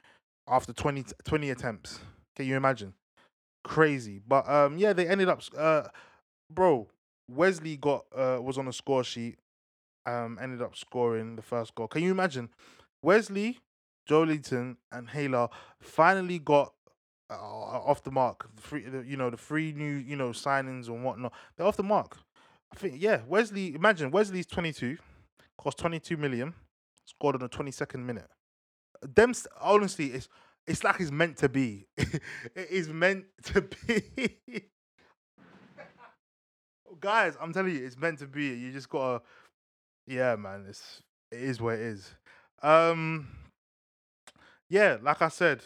after 0.48 0.74
20, 0.74 1.06
20 1.24 1.50
attempts. 1.50 2.00
Can 2.36 2.46
you 2.46 2.56
imagine? 2.56 2.94
Crazy. 3.64 4.22
But 4.26 4.50
um, 4.50 4.78
yeah, 4.78 4.94
they 4.94 5.08
ended 5.08 5.30
up. 5.30 5.42
Uh, 5.56 5.84
bro, 6.50 6.88
Wesley 7.30 7.78
got 7.78 8.06
uh 8.16 8.40
was 8.42 8.58
on 8.58 8.68
a 8.68 8.74
score 8.74 9.04
sheet. 9.04 9.38
Um, 10.06 10.40
ended 10.42 10.62
up 10.62 10.76
scoring 10.76 11.36
the 11.36 11.42
first 11.42 11.76
goal. 11.76 11.88
Can 11.88 12.02
you 12.02 12.12
imagine? 12.12 12.50
Wesley, 13.04 13.60
Joelinton, 14.10 14.78
and 14.92 15.10
Haller 15.10 15.50
finally 15.80 16.40
got 16.40 16.74
uh, 17.30 17.36
off 17.36 18.04
the 18.04 18.12
mark. 18.12 18.50
The 18.56 18.62
free, 18.62 18.82
the, 18.84 19.04
you 19.06 19.16
know, 19.16 19.30
the 19.30 19.38
three 19.38 19.72
new, 19.72 19.96
you 19.96 20.16
know, 20.16 20.30
signings 20.30 20.88
and 20.88 21.04
whatnot. 21.04 21.34
They're 21.56 21.68
off 21.68 21.78
the 21.78 21.84
mark. 21.84 22.18
I 22.74 22.76
think, 22.76 22.96
yeah. 22.98 23.22
Wesley, 23.28 23.76
imagine 23.76 24.12
Wesley's 24.12 24.46
twenty 24.46 24.74
two, 24.74 24.98
cost 25.58 25.78
twenty 25.78 26.00
two 26.00 26.18
million, 26.18 26.54
scored 27.06 27.36
on 27.36 27.42
the 27.42 27.48
twenty 27.48 27.72
second 27.72 28.06
minute. 28.06 28.30
Them, 29.02 29.34
honestly, 29.62 30.08
it's 30.08 30.28
it's 30.68 30.84
like 30.84 31.00
it's 31.00 31.12
meant 31.12 31.38
to 31.38 31.50
be. 31.50 31.88
it 31.98 32.22
is 32.70 32.90
meant 32.90 33.26
to 33.44 33.62
be. 33.62 34.36
Guys, 37.00 37.38
I'm 37.40 37.54
telling 37.54 37.76
you, 37.76 37.86
it's 37.86 37.98
meant 37.98 38.20
to 38.20 38.28
be. 38.28 38.48
You 38.48 38.72
just 38.72 38.90
gotta, 38.90 39.22
yeah, 40.06 40.36
man. 40.36 40.66
It's 40.68 41.02
it 41.32 41.42
is 41.42 41.62
what 41.62 41.76
it 41.76 41.82
is. 41.82 42.12
Um, 42.62 43.28
yeah, 44.70 44.98
like 45.02 45.22
I 45.22 45.30
said, 45.30 45.62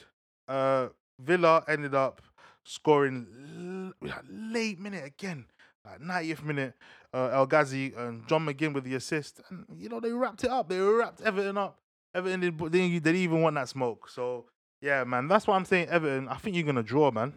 uh, 0.48 0.88
Villa 1.20 1.64
ended 1.68 1.96
up 1.96 2.22
scoring 2.64 3.94
l- 4.02 4.12
late 4.30 4.80
minute 4.80 5.06
again, 5.06 5.46
like 5.86 6.00
90th 6.00 6.44
minute. 6.44 6.74
Uh, 7.14 7.30
El 7.32 7.46
Ghazi 7.46 7.94
and 7.96 8.28
John 8.28 8.44
McGinn 8.44 8.74
with 8.74 8.86
the 8.86 8.96
assist, 8.96 9.40
and 9.50 9.66
you 9.78 9.88
know 9.88 10.00
they 10.00 10.12
wrapped 10.12 10.44
it 10.44 10.50
up. 10.50 10.68
They 10.68 10.80
wrapped 10.80 11.22
Everton 11.22 11.58
up. 11.58 11.78
Everton 12.16 12.40
did, 12.40 12.58
they, 12.58 12.90
they 12.90 13.00
didn't 13.00 13.16
even 13.18 13.42
want 13.42 13.56
that 13.56 13.70
smoke. 13.70 14.10
So 14.10 14.46
yeah, 14.82 15.04
man, 15.04 15.28
that's 15.28 15.46
what 15.46 15.56
I'm 15.56 15.66
saying. 15.66 15.90
Everton, 15.90 16.28
I 16.28 16.38
think 16.38 16.56
you're 16.56 16.66
gonna 16.66 16.82
draw, 16.82 17.12
man. 17.12 17.34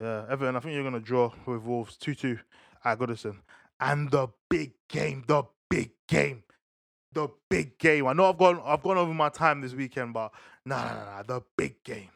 Yeah, 0.00 0.26
Everton, 0.28 0.56
I 0.56 0.60
think 0.60 0.74
you're 0.74 0.82
gonna 0.82 0.98
draw 0.98 1.30
with 1.46 1.62
Wolves 1.62 1.96
two 1.96 2.16
two 2.16 2.40
at 2.84 2.98
Goodison. 2.98 3.36
And 3.78 4.10
the 4.10 4.28
big 4.48 4.72
game, 4.88 5.22
the 5.28 5.44
big 5.70 5.92
game, 6.08 6.42
the 7.16 7.28
big 7.48 7.78
game. 7.78 8.06
I 8.06 8.12
know 8.12 8.28
I've 8.28 8.36
gone 8.36 8.60
I've 8.64 8.82
gone 8.82 8.98
over 8.98 9.14
my 9.14 9.30
time 9.30 9.62
this 9.62 9.72
weekend, 9.72 10.12
but 10.12 10.32
nah, 10.66 10.76
nah, 10.76 10.94
nah, 10.94 11.04
nah 11.04 11.22
the 11.22 11.40
big 11.56 11.82
game. 11.82 12.10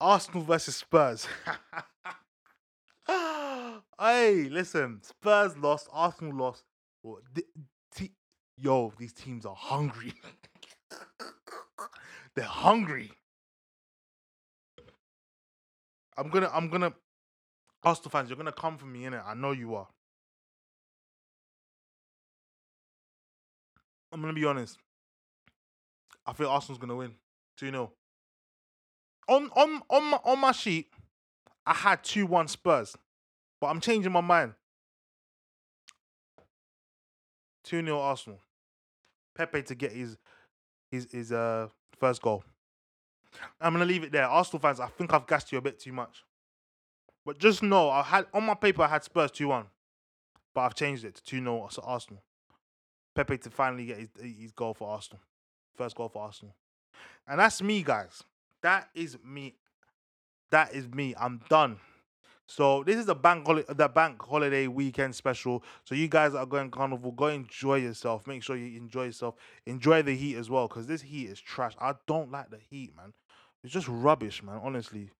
Arsenal 0.00 0.42
versus 0.42 0.76
Spurs. 0.76 1.26
hey, 3.98 4.48
listen, 4.50 5.00
Spurs 5.02 5.56
lost, 5.56 5.88
Arsenal 5.92 6.36
lost. 6.36 6.64
Well, 7.02 7.20
Yo, 8.58 8.90
these 8.98 9.12
teams 9.12 9.44
are 9.44 9.54
hungry. 9.54 10.14
They're 12.34 12.44
hungry. 12.44 13.12
I'm 16.16 16.30
gonna, 16.30 16.50
I'm 16.52 16.70
gonna, 16.70 16.94
Arsenal 17.84 18.10
fans, 18.10 18.30
you're 18.30 18.38
gonna 18.38 18.52
come 18.52 18.78
for 18.78 18.86
me, 18.86 19.02
innit? 19.02 19.22
I 19.26 19.34
know 19.34 19.52
you 19.52 19.74
are. 19.74 19.88
I'm 24.16 24.22
gonna 24.22 24.32
be 24.32 24.46
honest. 24.46 24.78
I 26.24 26.32
feel 26.32 26.48
Arsenal's 26.48 26.78
gonna 26.78 26.96
win. 26.96 27.12
2 27.58 27.70
0. 27.70 27.92
On 29.28 29.50
on 29.54 29.82
on 29.90 30.04
my 30.04 30.18
on 30.24 30.38
my 30.38 30.52
sheet, 30.52 30.90
I 31.66 31.74
had 31.74 32.02
2-1 32.02 32.48
Spurs. 32.48 32.96
But 33.60 33.66
I'm 33.66 33.78
changing 33.78 34.12
my 34.12 34.22
mind. 34.22 34.54
2-0 37.66 37.94
Arsenal. 37.98 38.40
Pepe 39.34 39.62
to 39.64 39.74
get 39.74 39.92
his 39.92 40.16
his 40.90 41.12
his 41.12 41.30
uh 41.30 41.68
first 42.00 42.22
goal. 42.22 42.42
I'm 43.60 43.74
gonna 43.74 43.84
leave 43.84 44.02
it 44.02 44.12
there. 44.12 44.26
Arsenal 44.26 44.60
fans, 44.60 44.80
I 44.80 44.86
think 44.86 45.12
I've 45.12 45.26
gassed 45.26 45.52
you 45.52 45.58
a 45.58 45.62
bit 45.62 45.78
too 45.78 45.92
much. 45.92 46.24
But 47.26 47.38
just 47.38 47.62
know 47.62 47.90
I 47.90 48.02
had 48.02 48.28
on 48.32 48.44
my 48.44 48.54
paper 48.54 48.80
I 48.80 48.88
had 48.88 49.04
Spurs 49.04 49.30
2-1. 49.32 49.66
But 50.54 50.62
I've 50.62 50.74
changed 50.74 51.04
it 51.04 51.16
to 51.16 51.36
2-0 51.36 51.80
Arsenal. 51.86 52.22
Pepe 53.16 53.38
to 53.38 53.50
finally 53.50 53.86
get 53.86 53.98
his, 53.98 54.08
his 54.20 54.52
goal 54.52 54.74
for 54.74 54.88
Arsenal. 54.90 55.20
First 55.74 55.96
goal 55.96 56.08
for 56.08 56.22
Arsenal. 56.22 56.54
And 57.26 57.40
that's 57.40 57.60
me, 57.62 57.82
guys. 57.82 58.22
That 58.62 58.88
is 58.94 59.18
me. 59.24 59.54
That 60.50 60.74
is 60.74 60.86
me. 60.88 61.14
I'm 61.18 61.40
done. 61.48 61.78
So 62.46 62.84
this 62.84 62.96
is 62.96 63.08
a 63.08 63.14
bank 63.14 63.44
holiday, 63.44 63.72
the 63.74 63.88
bank 63.88 64.22
holiday 64.22 64.68
weekend 64.68 65.14
special. 65.14 65.64
So 65.84 65.96
you 65.96 66.06
guys 66.06 66.34
are 66.34 66.46
going 66.46 66.70
carnival, 66.70 67.10
go 67.10 67.26
enjoy 67.26 67.76
yourself. 67.76 68.26
Make 68.26 68.42
sure 68.44 68.56
you 68.56 68.78
enjoy 68.78 69.06
yourself. 69.06 69.34
Enjoy 69.66 70.02
the 70.02 70.14
heat 70.14 70.36
as 70.36 70.48
well, 70.48 70.68
because 70.68 70.86
this 70.86 71.02
heat 71.02 71.28
is 71.28 71.40
trash. 71.40 71.74
I 71.80 71.94
don't 72.06 72.30
like 72.30 72.50
the 72.50 72.60
heat, 72.70 72.94
man. 72.96 73.12
It's 73.64 73.72
just 73.72 73.88
rubbish, 73.88 74.42
man. 74.44 74.60
Honestly. 74.62 75.10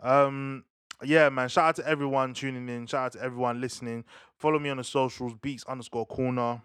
Um, 0.00 0.64
yeah, 1.02 1.30
man. 1.30 1.48
Shout 1.48 1.68
out 1.68 1.76
to 1.76 1.88
everyone 1.88 2.34
tuning 2.34 2.68
in. 2.68 2.86
Shout 2.86 3.06
out 3.06 3.12
to 3.12 3.22
everyone 3.22 3.60
listening. 3.60 4.04
Follow 4.36 4.58
me 4.58 4.68
on 4.68 4.76
the 4.76 4.84
socials, 4.84 5.32
beats 5.40 5.64
underscore 5.64 6.06
corner. 6.06 6.60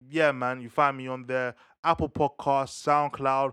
Yeah, 0.00 0.32
man. 0.32 0.60
You 0.60 0.68
find 0.68 0.96
me 0.96 1.08
on 1.08 1.26
there. 1.26 1.54
Apple 1.84 2.08
Podcast, 2.08 2.84
SoundCloud. 2.84 3.52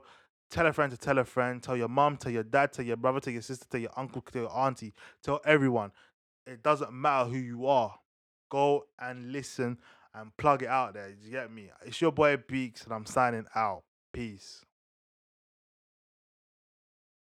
Tell 0.50 0.68
a 0.68 0.74
friend 0.74 0.92
to 0.92 0.98
tell 0.98 1.18
a 1.18 1.24
friend. 1.24 1.62
Tell 1.62 1.76
your 1.76 1.88
mom, 1.88 2.18
tell 2.18 2.32
your 2.32 2.44
dad, 2.44 2.74
tell 2.74 2.86
your 2.86 2.98
brother, 2.98 3.20
tell 3.20 3.34
your 3.34 3.42
sister, 3.42 3.66
tell 3.70 3.82
your 3.82 3.92
uncle, 3.98 4.22
tell 4.22 4.44
your 4.44 4.56
auntie. 4.56 4.94
Tell 5.24 5.42
everyone. 5.46 5.92
It 6.46 6.62
doesn't 6.62 6.94
matter 6.94 7.30
who 7.30 7.38
you 7.38 7.66
are. 7.68 7.96
Go 8.50 8.86
and 9.00 9.32
listen 9.32 9.80
and 10.14 10.36
plug 10.38 10.64
it 10.64 10.70
out 10.70 10.94
there. 10.94 11.10
You 11.20 11.32
get 11.32 11.52
me? 11.52 11.72
It's 11.86 12.00
your 12.02 12.12
boy 12.12 12.38
Beaks, 12.38 12.84
and 12.84 12.94
I'm 12.94 13.06
signing 13.06 13.46
out. 13.56 13.84
Peace. 14.12 14.64